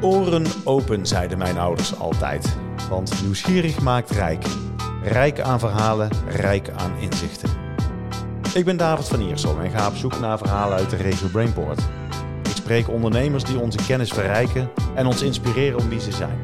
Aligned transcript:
Oren 0.00 0.46
open, 0.64 1.06
zeiden 1.06 1.38
mijn 1.38 1.58
ouders 1.58 1.98
altijd. 1.98 2.56
Want 2.88 3.22
nieuwsgierig 3.22 3.80
maakt 3.80 4.10
rijk. 4.10 4.44
Rijk 5.02 5.40
aan 5.40 5.58
verhalen, 5.58 6.10
rijk 6.28 6.70
aan 6.70 6.96
inzichten. 6.98 7.50
Ik 8.54 8.64
ben 8.64 8.76
David 8.76 9.08
van 9.08 9.20
Iersel 9.20 9.58
en 9.60 9.70
ga 9.70 9.88
op 9.88 9.96
zoek 9.96 10.20
naar 10.20 10.38
verhalen 10.38 10.78
uit 10.78 10.90
de 10.90 10.96
regio 10.96 11.28
Brainport. 11.28 11.80
Ik 12.42 12.56
spreek 12.56 12.88
ondernemers 12.88 13.44
die 13.44 13.58
onze 13.58 13.78
kennis 13.86 14.10
verrijken 14.10 14.70
en 14.94 15.06
ons 15.06 15.22
inspireren 15.22 15.78
om 15.78 15.88
wie 15.88 16.00
ze 16.00 16.12
zijn. 16.12 16.40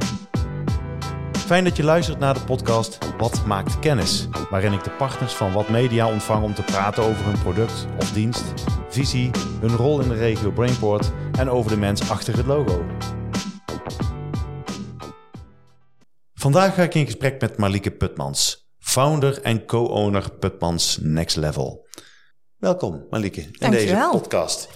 Fijn 1.32 1.64
dat 1.64 1.76
je 1.76 1.84
luistert 1.84 2.18
naar 2.18 2.34
de 2.34 2.44
podcast 2.44 2.98
Wat 3.18 3.42
maakt 3.46 3.78
kennis? 3.78 4.28
Waarin 4.50 4.72
ik 4.72 4.84
de 4.84 4.90
partners 4.90 5.32
van 5.32 5.52
Wat 5.52 5.68
Media 5.68 6.08
ontvang 6.08 6.44
om 6.44 6.54
te 6.54 6.62
praten 6.62 7.02
over 7.02 7.24
hun 7.24 7.38
product 7.38 7.86
of 8.00 8.12
dienst, 8.12 8.44
visie, 8.88 9.30
hun 9.60 9.76
rol 9.76 10.00
in 10.00 10.08
de 10.08 10.14
regio 10.14 10.50
Brainport 10.50 11.12
en 11.38 11.50
over 11.50 11.70
de 11.70 11.76
mens 11.76 12.10
achter 12.10 12.36
het 12.36 12.46
logo. 12.46 12.84
Vandaag 16.38 16.74
ga 16.74 16.82
ik 16.82 16.94
in 16.94 17.04
gesprek 17.04 17.40
met 17.40 17.56
Marlieke 17.56 17.90
Putmans, 17.90 18.68
founder 18.78 19.42
en 19.42 19.66
co-owner 19.66 20.30
Putmans 20.30 20.98
Next 21.00 21.36
Level. 21.36 21.86
Welkom 22.56 23.06
Marlieke 23.10 23.40
in 23.40 23.56
Dankjewel. 23.58 24.10
deze 24.10 24.18
podcast. 24.18 24.68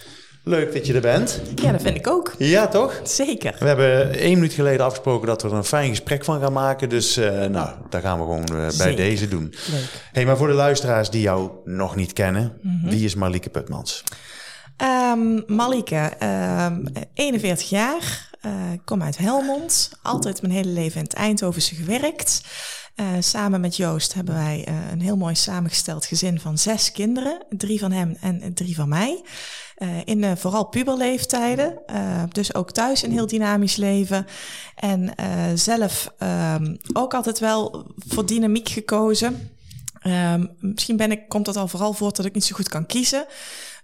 Leuk 0.44 0.72
dat 0.72 0.86
je 0.86 0.94
er 0.94 1.00
bent. 1.00 1.40
Ja, 1.54 1.72
dat 1.72 1.82
vind 1.82 1.96
ik 1.96 2.06
ook. 2.08 2.34
Ja, 2.38 2.68
toch? 2.68 3.00
Zeker. 3.02 3.56
We 3.58 3.66
hebben 3.66 4.10
één 4.18 4.34
minuut 4.34 4.52
geleden 4.52 4.84
afgesproken 4.86 5.26
dat 5.26 5.42
we 5.42 5.48
er 5.48 5.54
een 5.54 5.64
fijn 5.64 5.88
gesprek 5.88 6.24
van 6.24 6.40
gaan 6.40 6.52
maken. 6.52 6.88
Dus 6.88 7.18
uh, 7.18 7.44
nou, 7.44 7.70
daar 7.90 8.00
gaan 8.00 8.18
we 8.18 8.24
gewoon 8.24 8.48
uh, 8.52 8.68
bij 8.78 8.94
deze 8.94 9.28
doen. 9.28 9.54
Leuk. 9.70 10.02
Hey, 10.12 10.26
maar 10.26 10.36
voor 10.36 10.48
de 10.48 10.52
luisteraars 10.54 11.10
die 11.10 11.20
jou 11.22 11.50
nog 11.64 11.96
niet 11.96 12.12
kennen, 12.12 12.58
wie 12.84 13.04
is 13.04 13.14
Marlieke 13.14 13.50
Putmans? 13.50 14.04
Um, 15.10 15.42
Malike, 15.46 16.12
um, 16.66 16.84
41 17.14 17.68
jaar, 17.68 18.30
uh, 18.46 18.52
kom 18.84 19.02
uit 19.02 19.18
Helmond. 19.18 19.90
Altijd 20.02 20.42
mijn 20.42 20.54
hele 20.54 20.70
leven 20.70 20.96
in 20.96 21.04
het 21.04 21.14
Eindhovense 21.14 21.74
gewerkt. 21.74 22.42
Uh, 22.96 23.06
samen 23.20 23.60
met 23.60 23.76
Joost 23.76 24.14
hebben 24.14 24.34
wij 24.34 24.66
uh, 24.68 24.74
een 24.90 25.00
heel 25.00 25.16
mooi 25.16 25.34
samengesteld 25.34 26.06
gezin 26.06 26.40
van 26.40 26.58
zes 26.58 26.92
kinderen. 26.92 27.44
Drie 27.48 27.78
van 27.78 27.92
hem 27.92 28.16
en 28.20 28.54
drie 28.54 28.74
van 28.74 28.88
mij. 28.88 29.22
In 30.04 30.36
vooral 30.36 30.64
puberleeftijden. 30.64 31.78
dus 32.28 32.54
ook 32.54 32.70
thuis 32.70 33.02
een 33.02 33.12
heel 33.12 33.26
dynamisch 33.26 33.76
leven. 33.76 34.26
En 34.74 35.14
zelf 35.54 36.12
um, 36.54 36.76
ook 36.92 37.14
altijd 37.14 37.38
wel 37.38 37.86
voor 37.96 38.26
dynamiek 38.26 38.68
gekozen. 38.68 39.50
Misschien 40.60 40.96
ben 40.96 41.10
ik, 41.10 41.28
komt 41.28 41.44
dat 41.44 41.56
al 41.56 41.68
vooral 41.68 41.92
voort 41.92 42.16
dat 42.16 42.26
ik 42.26 42.34
niet 42.34 42.44
zo 42.44 42.54
goed 42.54 42.68
kan 42.68 42.86
kiezen. 42.86 43.26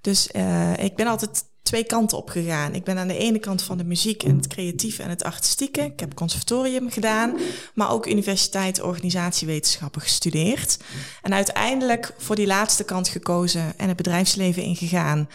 Dus 0.07 0.29
uh, 0.37 0.77
ik 0.79 0.97
ben 0.97 1.07
altijd 1.07 1.45
twee 1.63 1.85
kanten 1.85 2.19
op 2.19 2.29
gegaan. 2.29 2.75
Ik 2.75 2.85
ben 2.85 2.99
aan 2.99 3.09
de 3.09 3.19
ene 3.19 3.39
kant 3.39 3.63
van 3.63 3.79
de 3.79 3.85
muziek 3.85 4.23
en 4.23 4.37
het 4.37 4.47
creatieve 4.47 5.03
en 5.03 5.09
het 5.09 5.25
artistieke. 5.25 5.81
Ik 5.81 6.01
heb 6.01 6.15
conservatorium 6.15 6.91
gedaan, 6.91 7.37
maar 7.75 7.91
ook 7.91 8.07
universiteit 8.07 8.83
organisatiewetenschappen 8.83 10.01
gestudeerd. 10.01 10.79
En 11.23 11.35
uiteindelijk 11.35 12.15
voor 12.19 12.37
die 12.37 12.47
laatste 12.47 12.85
kant 12.85 13.09
gekozen 13.09 13.79
en 13.79 13.89
het 13.89 13.97
bedrijfsleven 13.97 14.63
ingegaan. 14.63 15.29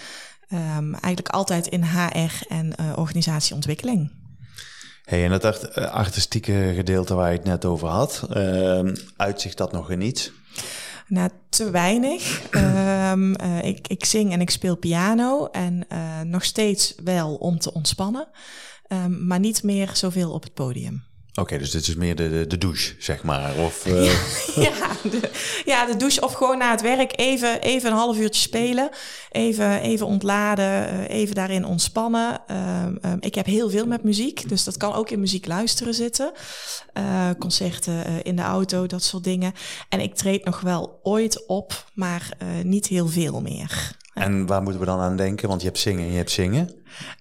Um, 0.53 0.93
eigenlijk 0.93 1.29
altijd 1.29 1.67
in 1.67 1.83
HR 1.83 2.45
en 2.49 2.73
uh, 2.79 2.93
organisatieontwikkeling. 2.95 4.11
Hey, 5.03 5.23
en 5.23 5.29
dat 5.29 5.45
art 5.45 5.75
artistieke 5.75 6.71
gedeelte 6.75 7.13
waar 7.13 7.31
je 7.31 7.37
het 7.37 7.45
net 7.47 7.65
over 7.65 7.87
had, 7.87 8.27
uh, 8.33 8.79
uitzicht 9.17 9.57
dat 9.57 9.71
nog 9.71 9.91
in 9.91 10.01
iets? 10.01 10.31
Nou, 11.11 11.29
te 11.49 11.69
weinig. 11.69 12.51
um, 12.51 13.35
uh, 13.43 13.63
ik, 13.63 13.87
ik 13.87 14.05
zing 14.05 14.31
en 14.31 14.41
ik 14.41 14.49
speel 14.49 14.75
piano 14.75 15.47
en 15.47 15.85
uh, 15.89 16.21
nog 16.21 16.43
steeds 16.43 16.95
wel 17.03 17.35
om 17.35 17.59
te 17.59 17.73
ontspannen, 17.73 18.27
um, 18.87 19.27
maar 19.27 19.39
niet 19.39 19.63
meer 19.63 19.89
zoveel 19.93 20.31
op 20.31 20.43
het 20.43 20.53
podium. 20.53 21.03
Oké, 21.31 21.41
okay, 21.41 21.57
dus 21.57 21.71
dit 21.71 21.87
is 21.87 21.95
meer 21.95 22.15
de, 22.15 22.45
de, 22.47 22.57
douche, 22.57 22.95
zeg 22.99 23.23
maar. 23.23 23.55
Of, 23.55 23.85
uh... 23.85 24.05
ja, 24.55 24.61
ja, 24.61 25.09
de, 25.09 25.29
ja, 25.65 25.85
de 25.85 25.97
douche 25.97 26.21
of 26.21 26.33
gewoon 26.33 26.57
na 26.57 26.71
het 26.71 26.81
werk 26.81 27.19
even, 27.19 27.61
even 27.61 27.91
een 27.91 27.97
half 27.97 28.17
uurtje 28.17 28.41
spelen. 28.41 28.89
Even, 29.29 29.81
even 29.81 30.05
ontladen, 30.05 31.07
even 31.07 31.35
daarin 31.35 31.65
ontspannen. 31.65 32.41
Um, 32.51 32.99
um, 33.05 33.17
ik 33.19 33.35
heb 33.35 33.45
heel 33.45 33.69
veel 33.69 33.85
met 33.85 34.03
muziek, 34.03 34.49
dus 34.49 34.63
dat 34.63 34.77
kan 34.77 34.93
ook 34.93 35.09
in 35.09 35.19
muziek 35.19 35.47
luisteren 35.47 35.93
zitten. 35.93 36.31
Uh, 36.97 37.29
concerten 37.39 38.23
in 38.23 38.35
de 38.35 38.41
auto, 38.41 38.87
dat 38.87 39.03
soort 39.03 39.23
dingen. 39.23 39.53
En 39.89 39.99
ik 39.99 40.15
treed 40.15 40.45
nog 40.45 40.61
wel 40.61 40.99
ooit 41.03 41.47
op, 41.47 41.85
maar 41.93 42.29
uh, 42.41 42.63
niet 42.63 42.87
heel 42.87 43.07
veel 43.07 43.41
meer. 43.41 43.99
En 44.21 44.45
waar 44.45 44.61
moeten 44.61 44.79
we 44.79 44.87
dan 44.87 44.99
aan 44.99 45.15
denken? 45.15 45.47
Want 45.47 45.61
je 45.61 45.67
hebt 45.67 45.79
zingen 45.79 46.05
en 46.05 46.11
je 46.11 46.17
hebt 46.17 46.31
zingen. 46.31 46.69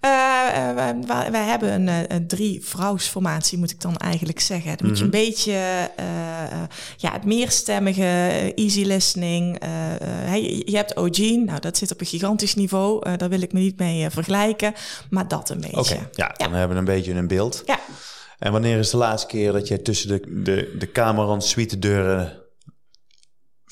Uh, 0.05 0.75
wij, 0.75 0.97
wij, 1.31 1.45
hebben 1.45 1.73
een, 1.73 2.15
een 2.15 2.27
drie-vrouwsformatie, 2.27 3.59
moet 3.59 3.71
ik 3.71 3.81
dan 3.81 3.97
eigenlijk 3.97 4.41
zeggen. 4.41 4.77
Dan 4.77 4.87
moet 4.87 4.99
je 4.99 5.05
een 5.05 5.11
beetje 5.11 5.53
uh, 6.01 6.07
ja, 6.97 7.13
het 7.13 7.25
meerstemmige, 7.25 8.03
easy 8.55 8.83
listening. 8.85 9.59
je, 10.33 10.63
je 10.65 10.77
hebt 10.77 10.97
OG, 10.97 11.19
nou 11.19 11.61
dat 11.61 11.77
zit 11.77 11.93
op 11.93 12.01
een 12.01 12.07
gigantisch 12.07 12.55
niveau. 12.55 13.17
daar 13.17 13.29
wil 13.29 13.43
ik 13.43 13.53
me 13.53 13.61
niet 13.61 13.79
mee 13.79 14.11
vergelijken, 14.11 14.75
maar 15.11 15.29
dat 15.29 15.51
een 15.51 15.61
beetje. 15.61 15.79
Oké, 15.79 15.93
okay, 15.93 16.09
ja, 16.13 16.35
dan 16.37 16.51
ja. 16.51 16.57
hebben 16.57 16.77
we 16.77 16.91
een 16.91 16.97
beetje 16.97 17.13
een 17.13 17.29
beeld. 17.29 17.63
Ja. 17.67 17.79
En 18.39 18.53
wanneer 18.53 18.79
is 18.79 18.91
de 18.91 18.97
laatste 18.97 19.29
keer 19.29 19.53
dat 19.53 19.69
jij 19.69 19.79
tussen 19.79 20.09
de, 20.09 20.43
de, 20.43 20.77
de 20.79 20.87
kamer 20.87 21.43
suite 21.43 21.79
deuren 21.79 22.40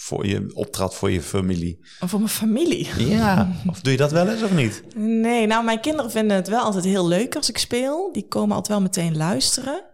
voor 0.09 0.27
je 0.27 0.51
optrad 0.55 0.95
voor 0.95 1.11
je 1.11 1.23
familie? 1.23 1.79
Of 2.01 2.11
voor 2.11 2.19
mijn 2.19 2.31
familie? 2.31 2.89
Ja, 3.09 3.53
of 3.71 3.81
doe 3.81 3.93
je 3.93 3.99
dat 3.99 4.13
wel 4.13 4.29
eens 4.29 4.43
of 4.43 4.53
niet? 4.53 4.83
Nee, 4.97 5.47
nou 5.47 5.65
mijn 5.65 5.81
kinderen 5.81 6.11
vinden 6.11 6.37
het 6.37 6.49
wel 6.49 6.63
altijd 6.63 6.85
heel 6.85 7.09
leuk 7.09 7.37
als 7.37 7.49
ik 7.49 7.59
speel. 7.59 8.13
Die 8.13 8.29
komen 8.29 8.57
altijd 8.57 8.79
wel 8.79 8.87
meteen 8.87 9.17
luisteren. 9.17 9.85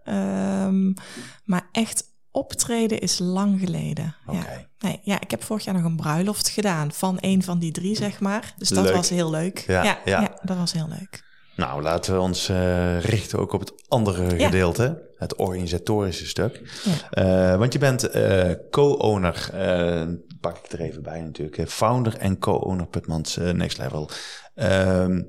Um, 0.65 0.95
maar 1.45 1.69
echt 1.73 2.05
optreden 2.31 3.01
is 3.01 3.19
lang 3.19 3.61
geleden. 3.61 4.17
Okay. 4.27 4.41
Ja. 4.41 4.89
Nee, 4.89 5.01
ja, 5.03 5.21
ik 5.21 5.31
heb 5.31 5.43
vorig 5.43 5.65
jaar 5.65 5.75
nog 5.75 5.85
een 5.85 5.97
bruiloft 5.97 6.49
gedaan 6.49 6.93
van 6.93 7.17
een 7.21 7.43
van 7.43 7.59
die 7.59 7.73
drie, 7.73 7.97
zeg 7.97 8.21
maar. 8.21 8.55
Dus 8.59 8.69
dat 8.69 8.85
leuk. 8.85 8.95
was 8.95 9.09
heel 9.09 9.31
leuk. 9.31 9.65
Ja, 9.67 9.83
ja, 9.83 9.99
ja. 10.05 10.21
ja 10.21 10.39
dat 10.43 10.57
was 10.57 10.73
heel 10.73 10.89
leuk. 10.89 11.23
Nou, 11.57 11.83
laten 11.83 12.15
we 12.15 12.21
ons 12.21 12.51
uh, 12.51 13.01
richten 13.01 13.39
ook 13.39 13.53
op 13.53 13.61
het 13.61 13.73
andere 13.89 14.39
Ja. 14.39 14.45
gedeelte, 14.45 15.03
het 15.25 15.37
organisatorische 15.37 16.27
stuk. 16.27 16.61
Uh, 17.19 17.57
want 17.57 17.73
je 17.73 17.79
bent 17.79 18.15
uh, 18.15 18.51
co-owner, 18.71 19.51
pak 20.41 20.57
ik 20.57 20.73
er 20.73 20.81
even 20.81 21.03
bij 21.03 21.21
natuurlijk, 21.21 21.71
founder 21.71 22.17
en 22.17 22.39
co-owner 22.39 22.87
Putmans 22.87 23.37
Next 23.37 23.79
Level. 23.79 24.11
Ehm, 24.55 25.23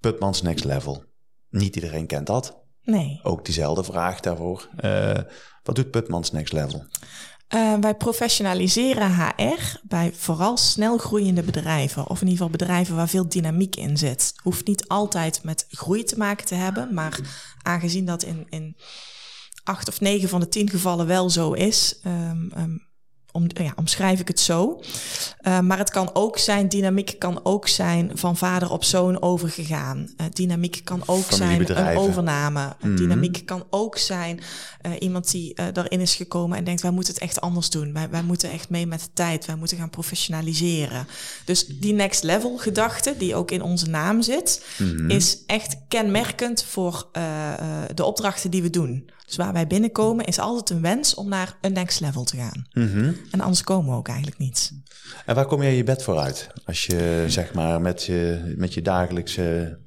Putmans 0.00 0.42
Next 0.42 0.64
Level. 0.64 1.04
Niet 1.48 1.74
iedereen 1.74 2.06
kent 2.06 2.26
dat. 2.26 2.60
Nee. 2.82 3.20
Ook 3.22 3.44
diezelfde 3.44 3.84
vraag 3.84 4.20
daarvoor. 4.20 4.68
wat 5.62 5.74
doet 5.74 5.90
Putmans 5.90 6.32
Next 6.32 6.52
Level? 6.52 6.86
Uh, 7.54 7.74
wij 7.80 7.94
professionaliseren 7.94 9.14
HR 9.14 9.78
bij 9.82 10.12
vooral 10.12 10.56
snel 10.56 10.98
groeiende 10.98 11.42
bedrijven. 11.42 12.08
Of 12.08 12.20
in 12.20 12.28
ieder 12.28 12.44
geval 12.44 12.58
bedrijven 12.58 12.96
waar 12.96 13.08
veel 13.08 13.28
dynamiek 13.28 13.76
in 13.76 13.96
zit. 13.96 14.32
Hoeft 14.42 14.66
niet 14.66 14.88
altijd 14.88 15.44
met 15.44 15.66
groei 15.68 16.04
te 16.04 16.16
maken 16.16 16.46
te 16.46 16.54
hebben. 16.54 16.94
Maar 16.94 17.20
aangezien 17.62 18.04
dat 18.04 18.22
in, 18.22 18.46
in 18.50 18.76
acht 19.64 19.88
of 19.88 20.00
negen 20.00 20.28
van 20.28 20.40
de 20.40 20.48
tien 20.48 20.70
gevallen 20.70 21.06
wel 21.06 21.30
zo 21.30 21.52
is. 21.52 22.00
Um, 22.06 22.52
um, 22.56 22.90
om, 23.32 23.46
ja, 23.48 23.72
omschrijf 23.76 24.20
ik 24.20 24.28
het 24.28 24.40
zo. 24.40 24.82
Uh, 25.40 25.60
maar 25.60 25.78
het 25.78 25.90
kan 25.90 26.10
ook 26.12 26.38
zijn, 26.38 26.68
dynamiek 26.68 27.14
kan 27.18 27.40
ook 27.42 27.68
zijn 27.68 28.10
van 28.14 28.36
vader 28.36 28.70
op 28.70 28.84
zoon 28.84 29.22
overgegaan. 29.22 29.98
Uh, 29.98 30.26
dynamiek 30.32 30.80
kan 30.84 31.02
ook 31.06 31.30
zijn 31.30 31.78
een 31.78 31.96
overname. 31.96 32.64
Mm 32.64 32.74
-hmm. 32.80 32.96
Dynamiek 32.96 33.42
kan 33.46 33.66
ook 33.70 33.98
zijn 33.98 34.40
uh, 34.86 34.92
iemand 34.98 35.30
die 35.30 35.54
erin 35.74 36.00
is 36.00 36.14
gekomen 36.14 36.58
en 36.58 36.64
denkt, 36.64 36.82
wij 36.82 36.90
moeten 36.90 37.14
het 37.14 37.22
echt 37.22 37.40
anders 37.40 37.70
doen. 37.70 37.92
Wij, 37.92 38.10
wij 38.10 38.22
moeten 38.22 38.50
echt 38.50 38.70
mee 38.70 38.86
met 38.86 39.00
de 39.00 39.10
tijd. 39.14 39.46
Wij 39.46 39.56
moeten 39.56 39.76
gaan 39.76 39.90
professionaliseren. 39.90 41.06
Dus 41.44 41.66
die 41.66 41.92
next 41.92 42.22
level 42.22 42.56
gedachte, 42.56 43.14
die 43.18 43.34
ook 43.34 43.50
in 43.50 43.62
onze 43.62 43.86
naam 43.86 44.22
zit, 44.22 44.64
mm 44.78 44.96
-hmm. 44.96 45.10
is 45.10 45.38
echt 45.46 45.76
kenmerkend 45.88 46.64
voor 46.64 47.08
de 47.94 48.04
opdrachten 48.04 48.50
die 48.50 48.62
we 48.62 48.70
doen. 48.70 49.10
Dus 49.32 49.44
waar 49.44 49.52
wij 49.52 49.66
binnenkomen 49.66 50.24
is 50.24 50.38
altijd 50.38 50.70
een 50.70 50.82
wens 50.82 51.14
om 51.14 51.28
naar 51.28 51.56
een 51.60 51.72
next 51.72 52.00
level 52.00 52.24
te 52.24 52.36
gaan. 52.36 52.66
Mm 52.72 52.88
-hmm. 52.88 53.16
En 53.30 53.40
anders 53.40 53.62
komen 53.62 53.90
we 53.90 53.96
ook 53.96 54.08
eigenlijk 54.08 54.38
niet. 54.38 54.72
En 55.26 55.34
waar 55.34 55.46
kom 55.46 55.62
jij 55.62 55.76
je 55.76 55.84
bed 55.84 56.02
voor 56.02 56.18
uit? 56.18 56.50
Als 56.64 56.86
je 56.86 57.24
zeg 57.26 57.54
maar 57.54 57.80
met 57.80 58.04
je, 58.04 58.54
met 58.56 58.74
je 58.74 58.82
dagelijkse 58.82 59.78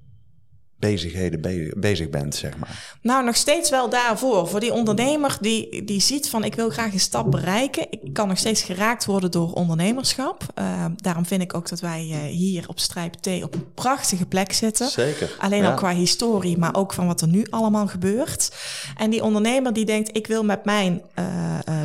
bezigheden 0.85 1.41
be 1.41 1.73
bezig 1.77 2.09
bent, 2.09 2.35
zeg 2.35 2.57
maar? 2.57 2.97
Nou, 3.01 3.25
nog 3.25 3.35
steeds 3.35 3.69
wel 3.69 3.89
daarvoor. 3.89 4.47
Voor 4.47 4.59
die 4.59 4.73
ondernemer 4.73 5.37
die, 5.41 5.83
die 5.83 6.01
ziet 6.01 6.29
van 6.29 6.43
ik 6.43 6.55
wil 6.55 6.69
graag 6.69 6.93
een 6.93 6.99
stap 6.99 7.31
bereiken. 7.31 7.87
Ik 7.89 8.13
kan 8.13 8.27
nog 8.27 8.37
steeds 8.37 8.61
geraakt 8.61 9.05
worden 9.05 9.31
door 9.31 9.51
ondernemerschap. 9.51 10.43
Uh, 10.59 10.85
daarom 10.95 11.25
vind 11.25 11.41
ik 11.41 11.53
ook 11.53 11.69
dat 11.69 11.79
wij 11.79 12.07
uh, 12.09 12.17
hier 12.17 12.63
op 12.67 12.79
Strijp 12.79 13.13
T 13.13 13.27
op 13.43 13.53
een 13.53 13.73
prachtige 13.73 14.25
plek 14.25 14.53
zitten. 14.53 14.89
Zeker. 14.89 15.35
Alleen 15.39 15.61
ja. 15.61 15.69
al 15.69 15.75
qua 15.75 15.93
historie, 15.93 16.57
maar 16.57 16.75
ook 16.75 16.93
van 16.93 17.07
wat 17.07 17.21
er 17.21 17.27
nu 17.27 17.45
allemaal 17.49 17.87
gebeurt. 17.87 18.55
En 18.97 19.09
die 19.09 19.23
ondernemer 19.23 19.73
die 19.73 19.85
denkt 19.85 20.17
ik 20.17 20.27
wil 20.27 20.43
met 20.43 20.65
mijn 20.65 21.01
uh, 21.19 21.25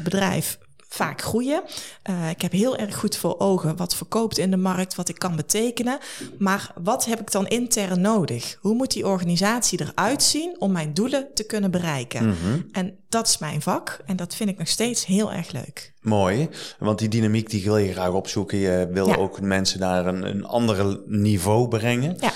bedrijf 0.03 0.59
vaak 0.93 1.23
groeien. 1.23 1.63
Uh, 2.11 2.31
ik 2.31 2.43
heb 2.43 2.53
heel 2.53 2.77
erg 2.77 2.97
goed 2.97 3.17
voor 3.17 3.39
ogen 3.39 3.77
wat 3.77 3.95
verkoopt 3.95 4.39
in 4.39 4.51
de 4.51 4.57
markt, 4.57 4.95
wat 4.95 5.09
ik 5.09 5.19
kan 5.19 5.37
betekenen. 5.37 5.99
Maar 6.39 6.73
wat 6.83 7.05
heb 7.05 7.21
ik 7.21 7.31
dan 7.31 7.47
intern 7.47 8.01
nodig? 8.01 8.57
Hoe 8.61 8.75
moet 8.75 8.93
die 8.93 9.07
organisatie 9.07 9.81
eruit 9.81 10.23
zien 10.23 10.57
om 10.59 10.73
mijn 10.73 10.95
doelen 10.95 11.29
te 11.35 11.45
kunnen 11.45 11.71
bereiken? 11.71 12.27
Mm 12.27 12.69
En 12.73 12.99
dat 13.09 13.27
is 13.27 13.39
mijn 13.39 13.63
vak 13.63 13.99
en 14.07 14.17
dat 14.17 14.35
vind 14.35 14.51
ik 14.51 14.59
nog 14.59 14.69
steeds 14.69 15.07
heel 15.07 15.33
erg 15.33 15.53
leuk. 15.53 15.93
Mooi, 16.01 16.49
want 16.79 16.99
die 16.99 17.09
dynamiek 17.09 17.51
die 17.51 17.65
wil 17.65 17.77
je 17.77 17.93
graag 17.93 18.13
opzoeken. 18.13 18.59
Je 18.59 18.89
wil 18.93 19.17
ook 19.17 19.41
mensen 19.41 19.81
naar 19.81 20.07
een, 20.07 20.23
een 20.23 20.45
ander 20.45 21.01
niveau 21.07 21.69
brengen. 21.69 22.17
Ja. 22.21 22.33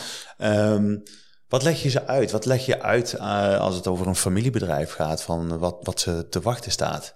Um, 0.73 1.03
wat 1.49 1.62
leg 1.62 1.83
je 1.83 1.89
ze 1.89 2.06
uit? 2.06 2.31
Wat 2.31 2.45
leg 2.45 2.67
je 2.67 2.83
uit 2.83 3.15
uh, 3.15 3.59
als 3.59 3.75
het 3.75 3.87
over 3.87 4.06
een 4.06 4.17
familiebedrijf 4.17 4.93
gaat, 4.93 5.23
van 5.23 5.59
wat, 5.59 5.77
wat 5.81 6.01
ze 6.01 6.27
te 6.29 6.41
wachten 6.41 6.71
staat? 6.71 7.15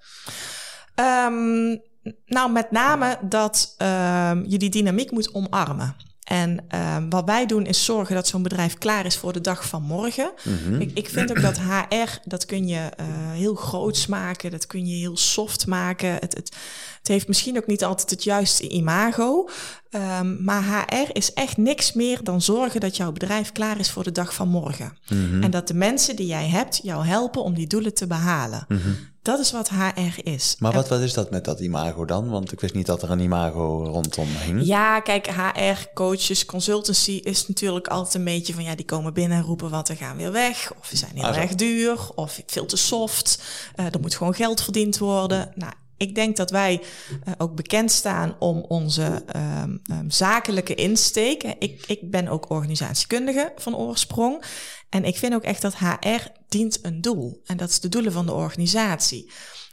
Um, 1.00 1.80
nou, 2.26 2.52
met 2.52 2.70
name 2.70 3.18
dat 3.22 3.74
um, 3.78 4.44
je 4.48 4.58
die 4.58 4.70
dynamiek 4.70 5.10
moet 5.10 5.34
omarmen. 5.34 5.96
En 6.28 6.64
um, 6.96 7.10
wat 7.10 7.24
wij 7.24 7.46
doen 7.46 7.66
is 7.66 7.84
zorgen 7.84 8.14
dat 8.14 8.28
zo'n 8.28 8.42
bedrijf 8.42 8.78
klaar 8.78 9.06
is 9.06 9.16
voor 9.16 9.32
de 9.32 9.40
dag 9.40 9.68
van 9.68 9.82
morgen. 9.82 10.32
Mm-hmm. 10.44 10.80
ik, 10.80 10.90
ik, 10.94 11.08
vind 11.08 11.30
ook 11.30 11.40
dat 11.40 11.58
HR, 11.58 12.18
dat 12.24 12.46
kun 12.46 12.66
je 12.68 12.90
uh, 13.00 13.06
heel 13.32 13.54
groots 13.54 14.06
maken, 14.06 14.50
dat 14.50 14.66
kun 14.66 14.86
je 14.86 14.94
heel 14.94 15.16
soft 15.16 15.66
maken. 15.66 16.10
Het, 16.10 16.34
het, 16.34 16.56
het 16.98 17.08
heeft 17.08 17.28
misschien 17.28 17.56
ook 17.56 17.66
niet 17.66 17.84
altijd 17.84 18.10
het 18.10 18.24
juiste 18.24 18.68
imago. 18.68 19.48
Um, 19.90 20.44
maar 20.44 20.62
HR 20.62 21.10
is 21.12 21.32
echt 21.32 21.56
niks 21.56 21.92
meer 21.92 22.24
dan 22.24 22.42
zorgen 22.42 22.80
dat 22.80 22.96
jouw 22.96 23.12
bedrijf 23.12 23.52
klaar 23.52 23.78
is 23.78 23.90
voor 23.90 24.04
de 24.04 24.12
dag 24.12 24.34
van 24.34 24.48
morgen. 24.48 24.98
Mm-hmm. 25.08 25.42
En 25.42 25.50
dat 25.50 25.68
de 25.68 25.74
mensen 25.74 26.16
die 26.16 26.26
jij 26.26 26.48
hebt 26.48 26.80
jou 26.82 27.06
helpen 27.06 27.42
om 27.42 27.54
die 27.54 27.66
doelen 27.66 27.94
te 27.94 28.06
behalen. 28.06 28.64
Mm-hmm. 28.68 28.96
Dat 29.28 29.38
is 29.38 29.52
wat 29.52 29.69
HR 29.69 30.28
is. 30.28 30.56
Maar 30.58 30.72
wat, 30.72 30.88
wat 30.88 31.00
is 31.00 31.12
dat 31.12 31.30
met 31.30 31.44
dat 31.44 31.60
imago 31.60 32.04
dan? 32.04 32.28
Want 32.28 32.52
ik 32.52 32.60
wist 32.60 32.75
niet 32.75 32.86
dat 32.86 33.02
er 33.02 33.10
een 33.10 33.20
imago 33.20 33.84
rondom 33.84 34.28
hing. 34.28 34.64
Ja, 34.64 35.00
kijk, 35.00 35.26
HR, 35.26 35.86
coaches, 35.94 36.44
consultancy 36.44 37.20
is 37.22 37.48
natuurlijk 37.48 37.88
altijd 37.88 38.14
een 38.14 38.25
beetje 38.25 38.54
van 38.54 38.64
ja, 38.64 38.75
die 38.75 38.84
komen 38.84 39.14
binnen 39.14 39.38
en 39.38 39.44
roepen 39.44 39.70
wat 39.70 39.88
we 39.88 39.96
gaan 39.96 40.16
weer 40.16 40.32
weg. 40.32 40.72
Of 40.80 40.90
we 40.90 40.96
zijn 40.96 41.10
heel 41.14 41.25
ah, 41.25 41.36
erg 41.36 41.54
duur, 41.54 41.98
of 42.14 42.42
veel 42.46 42.66
te 42.66 42.76
soft. 42.76 43.42
Uh, 43.76 43.86
er 43.86 44.00
moet 44.00 44.14
gewoon 44.14 44.34
geld 44.34 44.62
verdiend 44.62 44.98
worden. 44.98 45.52
Nou, 45.54 45.72
ik 45.98 46.14
denk 46.14 46.36
dat 46.36 46.50
wij 46.50 46.80
uh, 46.80 47.34
ook 47.38 47.54
bekend 47.54 47.90
staan 47.90 48.36
om 48.38 48.64
onze 48.68 49.24
um, 49.36 49.82
um, 49.90 50.10
zakelijke 50.10 50.74
insteek. 50.74 51.42
Ik, 51.42 51.84
ik 51.86 52.10
ben 52.10 52.28
ook 52.28 52.50
organisatiekundige 52.50 53.52
van 53.56 53.76
oorsprong. 53.76 54.44
En 54.88 55.04
ik 55.04 55.16
vind 55.16 55.34
ook 55.34 55.42
echt 55.42 55.62
dat 55.62 55.76
HR 55.76 56.30
dient 56.48 56.78
een 56.82 57.00
doel. 57.00 57.40
En 57.44 57.56
dat 57.56 57.68
is 57.68 57.80
de 57.80 57.88
doelen 57.88 58.12
van 58.12 58.26
de 58.26 58.32
organisatie. 58.32 59.32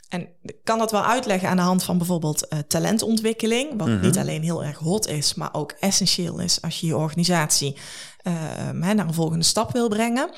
En 0.09 0.27
ik 0.43 0.55
kan 0.63 0.79
dat 0.79 0.91
wel 0.91 1.03
uitleggen 1.03 1.49
aan 1.49 1.57
de 1.57 1.63
hand 1.63 1.83
van 1.83 1.97
bijvoorbeeld 1.97 2.47
uh, 2.49 2.59
talentontwikkeling, 2.59 3.77
wat 3.77 3.87
-hmm. 3.87 4.01
niet 4.01 4.17
alleen 4.17 4.43
heel 4.43 4.63
erg 4.63 4.77
hot 4.77 5.07
is, 5.07 5.33
maar 5.33 5.53
ook 5.53 5.71
essentieel 5.79 6.39
is 6.39 6.61
als 6.61 6.79
je 6.79 6.87
je 6.87 6.97
organisatie 6.97 7.77
uh, 8.23 8.69
naar 8.69 8.97
een 8.97 9.13
volgende 9.13 9.45
stap 9.45 9.71
wil 9.71 9.87
brengen. 9.87 10.29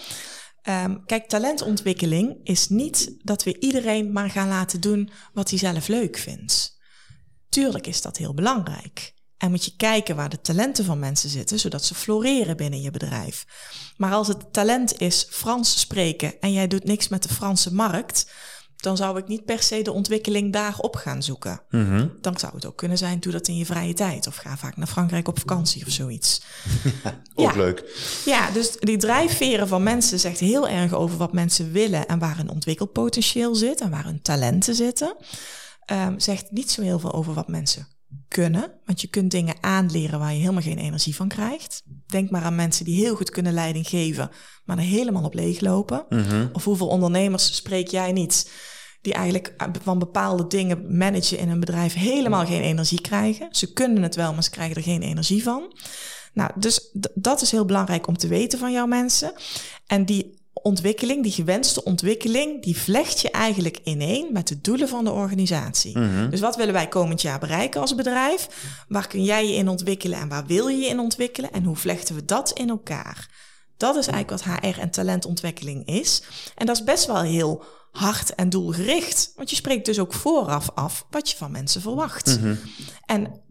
Um, 0.70 1.06
kijk, 1.06 1.28
talentontwikkeling 1.28 2.40
is 2.44 2.70
niet 2.70 3.16
dat 3.22 3.44
we 3.44 3.60
iedereen 3.60 4.12
maar 4.12 4.30
gaan 4.30 4.48
laten 4.48 4.82
doen 4.82 5.10
wat 5.34 5.50
hij 5.50 5.60
zelf 5.60 5.88
leuk 5.88 6.18
vindt. 6.18 6.78
Tuurlijk 7.50 7.88
is 7.88 8.02
dat 8.02 8.18
heel 8.18 8.34
belangrijk. 8.34 9.14
En 9.38 9.50
moet 9.50 9.66
je 9.66 9.76
kijken 9.76 10.16
waar 10.16 10.30
de 10.30 10.42
talenten 10.42 10.86
van 10.86 11.00
mensen 11.00 11.30
zitten, 11.30 11.60
zodat 11.60 11.84
ze 11.84 11.96
floreren 11.96 12.58
binnen 12.58 12.82
je 12.82 12.92
bedrijf. 12.92 13.46
Maar 13.98 14.12
als 14.12 14.28
het 14.28 14.54
talent 14.54 15.00
is 15.00 15.28
Frans 15.30 15.80
spreken 15.80 16.40
en 16.40 16.54
jij 16.54 16.68
doet 16.68 16.84
niks 16.84 17.08
met 17.08 17.24
de 17.24 17.34
Franse 17.34 17.74
markt, 17.74 18.32
dan 18.78 18.98
zou 18.98 19.18
ik 19.18 19.28
niet 19.28 19.46
per 19.46 19.64
se 19.64 19.82
de 19.82 19.92
ontwikkeling 19.92 20.54
daarop 20.54 20.96
gaan 20.96 21.24
zoeken. 21.24 21.62
Mm 21.70 21.88
-hmm. 21.88 22.12
Dan 22.22 22.38
zou 22.38 22.56
het 22.56 22.66
ook 22.66 22.78
kunnen 22.78 22.98
zijn, 22.98 23.20
doe 23.20 23.32
dat 23.32 23.48
in 23.48 23.58
je 23.58 23.66
vrije 23.66 23.94
tijd. 23.94 24.28
Of 24.28 24.36
ga 24.36 24.58
vaak 24.58 24.78
naar 24.78 24.88
Frankrijk 24.88 25.28
op 25.28 25.40
vakantie 25.40 25.86
of 25.86 25.92
zoiets. 25.92 26.42
ook 27.36 27.56
leuk. 27.56 27.84
Ja, 28.26 28.52
dus 28.52 28.78
die 28.80 28.98
drijfveren 28.98 29.68
van 29.68 29.84
mensen 29.84 30.20
zegt 30.20 30.40
heel 30.40 30.68
erg 30.68 30.94
over 30.94 31.18
wat 31.18 31.34
mensen 31.34 31.72
willen 31.72 32.08
en 32.08 32.20
waar 32.20 32.38
hun 32.38 32.50
ontwikkelpotentieel 32.50 33.56
zit 33.56 33.82
en 33.82 33.90
waar 33.90 34.06
hun 34.06 34.22
talenten 34.22 34.76
zitten. 34.76 35.16
Um, 35.92 36.20
zegt 36.20 36.52
niet 36.52 36.72
zo 36.72 36.82
heel 36.82 37.00
veel 37.00 37.14
over 37.14 37.34
wat 37.34 37.48
mensen 37.48 37.88
kunnen. 38.28 38.80
Want 38.86 39.02
je 39.02 39.08
kunt 39.08 39.32
dingen 39.32 39.56
aanleren 39.62 40.20
waar 40.20 40.34
je 40.34 40.40
helemaal 40.40 40.62
geen 40.62 40.78
energie 40.78 41.16
van 41.16 41.28
krijgt. 41.28 41.84
Denk 42.08 42.30
maar 42.30 42.44
aan 42.44 42.56
mensen 42.56 42.86
die 42.86 42.96
heel 42.96 43.16
goed 43.16 43.30
kunnen 43.30 43.54
leiding 43.54 43.88
geven, 43.88 44.30
maar 44.66 44.78
er 44.78 44.84
helemaal 44.84 45.24
op 45.24 45.34
leeglopen. 45.34 46.06
Mm-hmm. 46.10 46.50
Of 46.54 46.64
hoeveel 46.64 46.88
ondernemers 46.88 47.56
spreek 47.56 47.88
jij 47.88 48.12
niet 48.12 48.52
die 49.02 49.14
eigenlijk 49.14 49.54
van 49.84 50.00
bepaalde 50.00 50.48
dingen 50.48 50.98
managen 50.98 51.38
in 51.38 51.50
een 51.50 51.60
bedrijf 51.60 51.94
helemaal 51.94 52.46
geen 52.46 52.62
energie 52.62 53.02
krijgen. 53.02 53.48
Ze 53.52 53.74
kunnen 53.74 54.04
het 54.04 54.16
wel, 54.16 54.34
maar 54.34 54.44
ze 54.44 54.50
krijgen 54.50 54.76
er 54.76 54.82
geen 54.82 55.02
energie 55.02 55.44
van. 55.44 55.78
Nou, 56.34 56.52
dus 56.56 56.98
dat 57.14 57.42
is 57.42 57.52
heel 57.52 57.66
belangrijk 57.66 58.08
om 58.08 58.18
te 58.18 58.28
weten 58.28 58.60
van 58.60 58.72
jouw 58.72 58.86
mensen. 58.86 59.34
En 59.86 60.06
die 60.06 60.37
ontwikkeling, 60.62 61.24
die 61.24 61.32
gewenste 61.32 61.84
ontwikkeling, 61.84 62.64
die 62.64 62.78
vlecht 62.78 63.20
je 63.20 63.32
eigenlijk 63.32 63.80
ineen 63.84 64.28
met 64.32 64.48
de 64.48 64.62
doelen 64.62 64.88
van 64.88 65.04
de 65.04 65.12
organisatie. 65.12 65.98
Mhm. 65.98 66.30
Dus 66.30 66.40
wat 66.40 66.56
willen 66.56 66.74
wij 66.74 66.88
komend 66.88 67.22
jaar 67.22 67.40
bereiken 67.40 67.82
als 67.82 67.96
bedrijf? 67.96 68.48
Waar 68.88 69.08
kun 69.08 69.24
jij 69.24 69.48
je 69.48 69.56
in 69.56 69.70
ontwikkelen 69.70 70.20
en 70.20 70.28
waar 70.28 70.46
wil 70.46 70.68
je 70.68 70.78
je 70.78 70.88
in 70.88 71.00
ontwikkelen? 71.00 71.52
En 71.52 71.64
hoe 71.64 71.76
vlechten 71.76 72.16
we 72.16 72.26
dat 72.26 72.52
in 72.52 72.70
elkaar? 72.70 73.46
Dat 73.78 73.96
is 73.96 74.08
eigenlijk 74.08 74.44
wat 74.44 74.54
HR 74.54 74.80
en 74.80 74.90
talentontwikkeling 74.90 75.88
is. 75.88 76.24
En 76.56 76.66
dat 76.66 76.76
is 76.76 76.84
best 76.84 77.06
wel 77.06 77.22
heel 77.22 77.64
hard 77.92 78.36
en 78.36 78.50
doelgericht. 78.50 79.32
Want 79.36 79.50
je 79.50 79.56
spreekt 79.56 79.86
dus 79.86 80.00
ook 80.00 80.14
vooraf 80.14 80.70
af 80.74 81.06
wat 81.10 81.30
je 81.30 81.38
van 81.38 81.52
mensen 81.52 81.82
verwacht. 81.82 82.40
Mhm. 82.40 82.56
En 83.06 83.42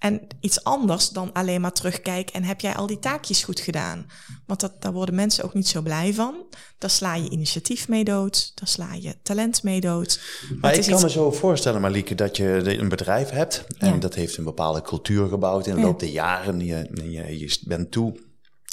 en 0.00 0.26
iets 0.40 0.64
anders 0.64 1.08
dan 1.08 1.32
alleen 1.32 1.60
maar 1.60 1.72
terugkijken 1.72 2.34
en 2.34 2.44
heb 2.44 2.60
jij 2.60 2.74
al 2.74 2.86
die 2.86 2.98
taakjes 2.98 3.44
goed 3.44 3.60
gedaan? 3.60 4.06
Want 4.46 4.60
dat, 4.60 4.82
daar 4.82 4.92
worden 4.92 5.14
mensen 5.14 5.44
ook 5.44 5.54
niet 5.54 5.68
zo 5.68 5.82
blij 5.82 6.14
van. 6.14 6.46
Daar 6.78 6.90
sla 6.90 7.14
je 7.14 7.30
initiatief 7.30 7.88
mee 7.88 8.04
dood, 8.04 8.52
daar 8.54 8.68
sla 8.68 8.94
je 8.94 9.16
talent 9.22 9.62
mee 9.62 9.80
dood. 9.80 10.20
Maar, 10.60 10.74
ik 10.74 10.86
kan 10.86 11.02
me 11.02 11.10
zo 11.10 11.30
voorstellen, 11.32 11.80
Malike, 11.80 12.14
dat 12.14 12.36
je 12.36 12.78
een 12.78 12.88
bedrijf 12.88 13.30
hebt 13.30 13.64
en 13.78 14.00
dat 14.00 14.14
heeft 14.14 14.36
een 14.36 14.44
bepaalde 14.44 14.82
cultuur 14.82 15.28
gebouwd 15.28 15.66
in 15.66 15.74
de 15.74 15.80
loop 15.80 16.00
der 16.00 16.08
jaren. 16.08 16.60
Je, 16.60 16.88
je, 16.92 17.38
je 17.38 17.58
bent 17.66 17.90
toe 17.90 18.20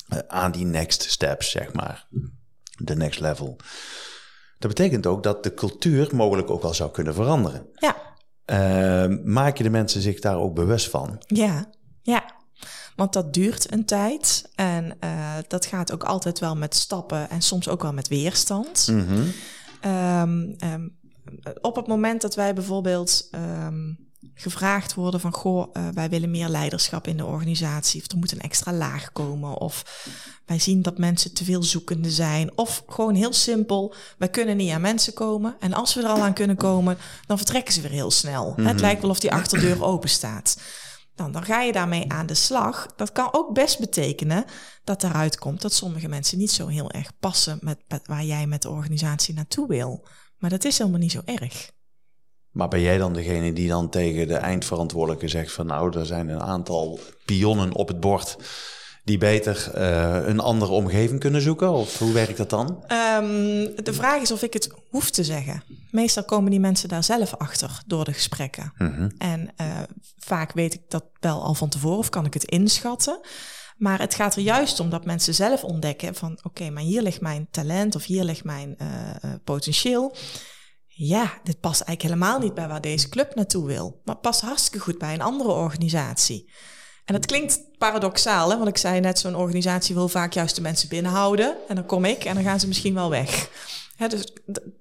eh, 0.07 0.19
aan 0.27 0.51
die 0.51 0.65
next 0.65 1.09
steps, 1.09 1.51
zeg 1.51 1.73
maar. 1.73 2.07
De 2.77 2.95
next 2.95 3.19
level. 3.19 3.55
Dat 4.59 4.69
betekent 4.75 5.05
ook 5.05 5.23
dat 5.23 5.43
de 5.43 5.53
cultuur 5.53 6.09
mogelijk 6.15 6.49
ook 6.49 6.61
wel 6.61 6.73
zou 6.73 6.91
kunnen 6.91 7.13
veranderen. 7.13 7.67
Ja. 7.73 8.06
Uh, 8.51 9.05
maak 9.23 9.57
je 9.57 9.63
de 9.63 9.69
mensen 9.69 10.01
zich 10.01 10.19
daar 10.19 10.37
ook 10.37 10.53
bewust 10.53 10.89
van? 10.89 11.21
Ja, 11.27 11.65
ja. 12.01 12.35
Want 12.95 13.13
dat 13.13 13.33
duurt 13.33 13.71
een 13.71 13.85
tijd 13.85 14.49
en 14.55 14.97
uh, 15.03 15.35
dat 15.47 15.65
gaat 15.65 15.91
ook 15.93 16.03
altijd 16.03 16.39
wel 16.39 16.55
met 16.55 16.75
stappen 16.75 17.29
en 17.29 17.41
soms 17.41 17.69
ook 17.69 17.81
wel 17.81 17.93
met 17.93 18.07
weerstand. 18.07 18.87
Mm 18.91 19.07
-hmm. 19.07 19.31
um, 19.91 20.55
um, 20.73 20.97
op 21.61 21.75
het 21.75 21.87
moment 21.87 22.21
dat 22.21 22.35
wij 22.35 22.53
bijvoorbeeld 22.53 23.29
um, 23.65 24.06
gevraagd 24.33 24.93
worden 24.93 25.19
van 25.19 25.33
goh, 25.33 25.67
uh, 25.73 25.87
wij 25.93 26.09
willen 26.09 26.31
meer 26.31 26.47
leiderschap 26.47 27.07
in 27.07 27.17
de 27.17 27.25
organisatie 27.25 28.01
of 28.01 28.11
er 28.11 28.17
moet 28.17 28.31
een 28.31 28.41
extra 28.41 28.73
laag 28.73 29.11
komen 29.11 29.57
of 29.57 30.05
wij 30.45 30.59
zien 30.59 30.81
dat 30.81 30.97
mensen 30.97 31.33
te 31.33 31.43
veel 31.43 31.63
zoekende 31.63 32.11
zijn 32.11 32.57
of 32.57 32.83
gewoon 32.87 33.15
heel 33.15 33.33
simpel, 33.33 33.93
wij 34.17 34.29
kunnen 34.29 34.57
niet 34.57 34.71
aan 34.71 34.81
mensen 34.81 35.13
komen 35.13 35.55
en 35.59 35.73
als 35.73 35.93
we 35.93 36.01
er 36.01 36.07
al 36.07 36.23
aan 36.23 36.33
kunnen 36.33 36.55
komen, 36.55 36.97
dan 37.25 37.37
vertrekken 37.37 37.73
ze 37.73 37.81
weer 37.81 37.91
heel 37.91 38.11
snel. 38.11 38.49
Mm 38.49 38.55
-hmm. 38.55 38.65
Het 38.65 38.75
mhm. 38.75 38.83
lijkt 38.83 39.01
wel 39.01 39.09
of 39.09 39.19
die 39.19 39.31
achterdeur 39.31 39.83
open 39.83 40.09
staat. 40.09 40.57
Dan, 41.15 41.31
dan 41.31 41.43
ga 41.43 41.61
je 41.61 41.71
daarmee 41.71 42.11
aan 42.11 42.25
de 42.25 42.33
slag. 42.33 42.85
Dat 42.95 43.11
kan 43.11 43.29
ook 43.31 43.53
best 43.53 43.79
betekenen 43.79 44.45
dat 44.83 45.03
eruit 45.03 45.37
komt 45.37 45.61
dat 45.61 45.73
sommige 45.73 46.07
mensen 46.07 46.37
niet 46.37 46.51
zo 46.51 46.67
heel 46.67 46.91
erg 46.91 47.11
passen 47.19 47.57
met, 47.61 47.83
met 47.87 48.07
waar 48.07 48.23
jij 48.23 48.47
met 48.47 48.61
de 48.61 48.69
organisatie 48.69 49.33
naartoe 49.33 49.67
wil. 49.67 50.07
Maar 50.37 50.49
dat 50.49 50.65
is 50.65 50.77
helemaal 50.77 50.99
niet 50.99 51.11
zo 51.11 51.21
erg. 51.25 51.71
Maar 52.57 52.67
ben 52.67 52.81
jij 52.81 52.97
dan 52.97 53.13
degene 53.13 53.53
die 53.53 53.67
dan 53.67 53.89
tegen 53.89 54.27
de 54.27 54.35
eindverantwoordelijke 54.35 55.27
zegt 55.27 55.51
van 55.51 55.65
nou, 55.65 55.99
er 55.99 56.05
zijn 56.05 56.29
een 56.29 56.41
aantal 56.41 56.99
pionnen 57.25 57.73
op 57.73 57.87
het 57.87 57.99
bord 57.99 58.37
die 59.03 59.17
beter 59.17 59.71
uh, 59.75 60.27
een 60.27 60.39
andere 60.39 60.71
omgeving 60.71 61.19
kunnen 61.19 61.41
zoeken? 61.41 61.71
Of 61.71 61.99
hoe 61.99 62.13
werkt 62.13 62.37
dat 62.37 62.49
dan? 62.49 62.67
Um, 62.67 63.75
de 63.83 63.93
vraag 63.93 64.21
is 64.21 64.31
of 64.31 64.41
ik 64.41 64.53
het 64.53 64.71
hoef 64.89 65.09
te 65.09 65.23
zeggen. 65.23 65.63
Meestal 65.91 66.23
komen 66.23 66.51
die 66.51 66.59
mensen 66.59 66.89
daar 66.89 67.03
zelf 67.03 67.35
achter 67.35 67.81
door 67.85 68.05
de 68.05 68.13
gesprekken. 68.13 68.73
Mm 68.77 68.93
-hmm. 68.93 69.11
En 69.17 69.49
uh, 69.61 69.79
vaak 70.17 70.53
weet 70.53 70.73
ik 70.73 70.81
dat 70.87 71.03
wel 71.19 71.43
al 71.43 71.53
van 71.53 71.69
tevoren 71.69 71.97
of 71.97 72.09
kan 72.09 72.25
ik 72.25 72.33
het 72.33 72.45
inschatten. 72.45 73.19
Maar 73.77 73.99
het 73.99 74.15
gaat 74.15 74.35
er 74.35 74.41
juist 74.41 74.79
om 74.79 74.89
dat 74.89 75.05
mensen 75.05 75.33
zelf 75.33 75.63
ontdekken 75.63 76.15
van 76.15 76.31
oké, 76.31 76.47
okay, 76.47 76.69
maar 76.69 76.83
hier 76.83 77.01
ligt 77.01 77.21
mijn 77.21 77.47
talent 77.51 77.95
of 77.95 78.05
hier 78.05 78.23
ligt 78.23 78.43
mijn 78.43 78.75
uh, 78.81 78.87
potentieel 79.43 80.15
ja, 80.99 81.33
dit 81.43 81.59
past 81.59 81.81
eigenlijk 81.81 82.01
helemaal 82.01 82.39
niet 82.39 82.53
bij 82.53 82.67
waar 82.67 82.81
deze 82.81 83.09
club 83.09 83.35
naartoe 83.35 83.65
wil. 83.65 84.01
Maar 84.05 84.15
past 84.15 84.41
hartstikke 84.41 84.79
goed 84.79 84.97
bij 84.97 85.13
een 85.13 85.21
andere 85.21 85.49
organisatie. 85.49 86.49
En 87.05 87.13
dat 87.13 87.25
klinkt 87.25 87.61
paradoxaal, 87.77 88.49
hè? 88.49 88.57
want 88.57 88.69
ik 88.69 88.77
zei 88.77 88.99
net, 88.99 89.19
zo'n 89.19 89.35
organisatie 89.35 89.95
wil 89.95 90.07
vaak 90.07 90.33
juist 90.33 90.55
de 90.55 90.61
mensen 90.61 90.89
binnenhouden. 90.89 91.55
En 91.67 91.75
dan 91.75 91.85
kom 91.85 92.05
ik 92.05 92.23
en 92.23 92.35
dan 92.35 92.43
gaan 92.43 92.59
ze 92.59 92.67
misschien 92.67 92.93
wel 92.93 93.09
weg. 93.09 93.49
dus 94.07 94.33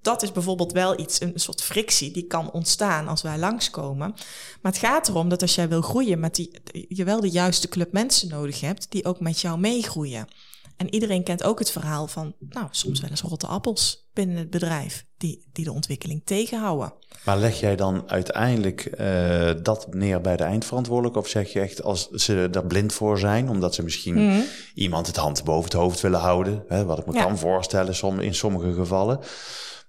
dat 0.02 0.22
is 0.22 0.32
bijvoorbeeld 0.32 0.72
wel 0.72 1.00
iets, 1.00 1.20
een 1.20 1.32
soort 1.34 1.62
frictie 1.62 2.10
die 2.10 2.26
kan 2.26 2.50
ontstaan 2.50 3.08
als 3.08 3.22
wij 3.22 3.38
langskomen. 3.38 4.14
Maar 4.60 4.72
het 4.72 4.80
gaat 4.80 5.08
erom 5.08 5.28
dat 5.28 5.42
als 5.42 5.54
jij 5.54 5.68
wil 5.68 5.82
groeien, 5.82 6.20
met 6.20 6.34
die, 6.34 6.50
je 6.88 7.04
wel 7.04 7.20
de 7.20 7.30
juiste 7.30 7.68
club 7.68 7.92
mensen 7.92 8.28
nodig 8.28 8.60
hebt 8.60 8.86
die 8.90 9.04
ook 9.04 9.20
met 9.20 9.40
jou 9.40 9.58
meegroeien. 9.58 10.28
En 10.76 10.94
iedereen 10.94 11.22
kent 11.22 11.44
ook 11.44 11.58
het 11.58 11.70
verhaal 11.70 12.06
van, 12.06 12.34
nou, 12.38 12.66
soms 12.70 13.00
wel 13.00 13.10
eens 13.10 13.20
rotte 13.20 13.46
appels 13.46 14.08
binnen 14.12 14.36
het 14.36 14.50
bedrijf 14.50 15.06
die, 15.16 15.48
die 15.52 15.64
de 15.64 15.72
ontwikkeling 15.72 16.22
tegenhouden. 16.24 16.92
Maar 17.24 17.38
leg 17.38 17.60
jij 17.60 17.76
dan 17.76 18.10
uiteindelijk 18.10 18.90
uh, 19.00 19.50
dat 19.62 19.86
neer 19.94 20.20
bij 20.20 20.36
de 20.36 20.44
eindverantwoordelijke? 20.44 21.18
Of 21.18 21.28
zeg 21.28 21.52
je 21.52 21.60
echt 21.60 21.82
als 21.82 22.08
ze 22.10 22.48
daar 22.50 22.66
blind 22.66 22.92
voor 22.92 23.18
zijn, 23.18 23.48
omdat 23.48 23.74
ze 23.74 23.82
misschien 23.82 24.26
mhm. 24.26 24.40
iemand 24.74 25.06
het 25.06 25.16
hand 25.16 25.44
boven 25.44 25.64
het 25.64 25.72
hoofd 25.72 26.00
willen 26.00 26.20
houden, 26.20 26.64
hè, 26.68 26.84
wat 26.84 26.98
ik 26.98 27.06
me 27.06 27.12
kan 27.12 27.38
voorstellen 27.38 28.20
in 28.20 28.34
sommige 28.34 28.72
gevallen. 28.72 29.20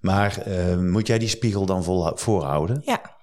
Maar 0.00 0.48
uh, 0.48 0.76
moet 0.76 1.06
jij 1.06 1.18
die 1.18 1.28
spiegel 1.28 1.66
dan 1.66 1.84
vol 1.84 2.10
voorhouden? 2.14 2.82
Ja. 2.84 3.16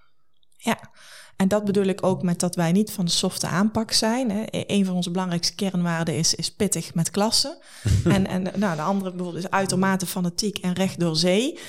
En 1.36 1.48
dat 1.48 1.66
bedoel 1.66 1.86
ik 1.86 2.06
ook 2.06 2.24
met 2.24 2.40
dat 2.40 2.56
wij 2.56 2.72
niet 2.72 2.92
van 2.92 3.06
de 3.06 3.12
softe 3.12 3.48
aanpak 3.48 3.92
zijn. 3.92 4.32
Hè. 4.32 4.44
E-, 4.50 4.64
een 4.68 4.86
van 4.86 4.96
onze 4.96 5.12
belangrijkste 5.12 5.56
kernwaarden 5.56 6.18
is, 6.18 6.36
is 6.36 6.54
pittig 6.54 6.94
met 6.94 7.12
klassen. 7.12 7.58
en 8.06 8.28
en 8.28 8.44
nou, 8.56 8.76
de 8.76 8.82
andere 8.82 9.12
bijvoorbeeld 9.12 9.44
is 9.44 9.52
uitermate 9.52 10.06
fanatiek 10.06 10.58
en 10.58 10.74
recht 10.74 11.00
door 11.00 11.16
zee. 11.16 11.60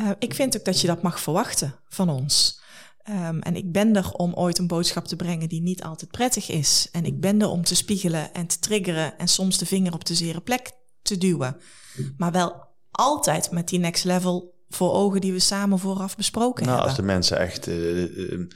Uh, 0.00 0.10
ik 0.18 0.34
vind 0.34 0.56
ook 0.56 0.64
dat 0.64 0.80
je 0.80 0.86
dat 0.86 1.02
mag 1.02 1.20
verwachten 1.20 1.74
van 1.88 2.08
ons. 2.08 2.60
Um, 3.08 3.40
en 3.40 3.56
ik 3.56 3.72
ben 3.72 3.96
er 3.96 4.12
om 4.12 4.34
ooit 4.34 4.58
een 4.58 4.66
boodschap 4.66 5.06
te 5.06 5.16
brengen 5.16 5.48
die 5.48 5.62
niet 5.62 5.82
altijd 5.82 6.10
prettig 6.10 6.48
is. 6.48 6.88
En 6.92 7.04
ik 7.04 7.20
ben 7.20 7.40
er 7.40 7.48
om 7.48 7.64
te 7.64 7.74
spiegelen 7.74 8.34
en 8.34 8.46
te 8.46 8.58
triggeren 8.58 9.18
en 9.18 9.28
soms 9.28 9.58
de 9.58 9.66
vinger 9.66 9.92
op 9.92 10.04
de 10.04 10.14
zere 10.14 10.40
plek 10.40 10.70
te 11.02 11.18
duwen. 11.18 11.56
Maar 12.16 12.32
wel 12.32 12.68
altijd 12.90 13.50
met 13.50 13.68
die 13.68 13.78
next 13.78 14.04
level 14.04 14.54
voor 14.68 14.92
ogen 14.92 15.20
die 15.20 15.32
we 15.32 15.38
samen 15.38 15.78
vooraf 15.78 16.16
besproken 16.16 16.64
nou, 16.64 16.76
hebben. 16.76 16.88
Als 16.88 17.00
de 17.06 17.06
mensen 17.06 17.38
echt 17.38 17.68
uh, 17.68 18.46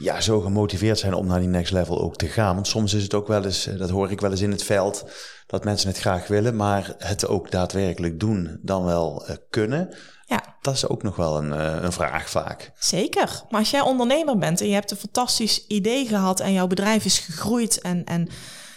ja, 0.00 0.20
zo 0.20 0.40
gemotiveerd 0.40 0.98
zijn 0.98 1.14
om 1.14 1.26
naar 1.26 1.40
die 1.40 1.48
next 1.48 1.72
level 1.72 2.00
ook 2.00 2.16
te 2.16 2.26
gaan. 2.26 2.54
Want 2.54 2.66
soms 2.66 2.94
is 2.94 3.02
het 3.02 3.14
ook 3.14 3.28
wel 3.28 3.44
eens, 3.44 3.64
dat 3.64 3.90
hoor 3.90 4.10
ik 4.10 4.20
wel 4.20 4.30
eens 4.30 4.40
in 4.40 4.50
het 4.50 4.62
veld, 4.62 5.04
dat 5.46 5.64
mensen 5.64 5.88
het 5.88 5.98
graag 5.98 6.26
willen, 6.26 6.56
maar 6.56 6.94
het 6.98 7.26
ook 7.26 7.50
daadwerkelijk 7.50 8.20
doen 8.20 8.58
dan 8.62 8.84
wel 8.84 9.24
uh, 9.28 9.36
kunnen. 9.50 9.94
Ja. 10.26 10.56
Dat 10.60 10.74
is 10.74 10.88
ook 10.88 11.02
nog 11.02 11.16
wel 11.16 11.38
een, 11.38 11.52
uh, 11.52 11.82
een 11.82 11.92
vraag 11.92 12.30
vaak. 12.30 12.72
Zeker. 12.78 13.42
Maar 13.48 13.60
als 13.60 13.70
jij 13.70 13.80
ondernemer 13.80 14.38
bent 14.38 14.60
en 14.60 14.68
je 14.68 14.74
hebt 14.74 14.90
een 14.90 14.96
fantastisch 14.96 15.66
idee 15.66 16.06
gehad 16.06 16.40
en 16.40 16.52
jouw 16.52 16.66
bedrijf 16.66 17.04
is 17.04 17.18
gegroeid 17.18 17.80
en, 17.80 18.04
en 18.04 18.28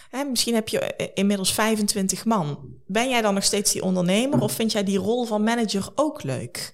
hè, 0.10 0.24
misschien 0.24 0.54
heb 0.54 0.68
je 0.68 1.12
inmiddels 1.14 1.54
25 1.54 2.26
man. 2.26 2.60
Ben 2.86 3.10
jij 3.10 3.22
dan 3.22 3.34
nog 3.34 3.44
steeds 3.44 3.72
die 3.72 3.84
ondernemer 3.84 4.42
of 4.42 4.52
vind 4.52 4.72
jij 4.72 4.84
die 4.84 4.98
rol 4.98 5.26
van 5.26 5.44
manager 5.44 5.90
ook 5.96 6.24
leuk? 6.24 6.74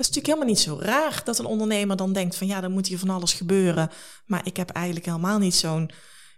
Is 0.00 0.06
natuurlijk 0.06 0.34
helemaal 0.34 0.54
niet 0.54 0.64
zo 0.64 0.78
raar 0.80 1.20
dat 1.24 1.38
een 1.38 1.44
ondernemer 1.44 1.96
dan 1.96 2.12
denkt 2.12 2.36
van 2.36 2.46
ja, 2.46 2.60
dan 2.60 2.72
moet 2.72 2.86
hier 2.86 2.98
van 2.98 3.10
alles 3.10 3.32
gebeuren. 3.32 3.90
Maar 4.26 4.40
ik 4.44 4.56
heb 4.56 4.70
eigenlijk 4.70 5.06
helemaal 5.06 5.38
niet 5.38 5.54
zo'n 5.54 5.90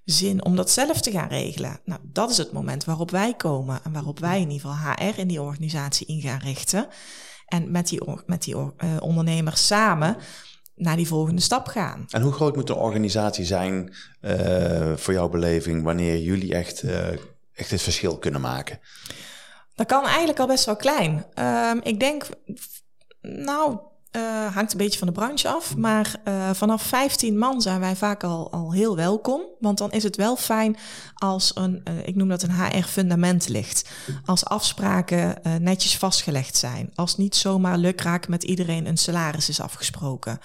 zin 0.04 0.44
om 0.44 0.56
dat 0.56 0.70
zelf 0.70 1.00
te 1.00 1.10
gaan 1.10 1.28
regelen. 1.28 1.80
Nou, 1.84 2.00
dat 2.04 2.30
is 2.30 2.36
het 2.36 2.52
moment 2.52 2.84
waarop 2.84 3.10
wij 3.10 3.34
komen 3.34 3.80
en 3.84 3.92
waarop 3.92 4.18
wij 4.18 4.40
in 4.40 4.50
ieder 4.50 4.68
geval 4.68 4.94
HR 4.94 5.18
in 5.18 5.28
die 5.28 5.42
organisatie 5.42 6.06
in 6.06 6.20
gaan 6.20 6.38
richten. 6.38 6.86
En 7.46 7.70
met 7.70 7.88
die, 7.88 8.00
met 8.26 8.42
die 8.42 8.54
uh, 8.54 8.70
ondernemers 9.00 9.66
samen 9.66 10.16
naar 10.74 10.96
die 10.96 11.06
volgende 11.06 11.40
stap 11.40 11.66
gaan. 11.66 12.04
En 12.08 12.22
hoe 12.22 12.32
groot 12.32 12.56
moet 12.56 12.68
een 12.68 12.76
organisatie 12.76 13.44
zijn 13.44 13.94
uh, 14.20 14.96
voor 14.96 15.14
jouw 15.14 15.28
beleving 15.28 15.82
wanneer 15.82 16.18
jullie 16.18 16.54
echt, 16.54 16.82
uh, 16.82 17.08
echt 17.52 17.70
het 17.70 17.82
verschil 17.82 18.18
kunnen 18.18 18.40
maken? 18.40 18.80
Dat 19.74 19.86
kan 19.86 20.06
eigenlijk 20.06 20.38
al 20.38 20.46
best 20.46 20.64
wel 20.64 20.76
klein. 20.76 21.24
Um, 21.34 21.80
ik 21.82 22.00
denk 22.00 22.26
nou, 23.22 23.78
uh, 24.16 24.54
hangt 24.54 24.72
een 24.72 24.78
beetje 24.78 24.98
van 24.98 25.06
de 25.06 25.12
branche 25.12 25.48
af. 25.48 25.76
Maar 25.76 26.14
uh, 26.24 26.50
vanaf 26.50 26.82
15 26.82 27.38
man 27.38 27.60
zijn 27.60 27.80
wij 27.80 27.96
vaak 27.96 28.24
al, 28.24 28.52
al 28.52 28.72
heel 28.72 28.96
welkom. 28.96 29.42
Want 29.60 29.78
dan 29.78 29.92
is 29.92 30.02
het 30.02 30.16
wel 30.16 30.36
fijn 30.36 30.76
als 31.14 31.50
een, 31.54 31.82
uh, 31.88 32.06
ik 32.06 32.14
noem 32.14 32.28
dat 32.28 32.42
een 32.42 32.64
HR-fundament 32.64 33.48
ligt. 33.48 33.90
Als 34.24 34.44
afspraken 34.44 35.40
netjes 35.60 35.96
vastgelegd 35.96 36.56
zijn. 36.56 36.90
Als 36.94 37.16
niet 37.16 37.36
zomaar 37.36 37.78
lukraak 37.78 38.28
met 38.28 38.42
iedereen 38.42 38.86
een 38.86 38.98
salaris 38.98 39.48
is 39.48 39.60
afgesproken. 39.60 40.38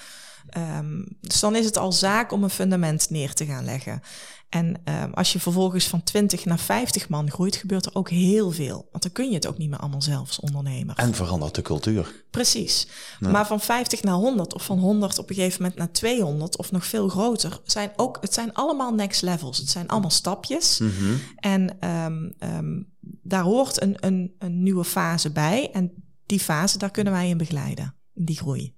Um, 0.77 1.05
dus 1.21 1.39
dan 1.39 1.55
is 1.55 1.65
het 1.65 1.77
al 1.77 1.91
zaak 1.91 2.31
om 2.31 2.43
een 2.43 2.49
fundament 2.49 3.09
neer 3.09 3.33
te 3.33 3.45
gaan 3.45 3.65
leggen. 3.65 4.01
En 4.49 4.81
um, 4.85 5.13
als 5.13 5.33
je 5.33 5.39
vervolgens 5.39 5.87
van 5.87 6.03
20 6.03 6.45
naar 6.45 6.59
50 6.59 7.09
man 7.09 7.31
groeit, 7.31 7.55
gebeurt 7.55 7.85
er 7.85 7.95
ook 7.95 8.09
heel 8.09 8.51
veel. 8.51 8.87
Want 8.91 9.03
dan 9.03 9.11
kun 9.11 9.29
je 9.29 9.33
het 9.33 9.47
ook 9.47 9.57
niet 9.57 9.69
meer 9.69 9.79
allemaal 9.79 10.01
zelf 10.01 10.27
als 10.27 10.39
ondernemer. 10.39 10.95
En 10.95 11.13
verandert 11.13 11.55
de 11.55 11.61
cultuur. 11.61 12.23
Precies. 12.31 12.87
Maar 13.19 13.47
van 13.47 13.59
50 13.59 14.03
naar 14.03 14.13
100 14.13 14.53
of 14.53 14.65
van 14.65 14.79
100 14.79 15.19
op 15.19 15.29
een 15.29 15.35
gegeven 15.35 15.61
moment 15.61 15.79
naar 15.79 15.91
200 15.91 16.57
of 16.57 16.71
nog 16.71 16.85
veel 16.85 17.07
groter, 17.07 17.59
zijn 17.63 17.91
ook, 17.95 18.17
het 18.21 18.33
zijn 18.33 18.53
allemaal 18.53 18.93
next 18.93 19.21
levels. 19.21 19.57
Het 19.57 19.69
zijn 19.69 19.87
allemaal 19.87 20.09
stapjes. 20.09 20.79
Mm 20.79 20.91
-hmm. 20.97 21.19
En 21.35 21.89
um, 21.89 22.33
um, 22.39 22.93
daar 23.23 23.43
hoort 23.43 23.81
een, 23.81 23.95
een, 23.99 24.35
een 24.39 24.63
nieuwe 24.63 24.83
fase 24.83 25.31
bij. 25.31 25.71
En 25.71 25.91
die 26.25 26.39
fase, 26.39 26.77
daar 26.77 26.91
kunnen 26.91 27.13
wij 27.13 27.29
in 27.29 27.37
begeleiden, 27.37 27.95
die 28.13 28.37
groei. 28.37 28.75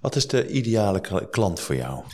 Wat 0.00 0.16
is 0.16 0.26
de 0.26 0.48
ideale 0.48 1.28
klant 1.30 1.60
voor 1.60 1.76
jou? 1.76 2.04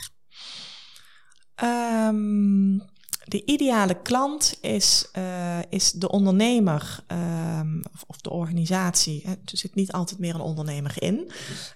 Um, 1.63 2.89
de 3.23 3.45
ideale 3.45 4.01
klant 4.01 4.57
is, 4.61 5.09
uh, 5.17 5.59
is 5.69 5.91
de 5.91 6.09
ondernemer 6.09 7.03
um, 7.07 7.83
of, 8.07 8.17
de 8.17 8.29
organisatie. 8.29 9.23
Er 9.25 9.37
zit 9.43 9.75
niet 9.75 9.91
altijd 9.91 10.19
meer 10.19 10.35
een 10.35 10.41
ondernemer 10.41 10.93
in. 10.97 11.31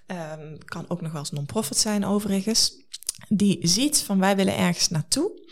Um, 0.06 0.58
kan 0.64 0.84
ook 0.88 1.00
nog 1.00 1.12
wel 1.12 1.20
eens 1.20 1.30
non-profit 1.30 1.76
zijn 1.76 2.04
overigens. 2.04 2.84
Die 3.28 3.68
ziet 3.68 4.02
van 4.02 4.18
wij 4.18 4.36
willen 4.36 4.56
ergens 4.56 4.88
naartoe. 4.88 5.42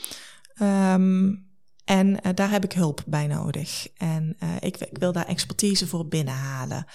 en 1.85 2.21
uh, 2.27 2.33
daar 2.35 2.51
heb 2.51 2.65
ik 2.65 2.73
hulp 2.73 3.03
bij 3.07 3.27
nodig. 3.27 3.89
En 3.97 4.37
ik, 4.61 4.77
ik 4.77 4.99
wil 4.99 5.13
daar 5.13 5.27
expertise 5.27 5.87
voor 5.87 6.07
binnenhalen. 6.07 6.87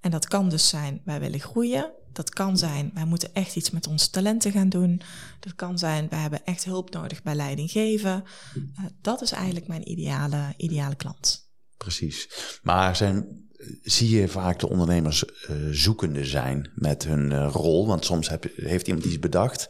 En 0.00 0.10
dat 0.10 0.26
kan 0.26 0.48
dus 0.48 0.68
zijn, 0.68 1.00
wij 1.04 1.20
willen 1.20 1.40
groeien. 1.40 1.92
Dat 2.12 2.30
kan 2.30 2.58
zijn, 2.58 2.90
wij 2.94 3.04
moeten 3.04 3.34
echt 3.34 3.56
iets 3.56 3.70
met 3.70 3.86
onze 3.86 4.10
talenten 4.10 4.52
gaan 4.52 4.68
doen. 4.68 5.00
Dat 5.40 5.54
kan 5.54 5.78
zijn, 5.78 6.06
wij 6.08 6.18
hebben 6.18 6.44
echt 6.44 6.64
hulp 6.64 6.90
nodig 6.90 7.22
bij 7.22 7.34
leiding 7.34 7.70
geven. 7.70 8.24
Uh, 8.54 8.84
dat 9.00 9.22
is 9.22 9.32
eigenlijk 9.32 9.66
mijn 9.66 9.90
ideale, 9.90 10.54
ideale 10.56 10.96
klant. 10.96 11.50
Precies. 11.76 12.28
Maar 12.62 12.96
zijn, 12.96 13.48
zie 13.82 14.10
je 14.10 14.28
vaak 14.28 14.58
de 14.58 14.68
ondernemers 14.68 15.24
uh, 15.24 15.56
zoekende 15.70 16.24
zijn 16.24 16.70
met 16.74 17.04
hun 17.04 17.30
uh, 17.30 17.50
rol? 17.52 17.86
Want 17.86 18.04
soms 18.04 18.28
heb, 18.28 18.46
heeft 18.56 18.86
iemand 18.86 19.04
iets 19.04 19.18
bedacht 19.18 19.68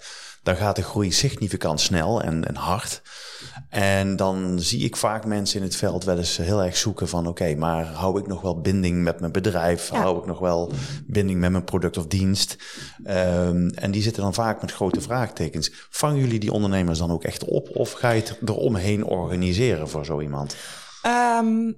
dan 0.49 0.57
gaat 0.57 0.77
de 0.77 0.83
groei 0.83 1.13
significant 1.13 1.81
snel 1.81 2.23
en, 2.23 2.45
en 2.45 2.55
hard. 2.55 3.03
En 3.69 4.17
dan 4.17 4.61
zie 4.61 4.85
ik 4.85 4.97
vaak 4.97 5.25
mensen 5.25 5.59
in 5.61 5.67
het 5.67 5.77
veld 5.77 6.05
wel 6.05 6.19
eens 6.19 6.37
heel 6.37 6.63
erg 6.63 6.77
zoeken 6.77 7.09
van... 7.09 7.27
oké, 7.27 7.55
maar 7.55 7.87
hou 7.87 8.21
ik 8.21 8.27
nog 8.27 8.41
wel 8.41 8.61
binding 8.61 9.03
met 9.03 9.21
mijn 9.21 9.33
bedrijf? 9.33 9.89
Hou 9.89 10.19
ik 10.19 10.27
nog 10.27 10.39
wel 10.39 10.73
binding 11.07 11.41
met 11.41 11.51
mijn 11.51 11.65
product 11.65 11.97
of 11.97 12.07
dienst? 12.07 12.57
Um, 13.07 13.69
en 13.69 13.91
die 13.91 14.03
zitten 14.03 14.23
dan 14.23 14.35
vaak 14.35 14.61
met 14.61 14.73
grote 14.73 15.01
vraagtekens. 15.01 15.73
Vangen 15.91 16.19
jullie 16.19 16.39
die 16.39 16.53
ondernemers 16.53 16.99
dan 16.99 17.11
ook 17.11 17.25
echt 17.25 17.45
op? 17.45 17.69
Of 17.77 17.93
ga 17.93 18.11
je 18.11 18.23
het 18.23 18.39
eromheen 18.45 19.05
organiseren 19.05 19.89
voor 19.89 20.05
zo 20.05 20.21
iemand? 20.21 20.57
Um, 21.41 21.77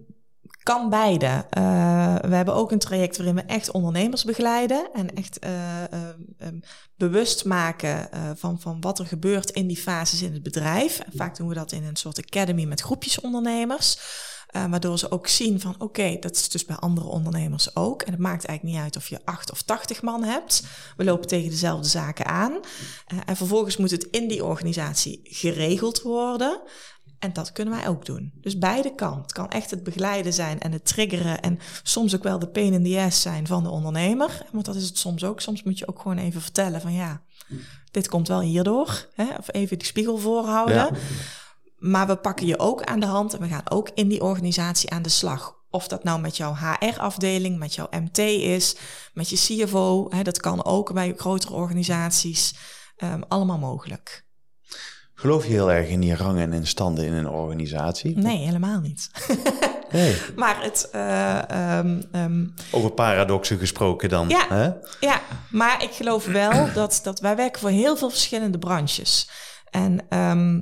kan 0.62 0.90
beide. 0.90 1.26
Uh, 1.59 2.17
we 2.17 2.35
hebben 2.35 2.55
ook 2.55 2.73
een 2.73 2.79
traject 2.79 3.17
waarin 3.17 3.35
we 3.35 3.43
echt 3.43 3.71
ondernemers 3.71 4.25
begeleiden 4.25 4.88
en 4.93 5.14
echt 5.14 5.45
uh, 5.45 5.50
uh, 5.50 6.47
um, 6.49 6.61
bewust 6.97 7.45
maken 7.45 8.09
van, 8.37 8.61
van 8.61 8.81
wat 8.81 8.99
er 8.99 9.07
gebeurt 9.07 9.50
in 9.50 9.67
die 9.67 9.76
fases 9.76 10.23
in 10.23 10.33
het 10.33 10.43
bedrijf. 10.43 10.99
En 10.99 11.12
vaak 11.14 11.37
doen 11.37 11.49
we 11.49 11.55
dat 11.55 11.73
in 11.73 11.85
een 11.85 11.97
soort 11.97 12.19
academy 12.19 12.64
met 12.64 12.81
groepjes 12.81 13.21
ondernemers. 13.21 13.99
waardoor 14.52 14.99
ze 14.99 15.11
ook 15.11 15.26
zien 15.26 15.61
van 15.61 15.75
oké, 15.79 16.17
dat 16.21 16.37
is 16.37 16.49
dus 16.49 16.64
bij 16.64 16.76
andere 16.76 17.07
ondernemers 17.07 17.76
ook. 17.76 18.02
En 18.02 18.12
het 18.12 18.21
maakt 18.21 18.45
eigenlijk 18.45 18.76
niet 18.76 18.85
uit 18.85 18.97
of 18.97 19.09
je 19.09 19.21
acht 19.25 19.50
of 19.50 19.62
tachtig 19.62 20.02
man 20.02 20.23
hebt. 20.23 20.62
We 20.97 21.05
lopen 21.05 21.29
tegen 21.29 21.50
dezelfde 21.50 21.88
zaken 21.88 22.26
aan. 22.26 22.61
en 23.26 23.37
vervolgens 23.37 23.76
moet 23.76 23.90
het 23.90 24.05
in 24.05 24.29
die 24.29 24.45
organisatie 24.45 25.21
geregeld 25.23 26.02
worden. 26.02 26.62
En 27.21 27.33
dat 27.33 27.53
kunnen 27.53 27.75
wij 27.75 27.89
ook 27.89 28.05
doen. 28.05 28.33
Dus 28.41 28.59
beide 28.59 28.95
kan. 28.95 29.23
Het 29.23 29.33
kan 29.33 29.49
echt 29.49 29.71
het 29.71 29.83
begeleiden 29.83 30.33
zijn 30.33 30.61
en 30.61 30.73
het 30.73 30.85
triggeren 30.85 31.41
en 31.41 31.59
soms 31.83 32.15
ook 32.17 32.23
wel 32.23 32.39
de 32.39 32.49
pain 32.49 32.73
in 32.73 32.85
the 32.85 32.99
ass 32.99 33.23
zijn 33.23 33.47
van 33.47 33.62
de 33.62 33.69
ondernemer. 33.69 34.47
Want 34.53 34.65
dat 34.65 34.75
is 34.75 34.87
het 34.87 34.99
soms 34.99 35.25
ook. 35.25 35.41
Soms 35.41 35.62
moet 35.62 35.79
je 35.79 35.89
ook 35.89 36.00
gewoon 36.00 36.19
even 36.19 36.41
vertellen 36.41 36.81
van 36.81 36.93
ja, 36.93 37.23
dit 37.91 38.09
komt 38.09 38.29
wel 38.29 38.41
hierdoor. 38.41 39.09
Hè? 39.15 39.25
Of 39.39 39.53
even 39.53 39.79
die 39.79 39.87
spiegel 39.87 40.19
voorhouden. 40.19 40.77
Ja. 40.77 40.91
Maar 41.79 42.07
we 42.07 42.17
pakken 42.17 42.47
je 42.47 42.59
ook 42.59 42.83
aan 42.83 43.00
de 43.00 43.07
hand 43.07 43.35
en 43.35 43.41
we 43.41 43.49
gaan 43.49 43.71
ook 43.71 43.91
in 43.95 44.09
die 44.09 44.23
organisatie 44.23 44.91
aan 44.91 45.03
de 45.03 45.09
slag. 45.09 45.59
Of 45.71 45.89
dat 45.89 46.05
nou 46.05 46.21
met 46.21 46.37
jouw 46.37 46.55
HR-afdeling, 46.55 47.59
met 47.59 47.75
jouw 47.75 47.87
MT 47.91 48.19
is, 48.19 48.77
met 49.12 49.29
je 49.29 49.37
CFO. 49.37 50.07
Hè, 50.11 50.23
dat 50.23 50.41
kan 50.41 50.65
ook 50.65 50.93
bij 50.93 51.15
grotere 51.17 51.55
organisaties. 51.55 52.55
Um, 52.97 53.23
allemaal 53.29 53.59
mogelijk. 53.59 54.29
Geloof 55.21 55.45
je 55.47 55.50
heel 55.50 55.73
erg 55.73 55.89
in 55.89 56.00
die 56.00 56.15
rangen 56.17 56.53
en 56.53 56.67
standen 56.67 57.05
in 57.05 57.12
een 57.12 57.29
organisatie? 57.29 58.19
Nee, 58.19 58.39
helemaal 58.39 58.81
niet. 58.81 59.11
Nee. 59.93 60.17
Maar 60.37 60.62
het... 60.62 60.89
eh, 60.93 61.50
ehm, 61.50 62.03
ehm, 62.12 62.47
Over 62.71 62.91
paradoxen 62.91 63.59
gesproken 63.59 64.09
dan. 64.09 64.29
Ja. 64.29 64.47
Hè? 64.49 64.71
ja, 65.07 65.21
maar 65.50 65.83
ik 65.83 65.91
geloof 65.91 66.27
wel 66.27 66.69
dat, 66.75 67.00
dat 67.03 67.21
wij 67.21 67.37
werken 67.37 67.61
voor 67.61 67.71
heel 67.71 67.97
veel 67.97 68.11
verschillende 68.11 68.59
branches. 68.59 69.31
En 69.71 70.07
ehm, 70.09 70.61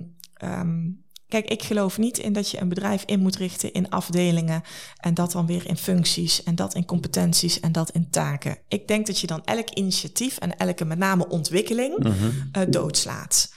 kijk, 1.28 1.48
ik 1.48 1.62
geloof 1.62 1.98
niet 1.98 2.18
in 2.18 2.32
dat 2.32 2.50
je 2.50 2.60
een 2.60 2.68
bedrijf 2.68 3.02
in 3.06 3.20
moet 3.20 3.36
richten 3.36 3.72
in 3.72 3.90
afdelingen 3.90 4.62
en 4.96 5.14
dat 5.14 5.32
dan 5.32 5.46
weer 5.46 5.66
in 5.66 5.76
functies 5.76 6.42
en 6.42 6.54
dat 6.54 6.74
in 6.74 6.84
competenties 6.84 7.60
en 7.60 7.72
dat 7.72 7.90
in 7.90 8.10
taken. 8.10 8.58
Ik 8.68 8.88
denk 8.88 9.06
dat 9.06 9.20
je 9.20 9.26
dan 9.26 9.44
elk 9.44 9.70
initiatief 9.70 10.38
en 10.38 10.56
elke 10.56 10.84
met 10.84 10.98
name 10.98 11.28
ontwikkeling 11.28 12.06
eh, 12.52 12.62
doodslaat. 12.68 13.56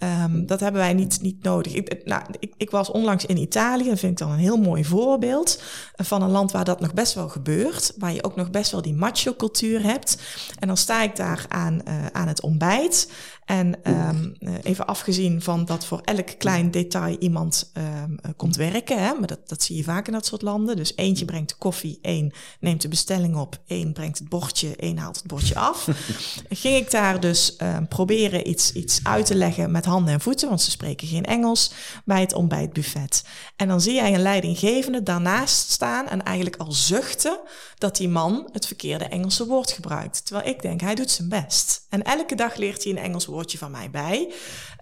Ehm, 0.00 0.46
dat 0.46 0.60
hebben 0.60 0.80
wij 0.80 0.92
niet, 0.92 1.20
niet 1.20 1.42
nodig. 1.42 1.72
Ik, 1.74 2.04
nou, 2.04 2.22
ik, 2.38 2.54
ik 2.56 2.70
was 2.70 2.90
onlangs 2.90 3.26
in 3.26 3.36
Italië, 3.36 3.88
dat 3.88 3.98
vind 3.98 4.12
ik 4.12 4.18
dan 4.18 4.30
een 4.30 4.38
heel 4.38 4.56
mooi 4.56 4.84
voorbeeld 4.84 5.62
eh, 5.94 6.06
van 6.06 6.22
een 6.22 6.30
land 6.30 6.52
waar 6.52 6.64
dat 6.64 6.80
nog 6.80 6.94
best 6.94 7.14
wel 7.14 7.28
gebeurt, 7.28 7.92
waar 7.98 8.12
je 8.12 8.24
ook 8.24 8.36
nog 8.36 8.50
best 8.50 8.70
wel 8.70 8.82
die 8.82 8.94
macho-cultuur 8.94 9.82
hebt. 9.82 10.18
En 10.58 10.66
dan 10.66 10.76
sta 10.76 11.02
ik 11.02 11.16
daar 11.16 11.44
aan, 11.48 11.82
eh, 11.82 12.06
aan 12.12 12.28
het 12.28 12.42
ontbijt. 12.42 13.08
En 13.50 13.82
ehm, 13.82 14.30
eh, 14.38 14.52
even 14.62 14.86
afgezien 14.86 15.42
van 15.42 15.64
dat 15.64 15.84
voor 15.84 16.00
elk 16.04 16.28
klein 16.38 16.70
detail 16.70 17.16
iemand 17.18 17.70
ehm, 17.72 18.16
eh, 18.22 18.30
komt 18.36 18.56
werken, 18.56 19.02
hè, 19.02 19.14
maar 19.14 19.26
dat, 19.26 19.48
dat 19.48 19.62
zie 19.62 19.76
je 19.76 19.84
vaak 19.84 20.06
in 20.06 20.12
dat 20.12 20.26
soort 20.26 20.42
landen. 20.42 20.76
Dus 20.76 20.92
eentje 20.96 21.24
brengt 21.24 21.48
de 21.48 21.54
koffie, 21.58 21.98
één 22.02 22.32
neemt 22.60 22.82
de 22.82 22.88
bestelling 22.88 23.36
op, 23.36 23.58
één 23.66 23.92
brengt 23.92 24.18
het 24.18 24.28
bordje, 24.28 24.76
één 24.76 24.98
haalt 24.98 25.16
het 25.16 25.26
bordje 25.26 25.54
af. 25.54 25.88
Ging 26.48 26.76
ik 26.76 26.90
daar 26.90 27.20
dus 27.20 27.56
ehm, 27.56 27.86
proberen 27.86 28.48
iets, 28.48 28.72
iets 28.72 29.00
uit 29.02 29.26
te 29.26 29.34
leggen 29.34 29.70
met 29.70 29.84
handen 29.84 30.14
en 30.14 30.20
voeten, 30.20 30.48
want 30.48 30.60
ze 30.60 30.70
spreken 30.70 31.08
geen 31.08 31.24
Engels, 31.24 31.72
bij 32.04 32.20
het 32.20 32.32
ontbijtbuffet. 32.32 33.24
En 33.56 33.68
dan 33.68 33.80
zie 33.80 33.94
jij 33.94 34.14
een 34.14 34.22
leidinggevende 34.22 35.02
daarnaast 35.02 35.70
staan 35.70 36.08
en 36.08 36.22
eigenlijk 36.22 36.56
al 36.56 36.72
zuchten 36.72 37.38
dat 37.78 37.96
die 37.96 38.08
man 38.08 38.48
het 38.52 38.66
verkeerde 38.66 39.04
Engelse 39.04 39.46
woord 39.46 39.70
gebruikt. 39.70 40.26
Terwijl 40.26 40.48
ik 40.48 40.62
denk, 40.62 40.80
hij 40.80 40.94
doet 40.94 41.10
zijn 41.10 41.28
best. 41.28 41.86
En 41.88 42.02
elke 42.02 42.34
dag 42.34 42.56
leert 42.56 42.84
hij 42.84 42.92
een 42.92 42.98
Engels 42.98 43.26
van 43.48 43.70
mij 43.70 43.90
bij. 43.90 44.32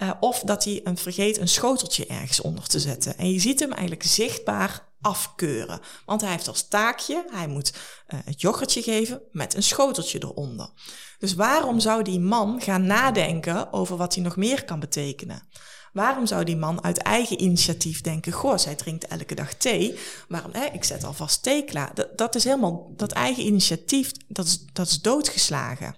Uh, 0.03 0.11
of 0.21 0.41
dat 0.41 0.65
hij 0.65 0.81
een, 0.85 0.97
vergeet 0.97 1.39
een 1.39 1.49
schoteltje 1.49 2.07
ergens 2.07 2.41
onder 2.41 2.67
te 2.67 2.81
zetten. 2.81 3.19
En 3.19 3.33
je 3.33 3.41
ziet 3.41 3.61
hem 3.61 3.73
eigenlijk 3.73 4.03
zichtbaar 4.03 4.87
afkeuren. 5.01 5.81
Want 6.05 6.21
hij 6.21 6.31
heeft 6.31 6.49
als 6.49 6.69
taakje, 6.69 7.25
hij 7.31 7.47
moet 7.47 7.73
uh, 8.09 8.21
het 8.25 8.41
yoghurtje 8.41 8.83
geven 8.83 9.21
met 9.33 9.55
een 9.55 9.63
schoteltje 9.63 10.23
eronder. 10.23 10.71
Dus 11.19 11.35
waarom 11.35 11.81
zou 11.81 12.03
die 12.03 12.21
man 12.21 12.61
gaan 12.61 12.87
nadenken 12.87 13.73
over 13.73 13.97
wat 13.97 14.15
hij 14.15 14.25
nog 14.25 14.37
meer 14.37 14.65
kan 14.65 14.81
betekenen? 14.81 15.49
Waarom 15.93 16.27
zou 16.27 16.45
die 16.45 16.57
man 16.57 16.85
uit 16.85 16.99
eigen 16.99 17.43
initiatief 17.43 18.01
denken: 18.01 18.33
Goh, 18.33 18.57
zij 18.57 18.75
drinkt 18.75 19.07
elke 19.07 19.35
dag 19.35 19.55
thee. 19.55 19.99
Waarom? 20.29 20.51
Hè, 20.53 20.65
ik 20.65 20.85
zet 20.85 21.05
alvast 21.05 21.43
thee 21.43 21.65
klaar. 21.65 21.95
Dat, 21.95 22.19
dat 22.19 22.35
is 22.35 22.45
helemaal 22.45 22.93
dat 22.97 23.13
eigen 23.13 23.47
initiatief, 23.47 24.13
dat 24.29 24.47
is, 24.47 24.65
dat 24.73 24.87
is 24.87 25.01
doodgeslagen. 25.01 25.95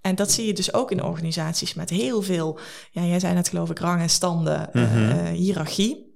En 0.00 0.14
dat 0.14 0.32
zie 0.32 0.46
je 0.46 0.52
dus 0.52 0.74
ook 0.74 0.90
in 0.90 1.02
organisaties 1.02 1.74
met 1.74 1.90
heel 1.90 2.22
veel, 2.22 2.58
ja, 2.90 3.04
jij 3.04 3.20
zei 3.20 3.34
net 3.34 3.48
geloof 3.48 3.70
ik, 3.70 3.78
rang 3.78 4.00
en 4.00 4.10
standen, 4.10 4.68
mm 4.72 4.84
-hmm. 4.84 5.08
uh, 5.08 5.28
hiërarchie. 5.28 6.09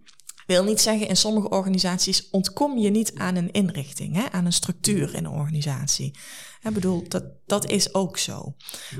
Wil 0.46 0.64
niet 0.64 0.80
zeggen, 0.80 1.08
in 1.08 1.16
sommige 1.16 1.48
organisaties 1.48 2.30
ontkom 2.30 2.78
je 2.78 2.90
niet 2.90 3.14
aan 3.14 3.36
een 3.36 3.50
inrichting, 3.50 4.14
hè, 4.14 4.30
aan 4.30 4.44
een 4.44 4.52
structuur 4.52 5.14
in 5.14 5.24
een 5.24 5.32
organisatie. 5.32 6.18
Ik 6.62 6.74
bedoel, 6.74 7.08
dat, 7.08 7.24
dat 7.46 7.70
is 7.70 7.94
ook 7.94 8.18
zo. 8.18 8.54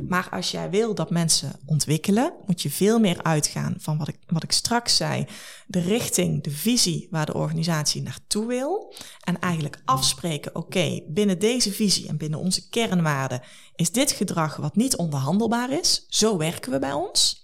Maar 0.09 0.29
als 0.31 0.51
jij 0.51 0.71
wil 0.71 0.95
dat 0.95 1.11
mensen 1.11 1.61
ontwikkelen, 1.67 2.35
moet 2.47 2.63
je 2.63 2.71
veel 2.71 2.99
meer 2.99 3.23
uitgaan 3.23 3.75
van 3.79 3.99
wat 3.99 4.09
ik, 4.09 4.19
wat 4.27 4.43
ik 4.43 4.53
straks 4.53 4.97
zei. 4.97 5.27
De 5.67 5.81
richting, 5.81 6.43
de 6.43 6.51
visie 6.51 7.09
waar 7.11 7.27
de 7.27 7.35
organisatie 7.35 8.03
naartoe 8.03 8.47
wil. 8.47 8.95
En 9.21 9.39
eigenlijk 9.41 9.83
afspreken, 9.85 10.55
oké, 10.55 11.01
binnen 11.09 11.39
deze 11.39 11.73
visie 11.73 12.09
en 12.09 12.17
binnen 12.17 12.39
onze 12.39 12.69
kernwaarden 12.69 13.43
is 13.75 13.93
dit 13.93 14.13
gedrag 14.13 14.57
wat 14.57 14.77
niet 14.77 14.97
onderhandelbaar 14.97 15.71
is. 15.71 16.05
Zo 16.09 16.37
werken 16.37 16.73
we 16.73 16.79
bij 16.79 16.93
ons. 16.93 17.43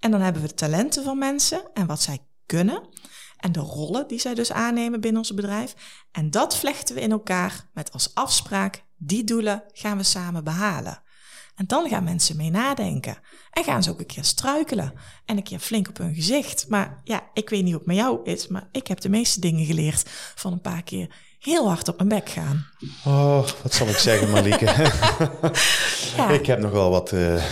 En 0.00 0.10
dan 0.10 0.20
hebben 0.20 0.42
we 0.42 0.48
de 0.48 0.54
talenten 0.54 1.04
van 1.04 1.18
mensen 1.18 1.70
en 1.74 1.86
wat 1.86 2.02
zij 2.02 2.18
kunnen. 2.46 2.88
En 3.36 3.52
de 3.52 3.60
rollen 3.60 4.08
die 4.08 4.18
zij 4.18 4.34
dus 4.34 4.52
aannemen 4.52 5.00
binnen 5.00 5.20
ons 5.20 5.34
bedrijf. 5.34 5.74
En 6.12 6.30
dat 6.30 6.56
vlechten 6.56 6.94
we 6.94 7.00
in 7.00 7.10
elkaar 7.10 7.68
met 7.72 7.92
als 7.92 8.14
afspraak, 8.14 8.84
die 8.96 9.24
doelen 9.24 9.64
gaan 9.72 9.96
we 9.96 10.02
samen 10.02 10.44
behalen. 10.44 11.04
En 11.56 11.66
dan 11.66 11.88
gaan 11.88 12.04
mensen 12.04 12.36
mee 12.36 12.50
nadenken. 12.50 13.18
En 13.50 13.64
gaan 13.64 13.82
ze 13.82 13.90
ook 13.90 13.98
een 14.00 14.06
keer 14.06 14.24
struikelen. 14.24 14.92
En 15.24 15.36
een 15.36 15.42
keer 15.42 15.58
flink 15.58 15.88
op 15.88 15.98
hun 15.98 16.14
gezicht. 16.14 16.68
Maar 16.68 17.00
ja, 17.04 17.30
ik 17.32 17.48
weet 17.48 17.62
niet 17.62 17.70
hoe 17.70 17.78
het 17.78 17.86
met 17.86 17.96
jou 17.96 18.20
is. 18.24 18.48
Maar 18.48 18.68
ik 18.72 18.86
heb 18.86 19.00
de 19.00 19.08
meeste 19.08 19.40
dingen 19.40 19.66
geleerd 19.66 20.02
van 20.34 20.52
een 20.52 20.60
paar 20.60 20.82
keer 20.82 21.14
heel 21.46 21.68
hard 21.68 21.88
op 21.88 21.96
mijn 21.96 22.08
bek 22.08 22.28
gaan. 22.28 22.66
Oh, 23.04 23.44
wat 23.62 23.74
zal 23.74 23.86
ik 23.86 23.96
zeggen, 23.96 24.30
Malike? 24.30 24.64
ja. 26.16 26.28
Ik 26.28 26.46
heb 26.46 26.58
nog 26.58 26.70
wel 26.70 26.90
wat, 26.90 27.12
uh, 27.12 27.42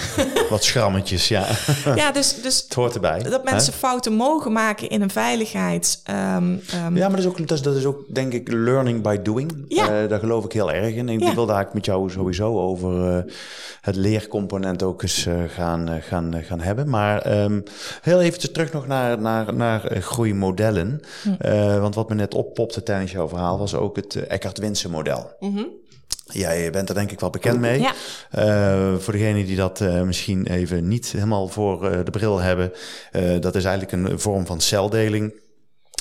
wat 0.50 0.64
schrammetjes, 0.64 1.28
ja. 1.28 1.46
Ja, 1.94 2.12
dus, 2.12 2.42
dus 2.42 2.62
het 2.62 2.74
hoort 2.74 2.94
erbij. 2.94 3.22
Dat 3.22 3.44
mensen 3.44 3.72
hè? 3.72 3.78
fouten 3.78 4.12
mogen 4.12 4.52
maken 4.52 4.88
in 4.88 5.02
een 5.02 5.10
veiligheid. 5.10 6.02
Um, 6.10 6.16
um, 6.16 6.60
ja, 6.74 7.08
maar 7.08 7.10
dat 7.10 7.18
is, 7.18 7.26
ook, 7.26 7.38
dat, 7.38 7.50
is, 7.58 7.62
dat 7.62 7.74
is 7.74 7.84
ook, 7.84 8.14
denk 8.14 8.32
ik, 8.32 8.52
learning 8.52 9.02
by 9.02 9.22
doing. 9.22 9.64
Ja. 9.68 10.02
Uh, 10.02 10.08
daar 10.08 10.18
geloof 10.18 10.44
ik 10.44 10.52
heel 10.52 10.72
erg 10.72 10.94
in. 10.94 11.08
Ja. 11.08 11.28
ik 11.28 11.34
wil 11.34 11.46
daar 11.46 11.68
met 11.72 11.84
jou 11.84 12.10
sowieso 12.10 12.60
over 12.60 13.16
uh, 13.16 13.32
het 13.80 13.96
leercomponent 13.96 14.82
ook 14.82 15.02
eens 15.02 15.28
gaan, 15.48 16.02
gaan, 16.02 16.34
gaan 16.42 16.60
hebben. 16.60 16.88
Maar 16.88 17.42
um, 17.42 17.62
heel 18.00 18.20
eventjes 18.20 18.52
terug 18.52 18.72
nog 18.72 18.86
naar, 18.86 19.20
naar, 19.20 19.54
naar 19.54 19.80
groeimodellen. 20.00 21.00
Hm. 21.22 21.80
want 21.80 21.94
wat 21.94 22.08
me 22.08 22.14
net 22.14 22.34
oppopte 22.34 22.82
tijdens 22.82 23.12
jouw 23.12 23.28
verhaal 23.28 23.58
was 23.58 23.74
ook 23.74 23.83
het 23.92 24.26
Eckhart 24.26 24.58
Winsen 24.58 24.90
model. 24.90 25.36
Mm 25.38 25.56
-hmm. 25.56 25.68
Jij 26.24 26.70
bent 26.70 26.88
er 26.88 26.94
denk 26.94 27.10
ik 27.10 27.20
wel 27.20 27.30
bekend 27.30 27.60
mee. 27.60 27.80
Ja. 27.80 27.92
Uh, 28.38 28.98
voor 28.98 29.12
degenen 29.12 29.46
die 29.46 29.56
dat 29.56 29.80
uh, 29.80 30.02
misschien 30.02 30.46
even 30.46 30.88
niet 30.88 31.12
helemaal 31.12 31.48
voor 31.48 31.90
uh, 31.90 32.04
de 32.04 32.10
bril 32.10 32.38
hebben. 32.38 32.72
dat 33.40 33.54
is 33.54 33.64
eigenlijk 33.64 33.92
een 33.92 34.20
vorm 34.20 34.46
van 34.46 34.60
celdeling. 34.60 35.42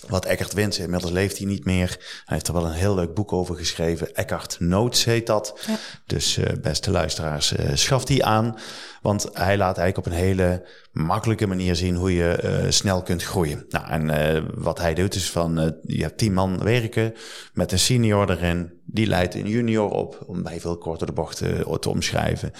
Wat 0.08 0.26
Eckhart 0.26 0.54
Winsen, 0.54 0.84
inmiddels 0.84 1.12
leeft 1.12 1.38
hij 1.38 1.48
niet 1.48 1.65
meer. 1.65 1.89
Hij 2.26 2.36
heeft 2.36 2.48
er 2.48 2.54
wel 2.54 2.65
een 2.65 2.72
heel 2.72 2.96
leuk 2.96 3.13
boek 3.13 3.34
over 3.34 3.56
geschreven. 3.56 4.15
Eckhart 4.15 4.56
Notes 4.60 5.04
heet 5.04 5.28
dat. 5.28 5.60
Ja. 5.67 5.78
Dus 6.06 6.39
beste 6.62 6.91
luisteraars, 6.91 7.54
schaf 7.74 8.06
die 8.06 8.26
aan. 8.26 8.58
Want 9.02 9.30
hij 9.34 9.58
laat 9.58 9.78
eigenlijk 9.78 9.98
op 9.98 10.06
een 10.06 10.19
hele 10.19 10.65
makkelijke 10.94 11.48
manier 11.48 11.76
zien 11.76 11.96
hoe 11.96 12.14
je 12.14 12.40
uh, 12.44 12.72
snel 12.72 13.02
kunt 13.02 13.24
groeien. 13.24 13.66
Nou, 13.70 13.88
en 13.88 14.36
uh, 14.36 14.44
wat 14.56 14.80
hij 14.80 14.94
doet 14.94 15.16
is 15.16 15.32
van, 15.32 15.60
uh, 15.60 15.70
je 15.84 16.02
hebt 16.02 16.18
tien 16.18 16.34
man 16.34 16.64
werken 16.64 17.14
met 17.54 17.72
een 17.72 17.80
senior 17.80 18.30
erin. 18.30 18.82
Die 18.86 19.08
leidt 19.08 19.36
een 19.36 19.48
junior 19.48 19.90
op, 19.90 20.24
om 20.28 20.44
bij 20.44 20.60
veel 20.60 20.78
korter 20.78 21.08
de 21.08 21.14
bocht 21.14 21.38
te, 21.38 21.90
omschrijven. 21.90 22.52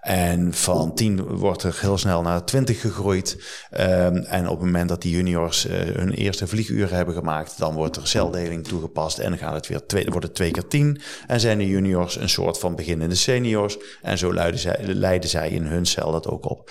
En 0.00 0.54
van 0.54 0.94
tien 0.94 1.22
wordt 1.22 1.62
er 1.62 1.78
heel 1.80 1.98
snel 1.98 2.22
naar 2.22 2.44
twintig 2.44 2.80
gegroeid. 2.80 3.36
Um, 3.70 4.16
en 4.16 4.48
op 4.48 4.56
het 4.56 4.64
moment 4.64 4.88
dat 4.88 5.02
die 5.02 5.16
juniors 5.16 5.66
hun 5.68 6.10
eerste 6.10 6.46
vlieguren 6.46 6.96
hebben 6.96 7.14
gemaakt, 7.14 7.58
dan 7.58 7.74
wordt 7.74 7.96
er 7.96 8.06
celdeling 8.06 8.64
toegepast. 8.64 9.18
En 9.18 9.38
gaat 9.38 9.54
het 9.54 9.66
weer 9.66 9.86
twee, 9.86 10.06
wordt 10.06 10.34
twee 10.34 10.50
keer 10.50 10.66
tien. 10.66 11.00
En 11.26 11.40
zijn 11.40 11.58
de 11.58 11.66
juniors 11.66 12.16
een 12.16 12.28
soort 12.28 12.58
van 12.58 12.74
beginnende 12.74 13.14
seniors. 13.14 13.76
En 14.02 14.18
zo 14.18 14.32
zij, 14.54 14.78
leiden 14.82 15.30
zij 15.30 15.50
in 15.50 15.64
hun 15.64 15.86
cel 15.86 16.12
dat 16.12 16.28
ook 16.28 16.50
op. 16.50 16.70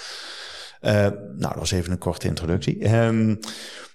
Uh, 0.82 0.92
nou, 0.92 1.38
dat 1.38 1.56
was 1.56 1.72
even 1.72 1.92
een 1.92 1.98
korte 1.98 2.28
introductie. 2.28 2.96
Um, 2.96 3.40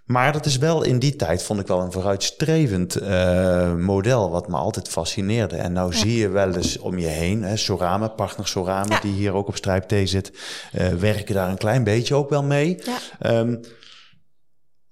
maar 0.05 0.33
dat 0.33 0.47
is 0.47 0.59
wel 0.59 0.83
in 0.83 0.99
die 0.99 1.17
tijd, 1.17 1.43
vond 1.43 1.61
ik 1.61 1.67
wel 1.67 1.81
een 1.81 1.93
vooruitstrevend 1.93 3.03
uh, 3.03 3.75
model, 3.75 4.31
wat 4.31 4.49
me 4.49 4.57
altijd 4.57 4.89
fascineerde. 4.89 5.57
En 5.57 5.73
nou 5.73 5.93
ja. 5.93 5.99
zie 5.99 6.17
je 6.17 6.29
wel 6.29 6.55
eens 6.55 6.79
om 6.79 6.99
je 6.99 7.07
heen, 7.07 7.43
hè, 7.43 7.57
Sorama, 7.57 8.09
partner 8.09 8.49
Sorama, 8.49 8.95
ja. 8.95 9.01
die 9.01 9.13
hier 9.13 9.33
ook 9.33 9.49
op 9.49 9.57
Strijp 9.57 9.83
T 9.89 10.09
zit, 10.09 10.33
uh, 10.75 10.89
werken 10.89 11.35
daar 11.35 11.49
een 11.49 11.59
klein 11.59 11.85
beetje 11.85 12.15
ook 12.15 12.31
wel 12.31 12.43
mee. 12.43 12.79
Ja. 13.19 13.39
Um, 13.39 13.61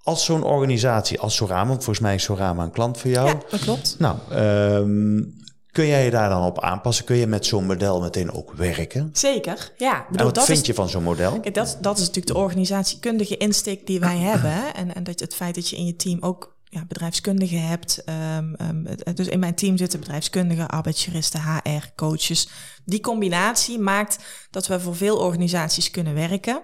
als 0.03 0.25
zo'n 0.25 0.43
organisatie, 0.43 1.19
als 1.19 1.35
Sorama, 1.35 1.73
volgens 1.73 1.99
mij 1.99 2.15
is 2.15 2.23
Sorama 2.23 2.63
een 2.63 2.71
klant 2.71 2.97
voor 2.97 3.11
jou. 3.11 3.27
Ja, 3.27 3.37
dat 3.49 3.59
klopt. 3.59 3.95
Nou, 3.99 4.17
um, 4.33 5.33
Kun 5.79 5.87
jij 5.87 6.05
je 6.05 6.11
daar 6.11 6.29
dan 6.29 6.43
op 6.43 6.59
aanpassen? 6.59 7.05
Kun 7.05 7.15
je 7.15 7.27
met 7.27 7.45
zo'n 7.45 7.65
model 7.65 8.01
meteen 8.01 8.31
ook 8.31 8.53
werken? 8.53 9.09
Zeker, 9.13 9.71
ja. 9.77 9.93
Bedoel, 9.93 10.17
en 10.17 10.25
wat 10.25 10.35
dat 10.35 10.45
vind 10.45 10.59
is, 10.59 10.67
je 10.67 10.73
van 10.73 10.89
zo'n 10.89 11.03
model? 11.03 11.39
Kijk, 11.39 11.53
dat, 11.53 11.77
dat 11.81 11.97
is 11.97 11.99
natuurlijk 11.99 12.27
de 12.27 12.37
organisatiekundige 12.37 13.37
insteek 13.37 13.87
die 13.87 13.99
wij 13.99 14.17
hebben. 14.31 14.73
En, 14.73 14.95
en 14.95 15.03
dat 15.03 15.19
het 15.19 15.35
feit 15.35 15.55
dat 15.55 15.69
je 15.69 15.75
in 15.75 15.85
je 15.85 15.95
team 15.95 16.17
ook 16.21 16.55
ja, 16.63 16.85
bedrijfskundigen 16.87 17.67
hebt. 17.67 18.03
Um, 18.37 18.55
um, 18.61 19.15
dus 19.15 19.27
in 19.27 19.39
mijn 19.39 19.55
team 19.55 19.77
zitten 19.77 19.99
bedrijfskundigen, 19.99 20.67
arbeidsjuristen, 20.67 21.41
HR, 21.41 21.85
coaches. 21.95 22.49
Die 22.85 22.99
combinatie 22.99 23.79
maakt 23.79 24.17
dat 24.51 24.67
we 24.67 24.79
voor 24.79 24.95
veel 24.95 25.17
organisaties 25.17 25.91
kunnen 25.91 26.13
werken. 26.13 26.61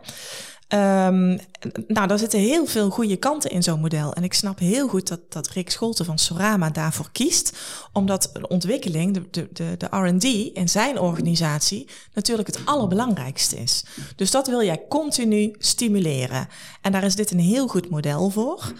Um, 0.67 1.39
nou, 1.87 2.07
daar 2.07 2.19
zitten 2.19 2.39
heel 2.39 2.65
veel 2.65 2.89
goede 2.89 3.15
kanten 3.15 3.49
in 3.49 3.63
zo'n 3.63 3.79
model. 3.79 4.13
En 4.13 4.23
ik 4.23 4.33
snap 4.33 4.59
heel 4.59 4.87
goed 4.87 5.07
dat, 5.07 5.19
dat 5.29 5.47
Rick 5.47 5.69
Scholten 5.69 6.05
van 6.05 6.19
Sorama 6.19 6.69
daarvoor 6.69 7.09
kiest. 7.11 7.57
Omdat 7.93 8.29
de 8.33 8.47
ontwikkeling, 8.47 9.13
de, 9.13 9.47
de, 9.51 9.77
de, 9.77 9.85
RD 9.85 10.23
in 10.53 10.69
zijn 10.69 10.99
organisatie 10.99 11.89
natuurlijk 12.13 12.47
het 12.47 12.59
allerbelangrijkste 12.65 13.55
is. 13.55 13.85
Dus 14.15 14.31
dat 14.31 14.47
wil 14.47 14.63
jij 14.63 14.85
continu 14.89 15.55
stimuleren. 15.57 16.47
En 16.81 16.91
daar 16.91 17.03
is 17.03 17.15
dit 17.15 17.31
een 17.31 17.39
heel 17.39 17.67
goed 17.67 17.89
model 17.89 18.29
voor. 18.29 18.73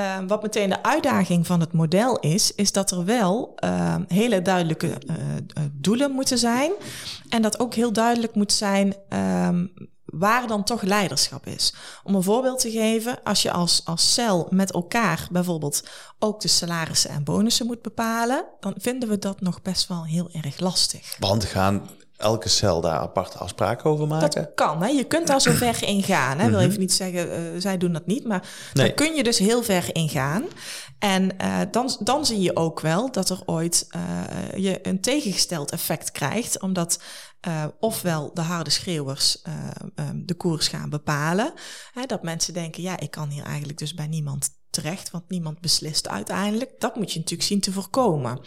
Uh, 0.00 0.18
wat 0.26 0.42
meteen 0.42 0.68
de 0.68 0.82
uitdaging 0.82 1.46
van 1.46 1.60
het 1.60 1.72
model 1.72 2.18
is, 2.18 2.54
is 2.54 2.72
dat 2.72 2.90
er 2.90 3.04
wel 3.04 3.52
uh, 3.64 3.94
hele 4.06 4.42
duidelijke 4.42 4.86
uh, 4.86 5.14
doelen 5.72 6.10
moeten 6.10 6.38
zijn. 6.38 6.72
En 7.28 7.42
dat 7.42 7.60
ook 7.60 7.74
heel 7.74 7.92
duidelijk 7.92 8.34
moet 8.34 8.52
zijn 8.52 8.94
um, 9.48 9.72
waar 10.12 10.46
dan 10.46 10.64
toch 10.64 10.82
leiderschap 10.82 11.46
is. 11.46 11.74
Om 12.02 12.14
een 12.14 12.22
voorbeeld 12.22 12.60
te 12.60 12.70
geven, 12.70 13.22
als 13.22 13.42
je 13.42 13.50
als, 13.50 13.80
als 13.84 14.14
cel 14.14 14.46
met 14.50 14.72
elkaar 14.72 15.28
bijvoorbeeld 15.30 15.88
ook 16.18 16.40
de 16.40 16.48
salarissen 16.48 17.10
en 17.10 17.24
bonussen 17.24 17.66
moet 17.66 17.82
bepalen, 17.82 18.44
dan 18.60 18.74
vinden 18.76 19.08
we 19.08 19.18
dat 19.18 19.40
nog 19.40 19.62
best 19.62 19.88
wel 19.88 20.04
heel 20.04 20.28
erg 20.32 20.60
lastig. 20.60 21.16
Want 21.18 21.44
gaan 21.44 21.88
elke 22.18 22.48
cel 22.48 22.80
daar 22.80 22.98
aparte 22.98 23.38
afspraken 23.38 23.90
over 23.90 24.06
maken? 24.06 24.42
Dat 24.42 24.54
kan. 24.54 24.82
Hè? 24.82 24.88
Je 24.88 25.04
kunt 25.04 25.26
daar 25.26 25.40
zo 25.40 25.52
ver 25.52 25.82
in 25.82 26.02
gaan. 26.02 26.38
Hè? 26.38 26.48
Wil 26.48 26.58
Mhm. 26.58 26.68
even 26.68 26.80
niet 26.80 26.92
zeggen, 26.92 27.28
uh, 27.54 27.60
zij 27.60 27.78
doen 27.78 27.92
dat 27.92 28.06
niet. 28.06 28.24
Maar 28.24 28.48
nee. 28.72 28.86
daar 28.86 28.94
kun 28.94 29.14
je 29.14 29.22
dus 29.22 29.38
heel 29.38 29.62
ver 29.62 29.84
in 29.92 30.08
gaan. 30.08 30.44
En 30.98 31.30
uh, 31.42 31.60
dan, 31.70 31.96
dan 32.00 32.26
zie 32.26 32.40
je 32.40 32.56
ook 32.56 32.80
wel 32.80 33.12
dat 33.12 33.30
er 33.30 33.40
ooit 33.46 33.86
uh, 33.96 34.02
je 34.56 34.78
een 34.88 35.00
tegengesteld 35.00 35.70
effect 35.70 36.10
krijgt. 36.10 36.60
Omdat 36.60 37.00
uh, 37.48 37.64
ofwel 37.80 38.30
de 38.34 38.40
harde 38.40 38.70
schreeuwers 38.70 39.42
um, 39.94 40.22
de 40.26 40.34
koers 40.34 40.68
gaan 40.68 40.90
bepalen. 40.90 41.52
Hè? 41.92 42.06
Dat 42.06 42.22
mensen 42.22 42.54
denken, 42.54 42.82
ja, 42.82 42.98
ik 43.00 43.10
kan 43.10 43.28
hier 43.28 43.44
eigenlijk 43.44 43.78
dus 43.78 43.94
bij 43.94 44.06
niemand 44.06 44.48
terecht. 44.70 45.10
Want 45.10 45.24
niemand 45.28 45.60
beslist 45.60 46.08
uiteindelijk. 46.08 46.70
Dat 46.78 46.96
moet 46.96 47.12
je 47.12 47.18
natuurlijk 47.18 47.48
zien 47.48 47.60
te 47.60 47.72
voorkomen. 47.72 48.40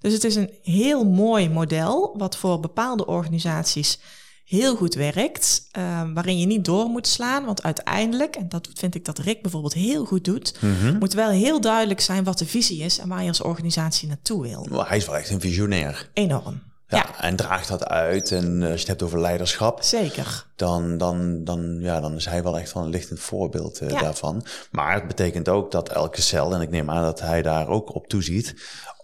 Dus 0.00 0.12
het 0.12 0.24
is 0.24 0.34
een 0.34 0.50
heel 0.62 1.04
mooi 1.04 1.48
model, 1.50 2.14
wat 2.18 2.36
voor 2.36 2.60
bepaalde 2.60 3.06
organisaties 3.06 3.98
heel 4.44 4.76
goed 4.76 4.94
werkt, 4.94 5.68
uh, 5.78 6.02
waarin 6.14 6.38
je 6.38 6.46
niet 6.46 6.64
door 6.64 6.86
moet 6.88 7.06
slaan. 7.06 7.44
Want 7.44 7.62
uiteindelijk, 7.62 8.36
en 8.36 8.48
dat 8.48 8.68
vind 8.74 8.94
ik 8.94 9.04
dat 9.04 9.18
Rick 9.18 9.42
bijvoorbeeld 9.42 9.72
heel 9.74 10.04
goed 10.04 10.24
doet, 10.24 10.54
Mhm. 10.60 10.98
moet 10.98 11.12
wel 11.12 11.30
heel 11.30 11.60
duidelijk 11.60 12.00
zijn 12.00 12.24
wat 12.24 12.38
de 12.38 12.46
visie 12.46 12.82
is 12.82 12.98
en 12.98 13.08
waar 13.08 13.22
je 13.22 13.28
als 13.28 13.42
organisatie 13.42 14.08
naartoe 14.08 14.42
wil. 14.42 14.66
Maar 14.70 14.88
hij 14.88 14.96
is 14.96 15.06
wel 15.06 15.16
echt 15.16 15.30
een 15.30 15.40
visionair. 15.40 16.10
Enorm. 16.12 16.62
Ja, 16.88 16.96
Ja. 16.96 17.20
en 17.20 17.36
draagt 17.36 17.68
dat 17.68 17.84
uit. 17.84 18.32
En 18.32 18.62
eh, 18.62 18.70
als 18.70 18.72
je 18.72 18.78
het 18.78 18.86
hebt 18.86 19.02
over 19.02 19.20
leiderschap, 19.20 19.82
Zeker. 19.82 20.46
dan, 20.56 20.98
dan, 20.98 21.44
dan, 21.44 21.76
ja, 21.80 22.00
dan 22.00 22.14
is 22.14 22.24
hij 22.26 22.42
wel 22.42 22.58
echt 22.58 22.72
wel 22.72 22.82
een 22.82 22.88
lichtend 22.90 23.20
voorbeeld 23.20 23.82
uh, 23.82 23.90
Ja. 23.90 24.00
daarvan. 24.00 24.44
Maar 24.70 24.94
het 24.94 25.06
betekent 25.06 25.48
ook 25.48 25.70
dat 25.70 25.88
elke 25.88 26.22
cel, 26.22 26.54
en 26.54 26.60
ik 26.60 26.70
neem 26.70 26.90
aan 26.90 27.02
dat 27.02 27.20
hij 27.20 27.42
daar 27.42 27.68
ook 27.68 27.94
op 27.94 28.06
toeziet, 28.08 28.54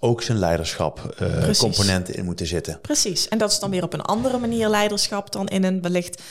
ook 0.01 0.23
zijn 0.23 0.39
leiderschap 0.39 0.99
uh, 1.23 1.33
Precies. 1.39 1.59
componenten 1.59 2.15
in 2.15 2.25
moeten 2.25 2.47
zitten. 2.47 2.81
Precies. 2.81 3.29
En 3.29 3.39
dat 3.39 3.51
is 3.51 3.59
dan 3.59 3.71
weer 3.71 3.83
op 3.83 3.93
een 3.93 4.03
andere 4.03 4.39
manier 4.39 4.69
leiderschap 4.69 5.33
dan 5.33 5.49
in 5.49 5.65
een 5.65 5.83
wellicht, 5.83 6.23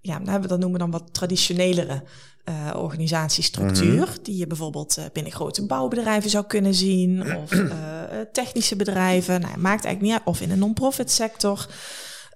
ja, 0.00 0.18
dat 0.18 0.48
noemen 0.48 0.72
we 0.72 0.78
dan 0.78 0.90
wat 0.90 1.12
traditionelere 1.12 2.02
uh, 2.48 2.76
organisatiestructuur. 2.76 4.06
Mhm. 4.06 4.22
Die 4.22 4.36
je 4.36 4.46
bijvoorbeeld 4.46 4.98
uh, 4.98 5.04
binnen 5.12 5.32
grote 5.32 5.66
bouwbedrijven 5.66 6.30
zou 6.30 6.44
kunnen 6.46 6.74
zien. 6.74 7.22
Of 7.42 7.52
uh, 7.52 7.72
technische 8.32 8.76
bedrijven. 8.76 9.40
Nou, 9.40 9.58
maakt 9.58 9.84
eigenlijk 9.84 10.00
niet 10.00 10.12
uit. 10.12 10.22
Of 10.24 10.40
in 10.40 10.50
een 10.50 10.58
non-profit 10.58 11.10
sector. 11.10 11.66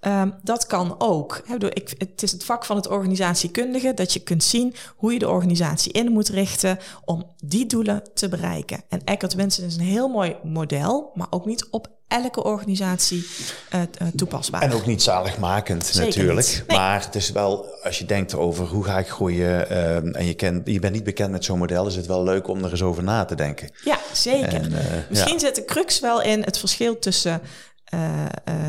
Um, 0.06 0.34
dat 0.42 0.66
kan 0.66 0.94
ook. 0.98 1.42
Ik, 1.68 1.94
het 1.98 2.22
is 2.22 2.32
het 2.32 2.44
vak 2.44 2.64
van 2.64 2.76
het 2.76 2.88
organisatiekundige 2.88 3.94
dat 3.94 4.12
je 4.12 4.20
kunt 4.20 4.44
zien 4.44 4.74
hoe 4.96 5.12
je 5.12 5.18
de 5.18 5.28
organisatie 5.28 5.92
in 5.92 6.12
moet 6.12 6.28
richten 6.28 6.78
om 7.04 7.34
die 7.44 7.66
doelen 7.66 8.02
te 8.14 8.28
bereiken. 8.28 8.82
En 8.88 9.04
Eckert 9.04 9.34
Winsen 9.34 9.64
is 9.64 9.76
een 9.76 9.82
heel 9.82 10.08
mooi 10.08 10.36
model, 10.42 11.10
maar 11.14 11.26
ook 11.30 11.46
niet 11.46 11.66
op 11.70 11.90
elke 12.12 12.44
organisatie 12.44 13.26
uh, 13.74 13.80
uh, 13.80 14.08
toepasbaar. 14.16 14.62
En 14.62 14.72
ook 14.72 14.86
niet 14.86 15.02
zaligmakend 15.02 15.86
Zeker 15.86 16.08
natuurlijk. 16.08 16.46
niet. 16.46 16.64
Nee. 16.66 16.76
Maar 16.76 17.04
het 17.04 17.14
is 17.14 17.30
wel, 17.30 17.66
als 17.82 17.98
je 17.98 18.04
denkt 18.04 18.34
over 18.34 18.66
hoe 18.66 18.84
ga 18.84 18.98
ik 18.98 19.08
groeien 19.08 19.78
um, 19.78 20.14
en 20.14 20.26
je, 20.26 20.34
kent, 20.34 20.68
je 20.68 20.78
bent 20.78 20.92
niet 20.92 21.04
bekend 21.04 21.30
met 21.30 21.44
zo'n 21.44 21.58
model, 21.58 21.86
is 21.86 21.96
het 21.96 22.06
wel 22.06 22.22
leuk 22.22 22.48
om 22.48 22.64
er 22.64 22.70
eens 22.70 22.82
over 22.82 23.02
na 23.02 23.24
te 23.24 23.34
denken. 23.34 23.70
Ja, 23.84 23.98
zeker. 24.12 24.54
En, 24.54 24.72
uh, 24.72 24.78
Misschien 25.08 25.32
ja. 25.32 25.38
zit 25.38 25.54
de 25.54 25.64
crux 25.64 26.00
wel 26.00 26.22
in 26.22 26.42
het 26.42 26.58
verschil 26.58 26.98
tussen 26.98 27.40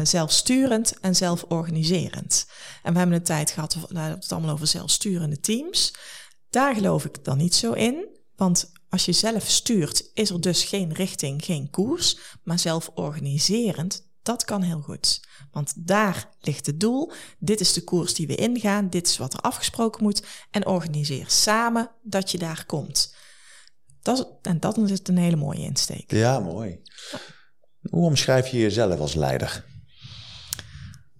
zelfsturend 0.04 0.94
en 1.02 1.16
zelforganiserend. 1.16 2.46
En 2.84 2.92
we 2.94 3.00
hebben 3.00 3.18
een 3.18 3.24
tijd 3.24 3.52
gehad, 3.52 3.78
nou, 3.90 4.12
het 4.12 4.32
allemaal 4.32 4.54
over 4.54 4.68
zelfsturende 4.68 5.40
teams. 5.40 5.94
Daar 6.50 6.76
geloof 6.76 7.06
ik 7.06 7.24
dan 7.24 7.38
niet 7.38 7.56
zo 7.56 7.72
in, 7.72 8.06
want 8.36 8.72
als 8.94 9.06
je 9.06 9.12
zelf 9.12 9.50
stuurt, 9.50 10.10
is 10.14 10.30
er 10.30 10.42
dus 10.42 10.64
geen 10.64 10.94
richting, 10.94 11.46
geen 11.46 11.70
koers, 11.70 12.18
maar 12.44 12.60
zelforganiserend, 12.60 14.12
dat 14.22 14.44
kan 14.44 14.62
heel 14.62 14.82
goed. 14.82 15.28
Want 15.52 15.88
daar 15.88 16.30
ligt 16.40 16.66
het 16.66 16.80
doel, 16.80 17.12
dit 17.40 17.60
is 17.60 17.74
de 17.74 17.84
koers 17.84 18.14
die 18.14 18.28
we 18.28 18.36
ingaan, 18.36 18.90
dit 18.90 19.08
is 19.08 19.18
wat 19.18 19.34
er 19.34 19.40
afgesproken 19.40 20.04
moet 20.04 20.24
en 20.52 20.66
organiseer 20.66 21.26
samen 21.30 21.92
dat 22.04 22.32
je 22.32 22.38
daar 22.38 22.66
komt. 22.66 23.16
Dat 24.02 24.18
is, 24.18 24.26
en 24.42 24.60
dat 24.60 24.78
is 24.78 25.00
een 25.04 25.18
hele 25.18 25.36
mooie 25.36 25.62
insteek. 25.62 26.12
Ja, 26.12 26.40
mooi. 26.40 26.82
Hoe 27.90 28.06
omschrijf 28.06 28.48
je 28.48 28.58
jezelf 28.58 29.00
als 29.00 29.14
leider? 29.14 29.66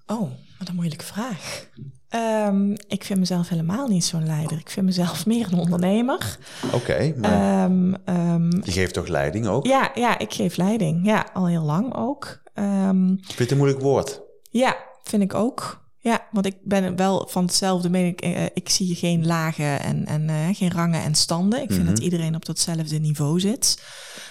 Oh, 0.06 0.32
wat 0.60 0.68
een 0.68 0.76
moeilijke 0.76 1.06
vraag. 1.06 1.70
Um, 2.16 2.74
ik 2.88 3.04
vind 3.04 3.20
mezelf 3.20 3.50
helemaal 3.50 3.88
niet 3.88 4.06
zo'n 4.06 4.26
leider. 4.26 4.58
Ik 4.58 4.70
vind 4.70 4.86
mezelf 4.86 5.26
meer 5.32 5.48
een 5.52 5.60
ondernemer. 5.60 6.38
Oké, 6.66 6.76
okay, 6.76 7.16
maar 7.18 7.66
um, 7.70 7.96
um, 8.06 8.62
je 8.64 8.72
geeft 8.72 8.94
toch 8.94 9.08
leiding 9.08 9.48
ook? 9.48 9.66
Ja, 9.66 9.92
ja, 9.96 10.20
ik 10.20 10.34
geef 10.34 10.56
leiding. 10.58 11.06
Ja, 11.06 11.26
al 11.34 11.48
heel 11.48 11.64
lang 11.64 11.96
ook. 11.96 12.42
Vind 12.54 13.20
je 13.28 13.34
het 13.38 13.52
een 13.52 13.58
moeilijk 13.58 13.82
woord? 13.82 14.22
Ja, 14.50 14.76
vind 15.04 15.24
ik 15.24 15.34
ook. 15.34 15.82
Ja, 15.98 16.28
want 16.32 16.46
ik 16.46 16.56
ben 16.64 16.96
wel 16.96 17.28
van 17.30 17.44
hetzelfde 17.46 17.90
mening. 17.90 18.22
Ik, 18.22 18.36
uh, 18.38 18.44
ik 18.54 18.70
zie 18.70 18.96
geen 18.96 19.26
lagen 19.26 19.80
en, 19.80 20.06
en 20.06 20.22
uh, 20.30 20.36
geen 20.52 20.72
rangen 20.72 21.04
en 21.04 21.16
standen. 21.16 21.62
Ik 21.62 21.72
vind 21.72 21.84
Mhm. 21.84 21.94
dat 21.94 22.04
iedereen 22.04 22.36
op 22.36 22.46
datzelfde 22.46 23.00
niveau 23.00 23.40
zit. 23.40 23.84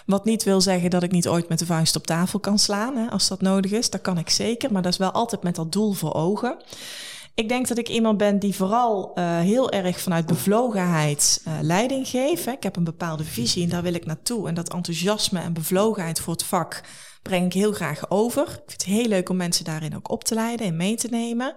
Wat 0.06 0.24
niet 0.24 0.42
wil 0.42 0.60
zeggen 0.60 0.90
dat 0.90 1.02
ik 1.02 1.10
niet 1.10 1.28
ooit 1.28 1.48
met 1.48 1.58
de 1.58 1.66
vuist 1.66 1.96
op 1.96 2.06
tafel 2.06 2.38
kan 2.40 2.58
slaan, 2.58 2.96
hè, 2.96 3.10
als 3.10 3.28
dat 3.28 3.40
nodig 3.40 3.70
is. 3.70 3.90
Dat 3.90 4.00
kan 4.00 4.18
ik 4.18 4.30
zeker, 4.30 4.72
maar 4.72 4.82
dat 4.82 4.92
is 4.92 4.98
wel 4.98 5.10
altijd 5.10 5.42
met 5.42 5.54
dat 5.54 5.72
doel 5.72 5.92
voor 5.92 6.14
ogen. 6.14 6.56
Ik 7.34 7.48
denk 7.48 7.68
dat 7.68 7.78
ik 7.78 7.88
iemand 7.88 8.18
ben 8.18 8.38
die 8.38 8.54
vooral 8.54 9.12
uh, 9.14 9.38
heel 9.38 9.70
erg 9.70 10.00
vanuit 10.00 10.26
bevlogenheid 10.26 11.42
uh, 11.48 11.58
leiding 11.60 12.08
geeft. 12.08 12.46
Ik 12.46 12.62
heb 12.62 12.76
een 12.76 12.84
bepaalde 12.84 13.24
visie 13.24 13.62
en 13.62 13.68
daar 13.68 13.82
wil 13.82 13.94
ik 13.94 14.06
naartoe. 14.06 14.48
En 14.48 14.54
dat 14.54 14.72
enthousiasme 14.72 15.40
en 15.40 15.52
bevlogenheid 15.52 16.20
voor 16.20 16.32
het 16.32 16.44
vak 16.44 16.80
breng 17.22 17.46
ik 17.46 17.52
heel 17.52 17.72
graag 17.72 18.10
over. 18.10 18.42
Ik 18.42 18.48
vind 18.66 18.72
het 18.72 18.84
heel 18.84 19.06
leuk 19.06 19.28
om 19.28 19.36
mensen 19.36 19.64
daarin 19.64 19.96
ook 19.96 20.10
op 20.10 20.24
te 20.24 20.34
leiden 20.34 20.66
en 20.66 20.76
mee 20.76 20.96
te 20.96 21.08
nemen. 21.08 21.54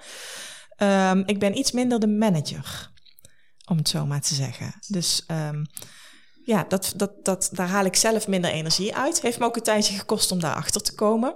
Um, 0.78 1.24
ik 1.26 1.40
ben 1.40 1.58
iets 1.58 1.72
minder 1.72 2.00
de 2.00 2.08
manager, 2.08 2.92
om 3.66 3.78
het 3.78 3.90
zo 3.90 4.06
maar 4.06 4.22
te 4.22 4.36
zeggen. 4.36 4.74
Dus 4.88 5.26
um, 5.28 5.66
ja, 6.46 6.66
dat, 6.68 6.94
dat, 6.96 7.12
dat, 7.24 7.50
daar 7.52 7.68
haal 7.68 7.86
ik 7.86 7.96
zelf 7.96 8.28
minder 8.28 8.52
energie 8.52 8.96
uit. 8.96 9.22
Heeft 9.22 9.40
me 9.40 9.46
ook 9.46 9.56
een 9.56 9.64
tijdje 9.64 9.98
gekost 9.98 10.32
om 10.32 10.40
daarachter 10.40 10.82
te 10.82 10.96
komen. 10.96 11.36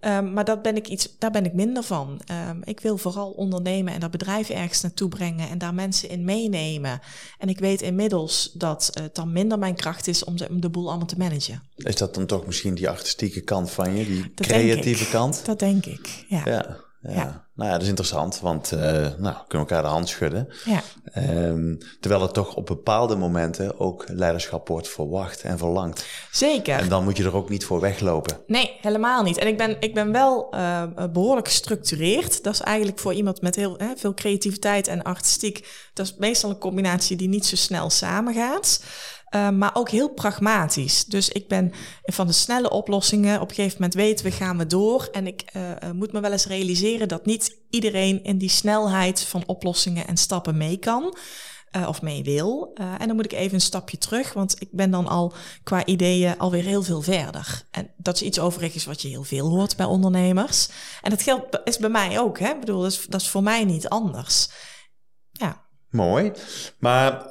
Um, 0.00 0.32
maar 0.32 0.44
dat 0.44 0.62
ben 0.62 0.76
ik 0.76 0.88
iets, 0.88 1.16
daar 1.18 1.30
ben 1.30 1.44
ik 1.44 1.52
minder 1.52 1.82
van. 1.82 2.20
Um, 2.48 2.60
ik 2.64 2.80
wil 2.80 2.98
vooral 2.98 3.30
ondernemen 3.30 3.94
en 3.94 4.00
dat 4.00 4.10
bedrijf 4.10 4.48
ergens 4.48 4.80
naartoe 4.80 5.08
brengen 5.08 5.48
en 5.48 5.58
daar 5.58 5.74
mensen 5.74 6.08
in 6.08 6.24
meenemen. 6.24 7.00
En 7.38 7.48
ik 7.48 7.58
weet 7.58 7.82
inmiddels 7.82 8.50
dat 8.52 8.90
het 8.92 9.14
dan 9.14 9.32
minder 9.32 9.58
mijn 9.58 9.74
kracht 9.74 10.06
is 10.06 10.24
om 10.24 10.36
de, 10.36 10.48
om 10.48 10.60
de 10.60 10.70
boel 10.70 10.88
allemaal 10.88 11.06
te 11.06 11.18
managen. 11.18 11.62
Is 11.76 11.96
dat 11.96 12.14
dan 12.14 12.26
toch 12.26 12.46
misschien 12.46 12.74
die 12.74 12.88
artistieke 12.88 13.40
kant 13.40 13.70
van 13.70 13.96
je, 13.96 14.06
die 14.06 14.32
dat 14.34 14.46
creatieve 14.46 15.08
kant? 15.08 15.44
Dat 15.44 15.58
denk 15.58 15.86
ik, 15.86 16.24
ja. 16.28 16.42
ja. 16.44 16.88
Ja. 17.02 17.12
Ja. 17.12 17.48
nou 17.54 17.68
ja, 17.68 17.72
dat 17.72 17.82
is 17.82 17.88
interessant, 17.88 18.40
want 18.40 18.72
uh, 18.72 18.80
nou, 18.80 19.14
we 19.18 19.44
kunnen 19.48 19.68
elkaar 19.68 19.82
de 19.82 19.88
hand 19.88 20.08
schudden. 20.08 20.48
Ja. 20.64 20.82
Um, 21.46 21.78
terwijl 22.00 22.22
er 22.22 22.32
toch 22.32 22.54
op 22.54 22.66
bepaalde 22.66 23.16
momenten 23.16 23.80
ook 23.80 24.04
leiderschap 24.08 24.68
wordt 24.68 24.88
verwacht 24.88 25.42
en 25.42 25.58
verlangd. 25.58 26.06
Zeker. 26.30 26.78
En 26.78 26.88
dan 26.88 27.04
moet 27.04 27.16
je 27.16 27.24
er 27.24 27.34
ook 27.34 27.48
niet 27.48 27.64
voor 27.64 27.80
weglopen. 27.80 28.38
Nee, 28.46 28.78
helemaal 28.80 29.22
niet. 29.22 29.38
En 29.38 29.46
ik 29.46 29.56
ben, 29.56 29.76
ik 29.80 29.94
ben 29.94 30.12
wel 30.12 30.54
uh, 30.54 30.82
behoorlijk 31.12 31.48
gestructureerd. 31.48 32.42
Dat 32.42 32.54
is 32.54 32.60
eigenlijk 32.60 32.98
voor 32.98 33.14
iemand 33.14 33.40
met 33.40 33.56
heel 33.56 33.74
hè, 33.78 33.96
veel 33.96 34.14
creativiteit 34.14 34.86
en 34.86 35.02
artistiek. 35.02 35.68
Dat 35.94 36.06
is 36.06 36.14
meestal 36.18 36.50
een 36.50 36.58
combinatie 36.58 37.16
die 37.16 37.28
niet 37.28 37.46
zo 37.46 37.56
snel 37.56 37.90
samengaat. 37.90 38.80
Uh, 39.34 39.50
maar 39.50 39.70
ook 39.74 39.90
heel 39.90 40.08
pragmatisch. 40.08 41.04
Dus 41.04 41.28
ik 41.28 41.48
ben 41.48 41.72
van 42.02 42.26
de 42.26 42.32
snelle 42.32 42.70
oplossingen. 42.70 43.40
Op 43.40 43.48
een 43.48 43.54
gegeven 43.54 43.76
moment 43.76 43.94
weten 43.94 44.24
we, 44.24 44.30
gaan 44.30 44.58
we 44.58 44.66
door. 44.66 45.08
En 45.12 45.26
ik 45.26 45.44
uh, 45.56 45.90
moet 45.90 46.12
me 46.12 46.20
wel 46.20 46.32
eens 46.32 46.46
realiseren 46.46 47.08
dat 47.08 47.26
niet 47.26 47.58
iedereen 47.70 48.24
in 48.24 48.38
die 48.38 48.48
snelheid 48.48 49.20
van 49.20 49.42
oplossingen 49.46 50.06
en 50.06 50.16
stappen 50.16 50.56
mee 50.56 50.76
kan. 50.76 51.16
Of 51.86 52.02
mee 52.02 52.22
wil. 52.22 52.70
en 52.74 53.06
dan 53.06 53.16
moet 53.16 53.24
ik 53.24 53.32
even 53.32 53.54
een 53.54 53.60
stapje 53.60 53.98
terug, 53.98 54.32
want 54.32 54.60
ik 54.60 54.68
ben 54.70 54.90
dan 54.90 55.06
al 55.06 55.32
qua 55.62 55.84
ideeën 55.84 56.38
alweer 56.38 56.64
heel 56.64 56.82
veel 56.82 57.02
verder. 57.02 57.62
En 57.70 57.90
dat 57.96 58.14
is 58.14 58.22
iets 58.22 58.38
overigens 58.38 58.84
wat 58.84 59.02
je 59.02 59.08
heel 59.08 59.22
veel 59.22 59.48
hoort 59.48 59.76
bij 59.76 59.86
ondernemers. 59.86 60.68
En 61.02 61.10
dat 61.10 61.22
geldt 61.22 61.60
is 61.64 61.78
bij 61.78 61.88
mij 61.88 62.20
ook. 62.20 62.38
Hè? 62.38 62.48
Ik 62.48 62.60
bedoel, 62.60 62.80
dat 62.80 62.90
is, 62.90 63.06
dat 63.06 63.20
is 63.20 63.28
voor 63.28 63.42
mij 63.42 63.64
niet 63.64 63.88
anders. 63.88 64.50
Ja. 65.30 65.64
Mooi. 65.90 66.32
Maar 66.78 67.26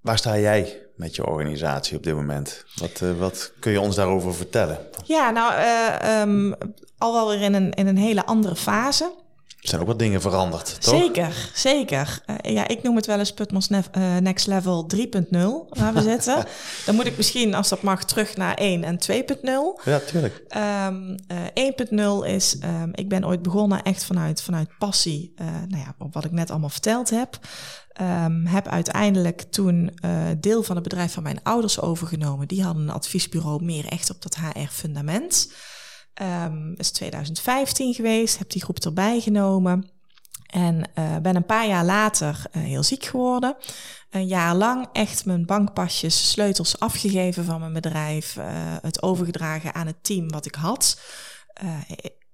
waar 0.00 0.18
sta 0.18 0.38
jij 0.38 0.81
met 1.02 1.16
je 1.16 1.26
organisatie 1.26 1.96
op 1.96 2.02
dit 2.02 2.14
moment? 2.14 2.64
Wat, 2.74 3.00
uh, 3.02 3.18
wat 3.18 3.52
kun 3.58 3.72
je 3.72 3.80
ons 3.80 3.96
daarover 3.96 4.34
vertellen? 4.34 4.78
Ja, 5.04 5.30
nou, 5.30 5.52
uh, 5.52 6.20
um, 6.20 6.54
al 6.98 7.12
wel 7.12 7.28
weer 7.28 7.40
in 7.40 7.54
een, 7.54 7.72
in 7.72 7.86
een 7.86 7.96
hele 7.96 8.24
andere 8.26 8.56
fase. 8.56 9.12
Er 9.62 9.68
zijn 9.68 9.80
ook 9.80 9.86
wat 9.86 9.98
dingen 9.98 10.20
veranderd, 10.20 10.80
toch? 10.80 11.00
Zeker, 11.00 11.50
zeker. 11.54 12.22
Uh, 12.26 12.54
ja, 12.54 12.68
ik 12.68 12.82
noem 12.82 12.96
het 12.96 13.06
wel 13.06 13.18
eens 13.18 13.32
Putmos 13.32 13.68
uh, 13.70 14.16
Next 14.16 14.46
Level 14.46 14.90
3.0 14.96 14.98
waar 15.68 15.94
we 15.94 16.02
zitten. 16.12 16.44
Dan 16.86 16.94
moet 16.94 17.06
ik 17.06 17.16
misschien, 17.16 17.54
als 17.54 17.68
dat 17.68 17.82
mag, 17.82 18.04
terug 18.04 18.36
naar 18.36 18.54
1 18.54 18.84
en 18.84 18.98
2.0. 19.10 19.84
Ja, 19.84 19.98
tuurlijk. 19.98 20.42
Um, 20.86 21.16
uh, 21.54 22.22
1.0 22.22 22.26
is, 22.26 22.56
um, 22.64 22.90
ik 22.94 23.08
ben 23.08 23.26
ooit 23.26 23.42
begonnen 23.42 23.82
echt 23.82 24.04
vanuit, 24.04 24.42
vanuit 24.42 24.68
passie, 24.78 25.34
nou 25.68 25.82
ja, 25.82 25.94
op 25.98 26.14
wat 26.14 26.24
ik 26.24 26.32
net 26.32 26.50
allemaal 26.50 26.68
verteld 26.68 27.10
heb. 27.10 27.38
Um, 28.00 28.46
heb 28.46 28.68
uiteindelijk 28.68 29.40
toen 29.40 29.98
deel 30.40 30.62
van 30.62 30.74
het 30.74 30.84
bedrijf 30.84 31.12
van 31.12 31.22
mijn 31.22 31.42
ouders 31.42 31.80
overgenomen. 31.80 32.48
Die 32.48 32.62
hadden 32.62 32.82
een 32.82 32.94
adviesbureau 32.94 33.64
meer 33.64 33.86
echt 33.86 34.10
op 34.10 34.22
dat 34.22 34.36
HR-fundament. 34.36 35.48
Um, 36.14 36.74
is 36.76 36.90
2015 36.90 37.94
geweest, 37.94 38.38
heb 38.38 38.50
die 38.50 38.62
groep 38.62 38.78
erbij 38.78 39.20
genomen. 39.20 39.90
En 40.46 40.90
uh, 40.98 41.16
ben 41.16 41.36
een 41.36 41.46
paar 41.46 41.66
jaar 41.66 41.84
later 41.84 42.44
uh, 42.52 42.62
heel 42.62 42.82
ziek 42.82 43.04
geworden. 43.04 43.56
Een 44.10 44.26
jaar 44.26 44.54
lang 44.54 44.88
echt 44.92 45.24
mijn 45.24 45.46
bankpasjes, 45.46 46.30
sleutels 46.30 46.78
afgegeven 46.78 47.44
van 47.44 47.60
mijn 47.60 47.72
bedrijf. 47.72 48.36
Uh, 48.36 48.44
het 48.82 49.02
overgedragen 49.02 49.74
aan 49.74 49.86
het 49.86 50.04
team 50.04 50.30
wat 50.30 50.46
ik 50.46 50.54
had. 50.54 51.00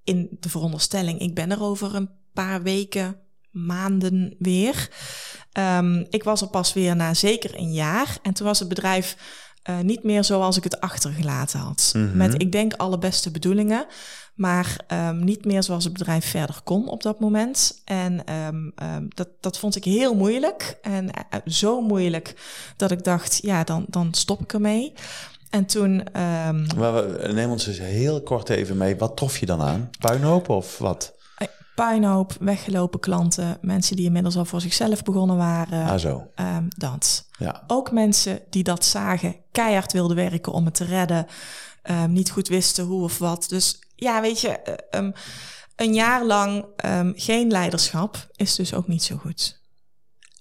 in 0.04 0.36
de 0.40 0.48
veronderstelling, 0.48 1.20
ik 1.20 1.34
ben 1.34 1.50
er 1.50 1.62
over 1.62 1.94
een 1.94 2.10
paar 2.32 2.62
weken, 2.62 3.20
maanden 3.50 4.36
weer. 4.38 4.88
Um, 5.58 6.06
ik 6.10 6.24
was 6.24 6.40
er 6.40 6.48
pas 6.48 6.72
weer 6.72 6.96
na 6.96 7.14
zeker 7.14 7.58
een 7.58 7.72
jaar. 7.72 8.18
En 8.22 8.32
toen 8.32 8.46
was 8.46 8.58
het 8.58 8.68
bedrijf 8.68 9.16
uh, 9.70 9.78
niet 9.78 10.04
meer 10.04 10.24
zoals 10.24 10.56
ik 10.56 10.64
het 10.64 10.80
achtergelaten 10.80 11.58
had. 11.58 11.92
Mm 11.96 12.08
-hmm. 12.08 12.16
Met, 12.16 12.42
ik 12.42 12.52
denk, 12.52 12.72
alle 12.72 12.98
beste 12.98 13.30
bedoelingen. 13.30 13.86
Maar 14.34 14.76
um, 14.92 15.24
niet 15.24 15.44
meer 15.44 15.62
zoals 15.62 15.84
het 15.84 15.92
bedrijf 15.92 16.24
verder 16.24 16.60
kon 16.64 16.88
op 16.88 17.02
dat 17.02 17.20
moment. 17.20 17.82
En 17.84 18.34
um, 18.46 18.72
dat, 19.14 19.28
dat 19.40 19.58
vond 19.58 19.76
ik 19.76 19.84
heel 19.84 20.14
moeilijk. 20.14 20.78
En 20.82 21.04
uh, 21.04 21.40
zo 21.46 21.80
moeilijk 21.80 22.34
dat 22.76 22.90
ik 22.90 23.04
dacht, 23.04 23.38
ja, 23.42 23.64
dan, 23.64 23.84
dan 23.88 24.08
stop 24.14 24.40
ik 24.40 24.52
ermee. 24.52 24.92
En 25.50 25.66
toen. 25.66 26.06
Maar 26.76 27.34
neem 27.34 27.50
ons 27.50 27.66
eens 27.66 27.78
heel 27.78 28.22
kort 28.22 28.48
even 28.48 28.76
mee. 28.76 28.96
Wat 28.96 29.16
trof 29.16 29.38
je 29.38 29.46
dan 29.46 29.62
aan? 29.62 29.90
Puinhoop 29.98 30.48
of 30.48 30.78
wat? 30.78 31.17
Puinhoop, 31.86 32.36
weggelopen 32.40 33.00
klanten, 33.00 33.58
mensen 33.60 33.96
die 33.96 34.04
inmiddels 34.04 34.36
al 34.36 34.44
voor 34.44 34.60
zichzelf 34.60 35.02
begonnen 35.02 35.36
waren. 35.36 35.86
Ah, 35.86 35.98
zo. 35.98 36.30
Um, 36.36 36.68
dat. 36.76 37.28
Ja. 37.38 37.62
Ook 37.66 37.92
mensen 37.92 38.40
die 38.50 38.62
dat 38.62 38.84
zagen, 38.84 39.36
keihard 39.52 39.92
wilden 39.92 40.16
werken 40.16 40.52
om 40.52 40.64
het 40.64 40.74
te 40.74 40.84
redden, 40.84 41.26
um, 41.90 42.12
niet 42.12 42.30
goed 42.30 42.48
wisten 42.48 42.84
hoe 42.84 43.02
of 43.02 43.18
wat. 43.18 43.46
Dus 43.48 43.78
ja, 43.94 44.20
weet 44.20 44.40
je, 44.40 44.78
um, 44.90 45.12
een 45.76 45.94
jaar 45.94 46.26
lang 46.26 46.64
geen 47.14 47.50
leiderschap 47.50 48.26
is 48.36 48.54
dus 48.54 48.74
ook 48.74 48.88
niet 48.88 49.02
zo 49.02 49.16
goed. 49.16 49.60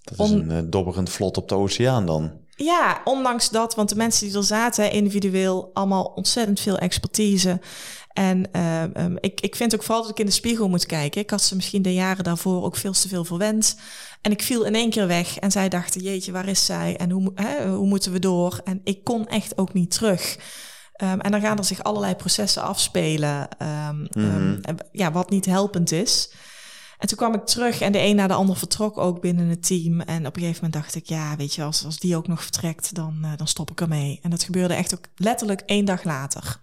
Dat 0.03 0.27
is 0.27 0.31
een 0.31 0.51
uh, 0.51 0.59
dobberend 0.65 1.09
vlot 1.09 1.37
op 1.37 1.49
de 1.49 1.55
oceaan 1.55 2.05
dan. 2.05 2.31
Ja, 2.59 3.01
ondanks 3.03 3.49
dat, 3.49 3.75
want 3.75 3.89
de 3.89 3.95
mensen 3.95 4.27
die 4.27 4.37
er 4.37 4.43
zaten, 4.43 4.91
individueel, 4.91 5.69
allemaal 5.73 6.05
ontzettend 6.15 6.59
veel 6.59 6.77
expertise. 6.77 7.59
En 8.13 8.49
uh, 8.55 8.81
um, 8.81 9.17
ik, 9.19 9.41
ik 9.41 9.55
vind 9.55 9.75
ook 9.75 9.83
vooral 9.83 10.01
dat 10.01 10.11
ik 10.11 10.19
in 10.19 10.25
de 10.25 10.31
spiegel 10.31 10.69
moet 10.69 10.85
kijken. 10.85 11.21
Ik 11.21 11.29
had 11.29 11.41
ze 11.41 11.55
misschien 11.55 11.81
de 11.81 11.93
jaren 11.93 12.23
daarvoor 12.23 12.63
ook 12.63 12.75
veel 12.75 12.91
te 12.91 13.07
veel 13.07 13.25
verwend. 13.25 13.77
En 14.21 14.31
ik 14.31 14.41
viel 14.41 14.63
in 14.63 14.75
één 14.75 14.89
keer 14.89 15.07
weg. 15.07 15.37
En 15.37 15.51
zij 15.51 15.69
dachten, 15.69 16.01
jeetje, 16.01 16.31
waar 16.31 16.47
is 16.47 16.65
zij? 16.65 16.97
En 16.97 17.09
hoe, 17.09 17.31
hè, 17.35 17.67
hoe 17.69 17.87
moeten 17.87 18.11
we 18.11 18.19
door? 18.19 18.61
En 18.63 18.81
ik 18.83 19.03
kon 19.03 19.27
echt 19.27 19.57
ook 19.57 19.73
niet 19.73 19.91
terug. 19.91 20.37
Um, 21.03 21.21
en 21.21 21.31
dan 21.31 21.41
gaan 21.41 21.57
er 21.57 21.63
zich 21.63 21.83
allerlei 21.83 22.15
processen 22.15 22.61
afspelen. 22.61 23.47
Um, 23.89 24.07
mm-hmm. 24.11 24.59
ja, 24.91 25.11
wat 25.11 25.29
niet 25.29 25.45
helpend 25.45 25.91
is. 25.91 26.31
En 26.97 27.07
toen 27.07 27.17
kwam 27.17 27.33
ik 27.33 27.45
terug 27.45 27.81
en 27.81 27.91
de 27.91 27.99
een 27.99 28.15
na 28.15 28.27
de 28.27 28.33
ander 28.33 28.55
vertrok 28.55 28.97
ook 28.97 29.21
binnen 29.21 29.47
het 29.47 29.67
team. 29.67 30.01
En 30.01 30.25
op 30.25 30.35
een 30.35 30.41
gegeven 30.41 30.63
moment 30.63 30.73
dacht 30.73 30.95
ik, 30.95 31.05
ja, 31.05 31.35
weet 31.35 31.55
je, 31.55 31.63
als, 31.63 31.85
als 31.85 31.99
die 31.99 32.15
ook 32.15 32.27
nog 32.27 32.41
vertrekt, 32.41 32.95
dan, 32.95 33.17
uh, 33.21 33.31
dan 33.35 33.47
stop 33.47 33.71
ik 33.71 33.81
ermee. 33.81 34.19
En 34.21 34.29
dat 34.29 34.43
gebeurde 34.43 34.73
echt 34.73 34.93
ook 34.93 35.05
letterlijk 35.15 35.61
één 35.65 35.85
dag 35.85 36.03
later. 36.03 36.59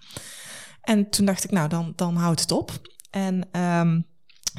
En 0.83 1.11
toen 1.11 1.27
dacht 1.27 1.44
ik, 1.44 1.51
nou, 1.51 1.68
dan, 1.68 1.92
dan 1.97 2.16
houdt 2.16 2.40
het 2.40 2.53
op. 2.53 2.73
En 3.11 3.61
um, 3.61 4.07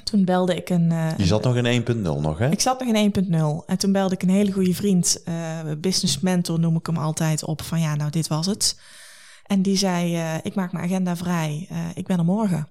toen 0.03 0.25
belde 0.25 0.55
ik 0.55 0.69
een... 0.69 0.91
Uh, 0.91 1.17
je 1.17 1.25
zat 1.25 1.43
nog 1.43 1.55
in 1.55 1.85
1.0 1.85 2.01
nog, 2.01 2.37
hè? 2.37 2.49
Ik 2.49 2.61
zat 2.61 2.79
nog 2.79 2.95
in 2.95 3.13
1.0. 3.13 3.65
En 3.65 3.77
toen 3.77 3.91
belde 3.91 4.13
ik 4.13 4.21
een 4.21 4.29
hele 4.29 4.51
goede 4.51 4.73
vriend, 4.73 5.21
uh, 5.25 5.59
business 5.77 6.19
mentor 6.19 6.59
noem 6.59 6.75
ik 6.75 6.85
hem 6.85 6.97
altijd, 6.97 7.43
op 7.43 7.61
van 7.61 7.79
ja, 7.79 7.95
nou, 7.95 8.11
dit 8.11 8.27
was 8.27 8.45
het. 8.45 8.79
En 9.45 9.61
die 9.61 9.77
zei, 9.77 10.17
ik 10.43 10.55
maak 10.55 10.71
mijn 10.71 10.85
agenda 10.85 11.15
vrij, 11.15 11.67
ik 11.93 12.07
ben 12.07 12.17
er 12.17 12.25
morgen. 12.25 12.67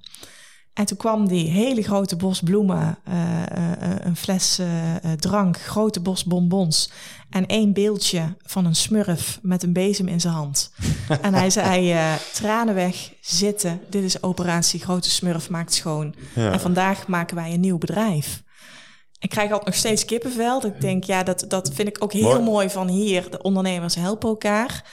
En 0.74 0.84
toen 0.84 0.96
kwam 0.96 1.28
die 1.28 1.48
hele 1.48 1.82
grote 1.82 2.16
bos 2.16 2.40
bloemen, 2.40 2.98
uh, 3.08 3.14
uh, 3.14 3.70
een 3.98 4.16
fles 4.16 4.58
uh, 4.60 5.12
drank, 5.12 5.60
grote 5.60 6.00
bos 6.00 6.24
bonbons 6.24 6.90
en 7.30 7.46
één 7.46 7.72
beeldje 7.72 8.36
van 8.42 8.64
een 8.64 8.74
smurf 8.74 9.38
met 9.42 9.62
een 9.62 9.72
bezem 9.72 10.08
in 10.08 10.20
zijn 10.20 10.34
hand. 10.34 10.72
en 11.22 11.34
hij 11.34 11.50
zei, 11.50 11.94
tranen 12.32 12.74
weg, 12.74 13.12
zitten, 13.20 13.80
dit 13.90 14.02
is 14.02 14.22
operatie 14.22 14.80
Grote 14.80 15.10
Smurf 15.10 15.50
maakt 15.50 15.74
schoon. 15.74 16.14
Ja. 16.34 16.52
En 16.52 16.60
vandaag 16.60 17.06
maken 17.06 17.36
wij 17.36 17.52
een 17.52 17.60
nieuw 17.60 17.78
bedrijf. 17.78 18.42
Ik 19.18 19.30
krijg 19.30 19.50
altijd 19.50 19.66
nog 19.66 19.78
steeds 19.78 20.04
kippenvel. 20.04 20.66
Ik 20.66 20.80
denk, 20.80 21.04
ja, 21.04 21.22
dat, 21.22 21.44
dat 21.48 21.70
vind 21.74 21.88
ik 21.88 22.02
ook 22.02 22.12
heel 22.12 22.22
mooi, 22.22 22.42
mooi 22.42 22.70
van 22.70 22.88
hier. 22.88 23.30
De 23.30 23.42
ondernemers 23.42 23.94
helpen 23.94 24.28
elkaar. 24.28 24.84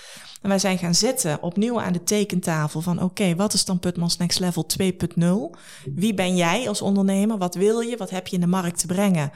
En 0.42 0.50
wij 0.50 0.60
zijn 0.60 0.78
gaan 0.78 0.96
zitten 0.96 1.42
opnieuw 1.42 1.82
aan 1.82 1.94
de 1.94 2.04
tekentafel 2.04 2.82
van 2.82 3.02
oké, 3.02 3.36
wat 3.36 3.54
is 3.54 3.66
dan 3.66 3.80
Putmans 3.80 4.18
Next 4.18 4.40
Level 4.40 4.66
2.0? 4.82 5.60
Wie 5.96 6.14
ben 6.14 6.36
jij 6.36 6.68
als 6.68 6.82
ondernemer? 6.82 7.38
Wat 7.38 7.56
wil 7.56 7.80
je? 7.80 7.98
Wat 7.98 8.10
heb 8.10 8.28
je 8.28 8.36
in 8.36 8.42
de 8.42 8.48
markt 8.48 8.80
te 8.80 8.88
brengen? 8.88 9.32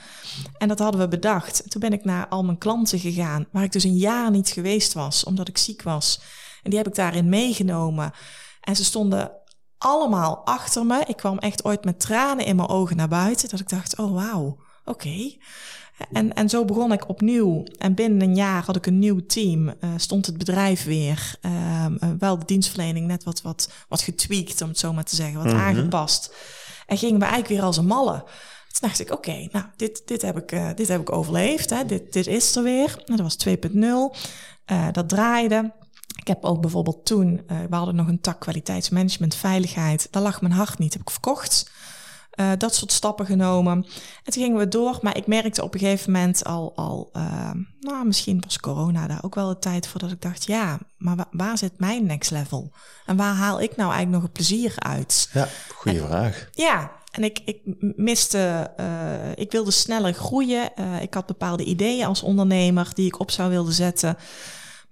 En 0.58 0.68
dat 0.68 0.80
hadden 0.80 1.02
we 1.02 1.08
bedacht. 1.08 1.64
Toen 1.68 1.82
ben 1.82 1.94
ik 1.94 2.04
naar 2.06 2.28
al 2.28 2.44
mijn 2.44 2.58
klanten 2.58 3.00
gegaan, 3.00 3.48
waar 3.52 3.64
ik 3.64 3.72
dus 3.72 3.84
een 3.84 3.98
jaar 3.98 4.32
niet 4.32 4.50
geweest 4.50 4.94
was, 4.94 5.24
omdat 5.24 5.48
ik 5.48 5.58
ziek 5.58 5.82
was. 5.82 6.22
En 6.64 6.70
die 6.70 6.80
heb 6.80 6.88
ik 6.88 6.96
daarin 6.96 7.30
meegenomen. 7.30 8.12
En 8.62 8.76
ze 8.76 8.84
stonden 8.84 9.32
allemaal 9.78 10.46
achter 10.46 10.86
me. 10.86 11.04
Ik 11.08 11.18
kwam 11.18 11.38
echt 11.38 11.66
ooit 11.66 11.86
met 11.86 12.00
tranen 12.00 12.46
in 12.46 12.56
mijn 12.56 12.70
ogen 12.70 12.96
naar 12.96 13.08
buiten, 13.08 13.50
dat 13.50 13.60
ik 13.60 13.70
dacht, 13.70 13.98
oh 13.98 14.14
wauw, 14.14 14.58
oké. 14.86 15.38
En, 16.12 16.34
en 16.34 16.50
zo 16.50 16.66
begon 16.66 16.92
ik 16.92 17.10
opnieuw. 17.10 17.64
En 17.78 17.94
binnen 17.94 18.22
een 18.22 18.36
jaar 18.36 18.64
had 18.64 18.76
ik 18.76 18.86
een 18.86 19.00
nieuw 19.00 19.26
team. 19.26 19.68
Uh, 19.68 19.74
stond 19.98 20.26
het 20.26 20.38
bedrijf 20.38 20.84
weer. 20.84 21.36
Uh, 21.42 21.86
wel 22.20 22.40
de 22.40 22.46
dienstverlening 22.46 23.08
net 23.08 23.24
wat, 23.24 23.42
wat, 23.42 23.70
wat 23.88 24.02
getweakt, 24.02 24.62
om 24.62 24.70
het 24.70 24.80
zo 24.80 24.94
maar 24.94 25.04
te 25.04 25.16
zeggen. 25.16 25.36
Wat 25.36 25.46
mm 25.46 25.52
-hmm. 25.52 25.62
aangepast. 25.62 26.34
En 26.86 26.98
gingen 26.98 27.20
we 27.20 27.26
eigenlijk 27.26 27.54
weer 27.54 27.64
als 27.64 27.78
een 27.78 27.86
malle. 27.86 28.24
Toen 28.68 28.90
dacht 28.90 29.00
ik, 29.00 29.12
oké, 29.12 29.30
okay, 29.30 29.50
nou, 29.52 29.66
dit, 29.76 30.02
dit, 30.06 30.22
heb 30.22 30.38
ik, 30.38 30.52
uh, 30.52 30.70
dit 30.76 30.88
heb 30.88 31.02
ik 31.02 31.12
overleefd. 31.12 31.70
Hè. 31.70 31.86
Dit, 31.86 32.14
dit 32.14 32.28
is 32.28 32.56
er 32.56 32.64
weer. 32.64 33.04
Dat 33.06 33.20
was 33.20 33.38
2.0. 33.48 33.54
dat 34.92 35.10
draaide. 35.10 35.74
Ik 36.16 36.28
heb 36.28 36.44
ook 36.44 36.62
bijvoorbeeld 36.62 37.06
toen, 37.06 37.42
we 37.70 37.76
hadden 37.76 37.96
nog 37.96 38.08
een 38.08 38.22
tak 38.22 38.40
kwaliteitsmanagement, 38.40 39.36
veiligheid. 39.36 40.08
Daar 40.12 40.22
lag 40.22 40.42
mijn 40.42 40.54
hart 40.54 40.80
niet, 40.80 40.94
heb 40.94 41.02
ik 41.02 41.10
verkocht. 41.10 41.72
Uh, 42.36 42.52
dat 42.58 42.76
soort 42.76 42.92
stappen 42.92 43.26
genomen. 43.26 43.86
En 44.24 44.32
toen 44.32 44.44
gingen 44.44 44.58
we 44.58 44.68
door, 44.68 45.00
maar 45.02 45.18
ik 45.18 45.28
merkte 45.28 45.64
op 45.64 45.74
een 45.74 45.80
gegeven 45.80 46.12
moment 46.12 46.44
al, 46.44 46.76
al 46.76 47.10
uh, 47.14 47.52
nou 47.80 48.06
misschien 48.06 48.42
was 48.44 48.60
corona 48.60 49.08
daar 49.08 49.24
ook 49.24 49.36
wel 49.36 49.48
de 49.48 49.60
tijd 49.60 49.88
voor 49.88 50.00
dat 50.00 50.12
ik 50.12 50.22
dacht, 50.22 50.46
ja, 50.46 50.80
maar 50.98 51.16
waar, 51.16 51.28
waar 51.32 51.58
zit 51.58 51.80
mijn 51.80 52.06
next 52.06 52.32
level? 52.32 52.72
En 53.06 53.18
waar 53.18 53.34
haal 53.34 53.62
ik 53.62 53.76
nou 53.76 53.92
eigenlijk 53.92 54.12
nog 54.12 54.22
het 54.22 54.32
plezier 54.32 54.74
uit? 54.76 55.30
Ja, 55.34 55.48
goede 55.76 56.06
vraag. 56.06 56.50
Ja, 56.52 56.92
en 57.12 57.24
ik, 57.24 57.42
ik 57.46 57.62
miste, 57.96 58.72
uh, 58.80 59.36
ik 59.36 59.52
wilde 59.52 59.72
sneller 59.72 60.14
groeien. 60.14 60.72
ik 61.02 61.14
had 61.14 61.26
bepaalde 61.26 61.64
ideeën 61.64 62.06
als 62.06 62.24
ondernemer 62.24 62.90
die 62.94 63.06
ik 63.06 63.20
op 63.20 63.32
zou 63.32 63.50
willen 63.50 63.74
zetten. 63.74 64.18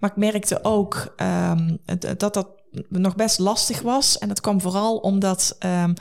Maar 0.03 0.11
ik 0.11 0.17
merkte 0.31 0.63
ook 0.63 1.13
um, 1.17 1.77
dat 2.17 2.33
dat 2.33 2.47
nog 2.89 3.15
best 3.15 3.39
lastig 3.39 3.81
was. 3.81 4.17
En 4.17 4.27
dat 4.27 4.41
kwam 4.41 4.61
vooral 4.61 4.97
omdat 4.97 5.57
um, 5.59 5.93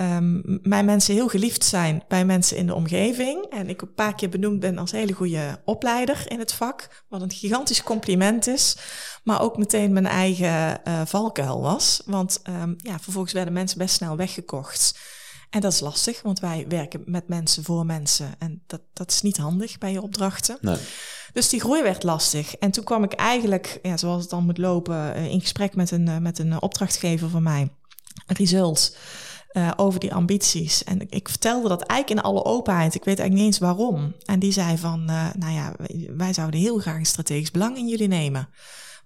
um, 0.00 0.58
mijn 0.62 0.84
mensen 0.84 1.14
heel 1.14 1.28
geliefd 1.28 1.64
zijn 1.64 2.02
bij 2.08 2.24
mensen 2.24 2.56
in 2.56 2.66
de 2.66 2.74
omgeving. 2.74 3.44
En 3.44 3.68
ik 3.68 3.82
een 3.82 3.94
paar 3.94 4.14
keer 4.14 4.28
benoemd 4.28 4.60
ben 4.60 4.78
als 4.78 4.90
hele 4.90 5.12
goede 5.12 5.62
opleider 5.64 6.24
in 6.28 6.38
het 6.38 6.52
vak. 6.52 7.04
Wat 7.08 7.22
een 7.22 7.30
gigantisch 7.30 7.82
compliment 7.82 8.46
is. 8.46 8.76
Maar 9.24 9.40
ook 9.40 9.56
meteen 9.56 9.92
mijn 9.92 10.06
eigen 10.06 10.80
uh, 10.88 11.00
valkuil 11.04 11.60
was. 11.60 12.02
Want 12.06 12.42
um, 12.48 12.76
ja, 12.76 12.98
vervolgens 13.00 13.32
werden 13.32 13.52
mensen 13.52 13.78
best 13.78 13.94
snel 13.94 14.16
weggekocht. 14.16 14.98
En 15.50 15.60
dat 15.60 15.72
is 15.72 15.80
lastig, 15.80 16.22
want 16.22 16.40
wij 16.40 16.64
werken 16.68 17.02
met 17.04 17.28
mensen 17.28 17.64
voor 17.64 17.86
mensen. 17.86 18.34
En 18.38 18.62
dat, 18.66 18.80
dat 18.92 19.10
is 19.10 19.22
niet 19.22 19.36
handig 19.36 19.78
bij 19.78 19.92
je 19.92 20.02
opdrachten. 20.02 20.58
Nee. 20.60 20.76
Dus 21.32 21.48
die 21.48 21.60
groei 21.60 21.82
werd 21.82 22.02
lastig. 22.02 22.56
En 22.56 22.70
toen 22.70 22.84
kwam 22.84 23.04
ik 23.04 23.12
eigenlijk, 23.12 23.78
ja, 23.82 23.96
zoals 23.96 24.20
het 24.20 24.30
dan 24.30 24.44
moet 24.44 24.58
lopen, 24.58 25.14
in 25.14 25.40
gesprek 25.40 25.74
met 25.74 25.90
een, 25.90 26.22
met 26.22 26.38
een 26.38 26.62
opdrachtgever 26.62 27.28
van 27.28 27.42
mij. 27.42 27.72
Result. 28.26 28.96
Uh, 29.56 29.70
over 29.76 30.00
die 30.00 30.14
ambities. 30.14 30.84
En 30.84 31.10
ik 31.10 31.28
vertelde 31.28 31.68
dat 31.68 31.82
eigenlijk 31.82 32.20
in 32.20 32.26
alle 32.26 32.44
openheid. 32.44 32.94
Ik 32.94 33.04
weet 33.04 33.18
eigenlijk 33.18 33.34
niet 33.34 33.46
eens 33.46 33.58
waarom. 33.58 34.14
En 34.24 34.38
die 34.38 34.52
zei 34.52 34.78
van, 34.78 35.10
uh, 35.10 35.26
nou 35.38 35.52
ja, 35.52 35.74
wij 36.16 36.32
zouden 36.32 36.60
heel 36.60 36.78
graag 36.78 36.96
een 36.96 37.06
strategisch 37.06 37.50
belang 37.50 37.76
in 37.76 37.88
jullie 37.88 38.08
nemen. 38.08 38.48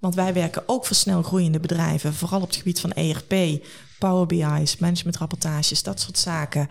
Want 0.01 0.15
wij 0.15 0.33
werken 0.33 0.63
ook 0.67 0.87
voor 0.87 0.97
snel 0.97 1.23
groeiende 1.23 1.61
bedrijven, 1.61 2.15
vooral 2.15 2.41
op 2.41 2.47
het 2.47 2.57
gebied 2.57 2.81
van 2.81 2.93
ERP, 2.93 3.63
Power 3.99 4.27
BI's, 4.27 4.77
managementrapportages, 4.77 5.83
dat 5.83 6.01
soort 6.01 6.19
zaken. 6.19 6.69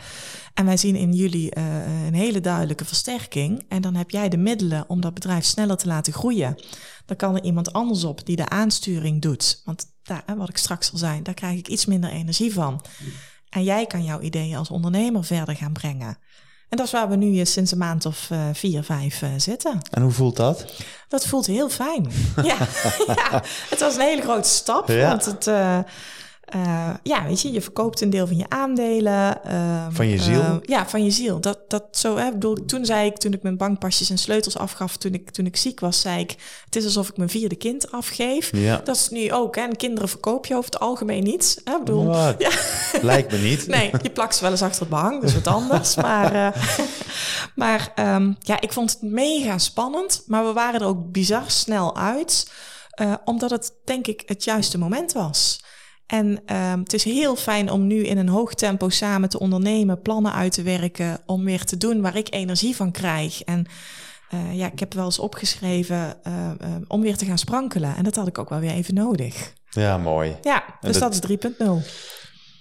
En 0.53 0.65
wij 0.65 0.77
zien 0.77 0.95
in 0.95 1.13
jullie 1.13 1.55
uh, 1.57 2.05
een 2.05 2.13
hele 2.13 2.41
duidelijke 2.41 2.85
versterking. 2.85 3.65
En 3.67 3.81
dan 3.81 3.95
heb 3.95 4.09
jij 4.09 4.29
de 4.29 4.37
middelen 4.37 4.85
om 4.87 5.01
dat 5.01 5.13
bedrijf 5.13 5.45
sneller 5.45 5.77
te 5.77 5.87
laten 5.87 6.13
groeien. 6.13 6.55
Dan 7.05 7.17
kan 7.17 7.35
er 7.35 7.43
iemand 7.43 7.73
anders 7.73 8.03
op 8.03 8.25
die 8.25 8.35
de 8.35 8.49
aansturing 8.49 9.21
doet. 9.21 9.61
Want 9.65 9.85
daar, 10.03 10.23
wat 10.37 10.49
ik 10.49 10.57
straks 10.57 10.91
al 10.91 10.97
zei, 10.97 11.21
daar 11.21 11.33
krijg 11.33 11.57
ik 11.57 11.67
iets 11.67 11.85
minder 11.85 12.09
energie 12.09 12.53
van. 12.53 12.81
En 13.49 13.63
jij 13.63 13.85
kan 13.85 14.03
jouw 14.03 14.19
ideeën 14.19 14.57
als 14.57 14.69
ondernemer 14.69 15.23
verder 15.23 15.55
gaan 15.55 15.73
brengen. 15.73 16.17
En 16.69 16.77
dat 16.77 16.85
is 16.85 16.91
waar 16.91 17.09
we 17.09 17.15
nu 17.15 17.45
sinds 17.45 17.71
een 17.71 17.77
maand 17.77 18.05
of 18.05 18.29
uh, 18.31 18.39
vier, 18.53 18.83
vijf 18.83 19.21
uh, 19.21 19.29
zitten. 19.37 19.79
En 19.91 20.01
hoe 20.01 20.11
voelt 20.11 20.35
dat? 20.35 20.65
Dat 21.07 21.25
voelt 21.25 21.45
heel 21.45 21.69
fijn. 21.69 22.11
ja, 22.43 22.57
ja, 23.07 23.43
het 23.69 23.79
was 23.79 23.95
een 23.95 24.01
hele 24.01 24.21
grote 24.21 24.49
stap. 24.49 24.87
Ja. 24.87 25.07
Want 25.07 25.25
het, 25.25 25.47
uh, 25.47 25.79
uh, 26.55 26.89
ja, 27.03 27.25
weet 27.25 27.41
je, 27.41 27.51
je 27.51 27.61
verkoopt 27.61 28.01
een 28.01 28.09
deel 28.09 28.27
van 28.27 28.37
je 28.37 28.45
aandelen. 28.49 29.39
Uh, 29.47 29.85
van 29.89 30.07
je 30.07 30.17
ziel? 30.17 30.39
Uh, 30.39 30.55
ja, 30.61 30.87
van 30.87 31.03
je 31.03 31.11
ziel. 31.11 31.39
Dat, 31.39 31.59
dat 31.67 31.83
zo, 31.91 32.17
hè, 32.17 32.31
bedoel, 32.31 32.65
toen 32.65 32.85
zei 32.85 33.05
ik, 33.05 33.17
toen 33.17 33.33
ik 33.33 33.43
mijn 33.43 33.57
bankpasjes 33.57 34.09
en 34.09 34.17
sleutels 34.17 34.57
afgaf, 34.57 34.97
toen 34.97 35.13
ik, 35.13 35.29
toen 35.29 35.45
ik 35.45 35.55
ziek 35.55 35.79
was, 35.79 36.01
zei 36.01 36.19
ik, 36.19 36.35
het 36.65 36.75
is 36.75 36.85
alsof 36.85 37.09
ik 37.09 37.17
mijn 37.17 37.29
vierde 37.29 37.55
kind 37.55 37.91
afgeef. 37.91 38.49
Ja. 38.55 38.81
Dat 38.83 38.95
is 38.95 39.09
nu 39.09 39.31
ook, 39.31 39.55
hè. 39.55 39.61
En 39.61 39.75
kinderen 39.75 40.09
verkoop 40.09 40.45
je 40.45 40.55
over 40.55 40.71
het 40.71 40.79
algemeen 40.79 41.23
niet. 41.23 41.61
Hè, 41.63 41.79
bedoel, 41.79 42.13
ja. 42.15 42.51
Lijkt 43.01 43.31
me 43.31 43.37
niet. 43.37 43.67
nee, 43.77 43.91
je 44.01 44.09
plakt 44.09 44.35
ze 44.35 44.41
wel 44.41 44.51
eens 44.51 44.61
achter 44.61 44.79
het 44.79 44.89
behang, 44.89 45.23
is 45.23 45.33
wat 45.33 45.47
anders. 45.47 45.95
maar 46.05 46.55
maar 47.55 47.91
um, 47.95 48.37
ja, 48.39 48.61
ik 48.61 48.73
vond 48.73 48.91
het 48.91 49.01
mega 49.01 49.57
spannend, 49.57 50.23
maar 50.27 50.45
we 50.45 50.53
waren 50.53 50.79
er 50.79 50.87
ook 50.87 51.11
bizar 51.11 51.51
snel 51.51 51.97
uit. 51.97 52.51
omdat 53.25 53.49
het, 53.49 53.73
denk 53.83 54.07
ik, 54.07 54.23
het 54.25 54.43
juiste 54.43 54.77
moment 54.77 55.13
was. 55.13 55.59
En 56.07 56.27
um, 56.27 56.79
het 56.79 56.93
is 56.93 57.03
heel 57.03 57.35
fijn 57.35 57.71
om 57.71 57.87
nu 57.87 58.05
in 58.05 58.17
een 58.17 58.29
hoog 58.29 58.53
tempo 58.53 58.89
samen 58.89 59.29
te 59.29 59.39
ondernemen, 59.39 60.01
plannen 60.01 60.33
uit 60.33 60.51
te 60.53 60.61
werken, 60.61 61.19
om 61.25 61.43
weer 61.43 61.63
te 61.63 61.77
doen 61.77 62.01
waar 62.01 62.15
ik 62.15 62.33
energie 62.33 62.75
van 62.75 62.91
krijg. 62.91 63.43
En 63.43 63.65
uh, 64.33 64.55
ja, 64.55 64.71
ik 64.71 64.79
heb 64.79 64.93
wel 64.93 65.05
eens 65.05 65.19
opgeschreven 65.19 66.17
uh, 66.27 66.33
uh, 66.61 66.75
om 66.87 67.01
weer 67.01 67.17
te 67.17 67.25
gaan 67.25 67.37
sprankelen. 67.37 67.95
En 67.95 68.03
dat 68.03 68.15
had 68.15 68.27
ik 68.27 68.37
ook 68.37 68.49
wel 68.49 68.59
weer 68.59 68.71
even 68.71 68.93
nodig. 68.93 69.53
Ja, 69.69 69.97
mooi. 69.97 70.35
Ja, 70.41 70.63
dus 70.81 70.99
dat, 70.99 71.21
dat 71.21 71.29
is 71.29 71.37
3.0. 71.51 71.65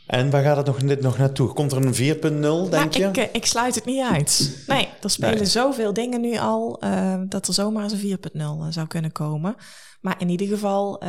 En 0.07 0.31
waar 0.31 0.43
gaat 0.43 0.57
het 0.57 0.67
nog, 0.67 0.77
dit 0.77 1.01
nog 1.01 1.19
naartoe? 1.19 1.53
Komt 1.53 1.73
er 1.73 1.85
een 1.85 2.17
4.0, 2.17 2.21
denk 2.21 2.43
nou, 2.71 2.91
je? 2.91 3.05
Ik, 3.05 3.29
ik 3.33 3.47
sluit 3.47 3.75
het 3.75 3.85
niet 3.85 4.05
uit. 4.13 4.55
Nee, 4.67 4.89
er 5.03 5.11
spelen 5.11 5.37
nee. 5.37 5.45
zoveel 5.45 5.93
dingen 5.93 6.21
nu 6.21 6.39
al 6.39 6.81
dat 7.29 7.49
er 7.49 7.55
zomaar 7.55 7.83
eens 7.83 7.93
een 7.93 8.19
4.0 8.33 8.69
zou 8.69 8.87
kunnen 8.87 9.13
komen. 9.13 9.55
Maar 10.01 10.15
in 10.19 10.29
ieder 10.29 10.47
geval. 10.47 11.03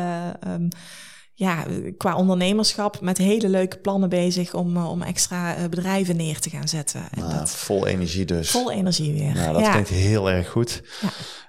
Um, 0.48 0.70
ja, 1.40 1.66
qua 1.98 2.16
ondernemerschap 2.16 3.02
met 3.02 3.18
hele 3.18 3.50
leuke 3.50 3.78
plannen 3.78 4.10
bezig 4.10 4.54
om, 4.54 4.78
om 4.78 5.02
extra 5.02 5.56
bedrijven 5.70 6.16
neer 6.16 6.40
te 6.40 6.50
gaan 6.50 6.68
zetten. 6.68 7.02
En 7.12 7.20
nou, 7.20 7.34
dat, 7.34 7.50
vol 7.50 7.88
energie 7.88 8.26
dus. 8.26 8.52
Vol 8.52 8.72
energie 8.72 9.14
weer. 9.14 9.34
Nou, 9.34 9.54
dat 9.54 9.62
ja. 9.62 9.72
klinkt 9.72 9.90
heel 9.90 10.30
erg 10.30 10.50
goed. 10.50 10.82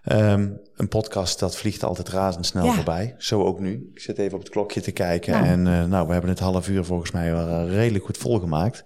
Ja. 0.04 0.32
Um, 0.32 0.60
een 0.76 0.88
podcast, 0.88 1.38
dat 1.38 1.56
vliegt 1.56 1.84
altijd 1.84 2.08
razendsnel 2.08 2.64
Ja. 2.64 2.72
voorbij. 2.72 3.14
Zo 3.18 3.44
ook 3.44 3.60
nu. 3.60 3.90
Ik 3.94 4.00
zit 4.00 4.18
even 4.18 4.34
op 4.34 4.40
het 4.40 4.52
klokje 4.52 4.80
te 4.80 4.90
kijken. 4.90 5.32
Nou. 5.32 5.46
En 5.46 5.66
uh, 5.66 5.84
nou, 5.84 6.06
we 6.06 6.12
hebben 6.12 6.30
het 6.30 6.40
half 6.40 6.68
uur 6.68 6.84
volgens 6.84 7.10
mij 7.10 7.32
wel 7.32 7.68
redelijk 7.68 8.04
goed 8.04 8.18
volgemaakt. 8.18 8.82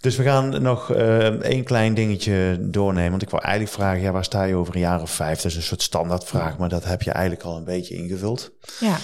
Dus 0.00 0.16
we 0.16 0.22
gaan 0.22 0.62
nog 0.62 0.94
uh, 0.94 1.26
één 1.26 1.64
klein 1.64 1.94
dingetje 1.94 2.58
doornemen. 2.60 3.10
Want 3.10 3.22
ik 3.22 3.30
wou 3.30 3.42
eigenlijk 3.42 3.74
vragen, 3.74 4.00
ja, 4.00 4.12
waar 4.12 4.24
sta 4.24 4.42
je 4.42 4.54
over 4.54 4.74
een 4.74 4.80
jaar 4.80 5.02
of 5.02 5.10
vijf? 5.10 5.36
Dat 5.36 5.50
is 5.50 5.56
een 5.56 5.62
soort 5.62 5.82
standaardvraag, 5.82 6.58
maar 6.58 6.68
dat 6.68 6.84
heb 6.84 7.02
je 7.02 7.10
eigenlijk 7.10 7.44
al 7.44 7.56
een 7.56 7.64
beetje 7.64 7.94
ingevuld. 7.94 8.50
Ja. 8.80 8.96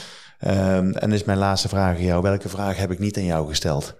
Um, 0.46 0.92
en 0.92 1.12
is 1.12 1.24
mijn 1.24 1.38
laatste 1.38 1.68
vraag 1.68 1.96
aan 1.96 2.02
jou. 2.02 2.22
Welke 2.22 2.48
vraag 2.48 2.76
heb 2.76 2.90
ik 2.90 2.98
niet 2.98 3.16
aan 3.16 3.24
jou 3.24 3.48
gesteld? 3.48 3.96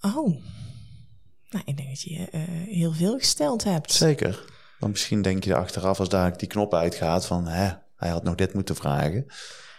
Oh, 0.00 0.42
nou, 1.50 1.64
ik 1.64 1.76
denk 1.76 1.88
dat 1.88 2.02
je 2.02 2.28
uh, 2.32 2.40
heel 2.66 2.92
veel 2.92 3.18
gesteld 3.18 3.64
hebt. 3.64 3.92
Zeker. 3.92 4.44
Want 4.78 4.92
misschien 4.92 5.22
denk 5.22 5.44
je 5.44 5.54
achteraf, 5.54 5.98
als 5.98 6.08
daar 6.08 6.36
die 6.36 6.48
knop 6.48 6.74
uitgaat 6.74 7.26
van, 7.26 7.46
hè, 7.46 7.72
hij 7.96 8.08
had 8.08 8.22
nog 8.22 8.34
dit 8.34 8.54
moeten 8.54 8.76
vragen. 8.76 9.26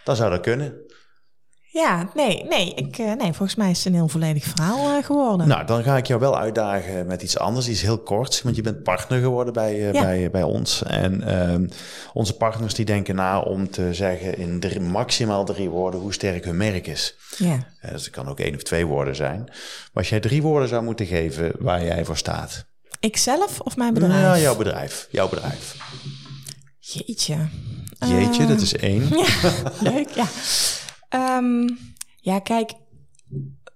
Dan 0.04 0.16
zou 0.16 0.30
dat 0.30 0.42
kunnen. 0.42 0.74
Ja, 1.74 2.10
nee, 2.14 2.44
nee, 2.50 2.74
ik, 2.74 2.98
uh, 2.98 3.06
nee, 3.14 3.34
volgens 3.34 3.56
mij 3.56 3.70
is 3.70 3.78
het 3.78 3.86
een 3.86 3.94
heel 3.94 4.08
volledig 4.08 4.44
verhaal 4.44 4.98
uh, 4.98 5.04
geworden. 5.06 5.48
Nou, 5.48 5.66
dan 5.66 5.84
ga 5.84 5.98
ik 5.98 6.06
jou 6.08 6.20
wel 6.20 6.38
uitdagen 6.38 7.06
met 7.08 7.22
iets 7.22 7.38
anders, 7.38 7.68
iets 7.68 7.82
heel 7.82 7.98
korts. 7.98 8.42
Want 8.42 8.56
je 8.56 8.62
bent 8.62 8.84
partner 8.84 9.22
geworden 9.22 9.54
bij, 9.54 9.76
uh, 9.76 9.94
Ja. 9.94 10.02
bij, 10.02 10.30
bij 10.32 10.44
ons. 10.44 10.84
En 10.84 11.22
ehm, 11.28 11.68
onze 12.14 12.34
partners 12.38 12.74
die 12.74 12.86
denken 12.86 13.16
na 13.16 13.40
om 13.40 13.70
te 13.72 13.94
zeggen 13.94 14.38
in 14.38 14.60
drie, 14.60 14.80
maximaal 14.80 15.46
drie 15.46 15.70
woorden 15.70 16.00
hoe 16.00 16.14
sterk 16.14 16.46
hun 16.46 16.58
merk 16.58 16.88
is. 16.88 17.16
Ja. 17.38 17.68
Eh, 17.80 17.92
dus 17.92 18.04
het 18.04 18.14
kan 18.14 18.28
ook 18.28 18.40
één 18.40 18.56
of 18.56 18.64
twee 18.64 18.86
woorden 18.86 19.16
zijn. 19.16 19.40
Maar 19.46 19.90
als 19.94 20.10
jij 20.10 20.20
drie 20.20 20.42
woorden 20.42 20.70
zou 20.70 20.84
moeten 20.84 21.06
geven 21.06 21.52
waar 21.60 21.84
jij 21.84 22.06
voor 22.06 22.18
staat. 22.18 22.66
Ikzelf 23.00 23.60
of 23.60 23.78
mijn 23.78 23.94
bedrijf? 23.94 24.22
Nou, 24.22 24.40
jouw 24.40 24.56
bedrijf. 24.56 25.08
Jouw 25.12 25.30
bedrijf. 25.30 25.76
Jeetje. 26.80 27.38
Jeetje, 28.00 28.42
Eh, 28.42 28.48
dat 28.48 28.62
is 28.62 28.76
één. 28.76 29.08
Ja, 29.18 29.52
leuk, 29.80 30.10
ja. 30.10 30.26
Ehm, 31.14 31.70
ja, 32.18 32.40
kijk, 32.40 32.72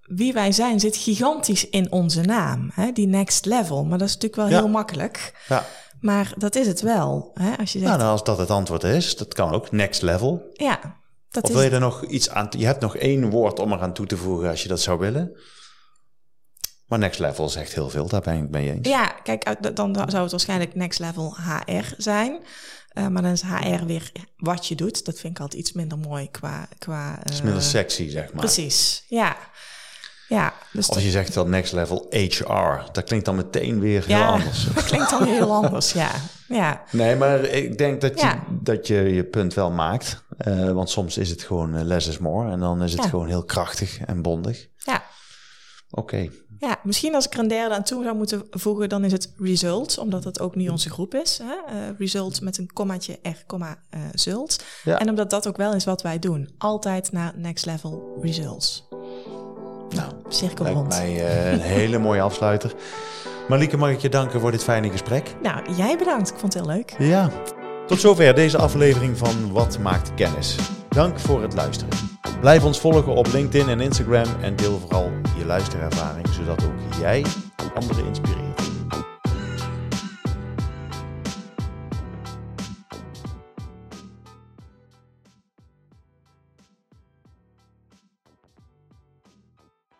wie 0.02 0.32
wij 0.32 0.52
zijn 0.52 0.80
zit 0.80 0.96
gigantisch 0.96 1.68
in 1.68 1.92
onze 1.92 2.20
naam. 2.20 2.70
Hè? 2.74 2.92
Die 2.92 3.06
next 3.06 3.44
level. 3.44 3.84
Maar 3.84 3.98
dat 3.98 4.08
is 4.08 4.14
natuurlijk 4.14 4.42
wel 4.42 4.50
Ja. 4.50 4.58
heel 4.64 4.68
makkelijk. 4.72 5.44
Ja. 5.48 5.64
Maar 6.00 6.32
dat 6.36 6.54
is 6.56 6.66
het 6.66 6.80
wel. 6.80 7.30
Hè? 7.34 7.56
Als 7.56 7.72
je 7.72 7.78
zegt, 7.78 7.90
Nou, 7.90 7.98
nou, 7.98 8.10
als 8.12 8.24
dat 8.24 8.38
het 8.38 8.50
antwoord 8.50 8.82
is, 8.84 9.16
dat 9.16 9.34
kan 9.34 9.52
ook. 9.52 9.70
Next 9.70 10.02
level. 10.02 10.50
ja, 10.52 10.96
dat 11.30 11.44
Of 11.44 11.52
wil 11.52 11.62
je 11.62 11.70
er 11.70 11.80
nog 11.80 12.04
iets 12.04 12.30
aan... 12.30 12.48
Je 12.58 12.66
hebt 12.66 12.80
nog 12.80 12.96
één 12.96 13.30
woord 13.30 13.58
om 13.58 13.72
eraan 13.72 13.92
toe 13.92 14.06
te 14.06 14.16
voegen 14.16 14.50
als 14.50 14.62
je 14.62 14.68
dat 14.68 14.80
zou 14.80 14.98
willen. 14.98 15.38
Maar 16.86 16.98
next 16.98 17.18
level 17.20 17.48
zegt 17.48 17.74
heel 17.74 17.90
veel, 17.90 18.08
daar 18.08 18.20
ben 18.20 18.42
ik 18.42 18.50
mee 18.50 18.70
eens. 18.72 18.88
Ja, 18.88 19.06
kijk, 19.22 19.76
dan 19.76 19.94
zou 19.94 20.22
het 20.22 20.30
waarschijnlijk 20.30 20.74
next 20.74 20.98
level 20.98 21.36
HR 21.36 21.94
zijn. 21.96 22.40
Eh, 22.98 23.06
maar 23.06 23.22
dan 23.22 23.30
is 23.32 23.42
HR 23.42 23.84
weer 23.86 24.12
wat 24.36 24.66
je 24.66 24.74
doet. 24.74 25.04
Dat 25.04 25.18
vind 25.20 25.34
ik 25.36 25.40
altijd 25.40 25.60
iets 25.60 25.72
minder 25.72 25.98
mooi 25.98 26.30
qua... 26.30 26.68
qua 26.78 27.16
Het 27.18 27.30
is 27.30 27.38
eh, 27.38 27.44
minder 27.44 27.62
sexy, 27.62 28.08
zeg 28.10 28.32
maar. 28.32 28.40
Precies, 28.40 29.04
ja. 29.08 29.36
Ja, 30.28 30.54
dus 30.72 30.88
Als 30.90 31.02
je 31.02 31.10
zegt 31.10 31.34
dan 31.34 31.50
next 31.50 31.72
level 31.72 32.06
HR, 32.10 32.90
dat 32.92 33.04
klinkt 33.04 33.24
dan 33.24 33.36
meteen 33.36 33.80
weer 33.80 34.04
heel 34.06 34.18
ja, 34.18 34.28
anders. 34.28 34.66
dat 34.74 34.84
klinkt 34.84 35.10
dan 35.10 35.24
heel 35.24 35.54
anders, 35.54 35.92
ja. 35.92 36.10
Ja, 36.48 36.82
Nee, 36.90 37.16
maar 37.16 37.40
ik 37.40 37.78
denk 37.78 38.00
dat 38.00 38.20
je, 38.20 38.38
dat 38.50 38.86
je 38.86 38.94
je 38.94 39.24
punt 39.24 39.54
wel 39.54 39.70
maakt. 39.70 40.22
Eh, 40.38 40.72
want 40.72 40.90
soms 40.90 41.18
is 41.18 41.30
het 41.30 41.42
gewoon 41.42 41.76
eh, 41.76 41.84
less 41.84 42.08
is 42.08 42.18
more. 42.18 42.50
En 42.50 42.60
dan 42.60 42.82
is 42.82 42.92
het 42.92 43.02
Ja. 43.02 43.08
gewoon 43.08 43.28
heel 43.28 43.44
krachtig 43.44 43.98
en 43.98 44.22
bondig. 44.22 44.68
ja. 44.76 45.02
Oké. 45.90 46.28
Ja, 46.60 46.78
misschien 46.82 47.14
als 47.14 47.26
ik 47.26 47.32
er 47.32 47.38
een 47.38 47.48
derde 47.48 47.74
aan 47.74 47.82
toe 47.82 48.02
zou 48.02 48.16
moeten 48.16 48.42
voegen, 48.50 48.88
dan 48.88 49.04
is 49.04 49.12
het 49.12 49.32
result, 49.38 49.98
omdat 49.98 50.22
dat 50.22 50.40
ook 50.40 50.54
nu 50.54 50.68
onze 50.68 50.90
groep 50.90 51.14
is. 51.14 51.40
Hè? 51.42 51.74
Eh, 51.78 51.98
result 51.98 52.40
met 52.40 52.58
een 52.58 52.72
kommaatje 52.72 53.18
R, 53.22 53.44
komma, 53.46 53.78
eh, 53.90 54.00
zult. 54.12 54.64
Ja. 54.84 54.98
En 54.98 55.08
omdat 55.08 55.30
dat 55.30 55.48
ook 55.48 55.56
wel 55.56 55.74
is 55.74 55.84
wat 55.84 56.02
wij 56.02 56.18
doen. 56.18 56.48
Altijd 56.58 57.12
naar 57.12 57.32
next 57.36 57.66
level 57.66 58.18
results. 58.20 58.88
Nou, 59.88 60.12
Cirkel 60.28 60.64
lijkt 60.64 60.78
rond. 60.78 60.88
mij 60.88 61.26
eh, 61.26 61.52
een 61.52 61.60
hele 61.60 61.98
mooie 61.98 62.20
afsluiter. 62.20 62.74
Marieke, 63.48 63.76
mag 63.76 63.90
ik 63.90 63.98
je 64.00 64.08
danken 64.08 64.40
voor 64.40 64.50
dit 64.50 64.64
fijne 64.64 64.90
gesprek? 64.90 65.34
Nou, 65.42 65.74
jij 65.74 65.96
bedankt. 65.98 66.28
Ik 66.30 66.38
vond 66.38 66.54
het 66.54 66.64
heel 66.64 66.72
leuk. 66.74 66.94
Ja. 66.98 67.30
Tot 67.86 68.00
zover 68.00 68.34
deze 68.34 68.58
aflevering 68.58 69.18
van 69.18 69.52
Wat 69.52 69.78
maakt 69.78 70.14
kennis. 70.14 70.56
Dank 70.98 71.18
voor 71.18 71.42
het 71.42 71.54
luisteren. 71.54 71.98
Blijf 72.40 72.64
ons 72.64 72.80
volgen 72.80 73.14
op 73.14 73.26
LinkedIn 73.26 73.68
en 73.68 73.80
Instagram 73.80 74.26
en 74.40 74.56
deel 74.56 74.78
vooral 74.78 75.10
je 75.36 75.44
luisterervaring, 75.44 76.28
zodat 76.28 76.64
ook 76.64 77.00
jij 77.00 77.24
anderen 77.74 78.06
inspireert. 78.06 78.60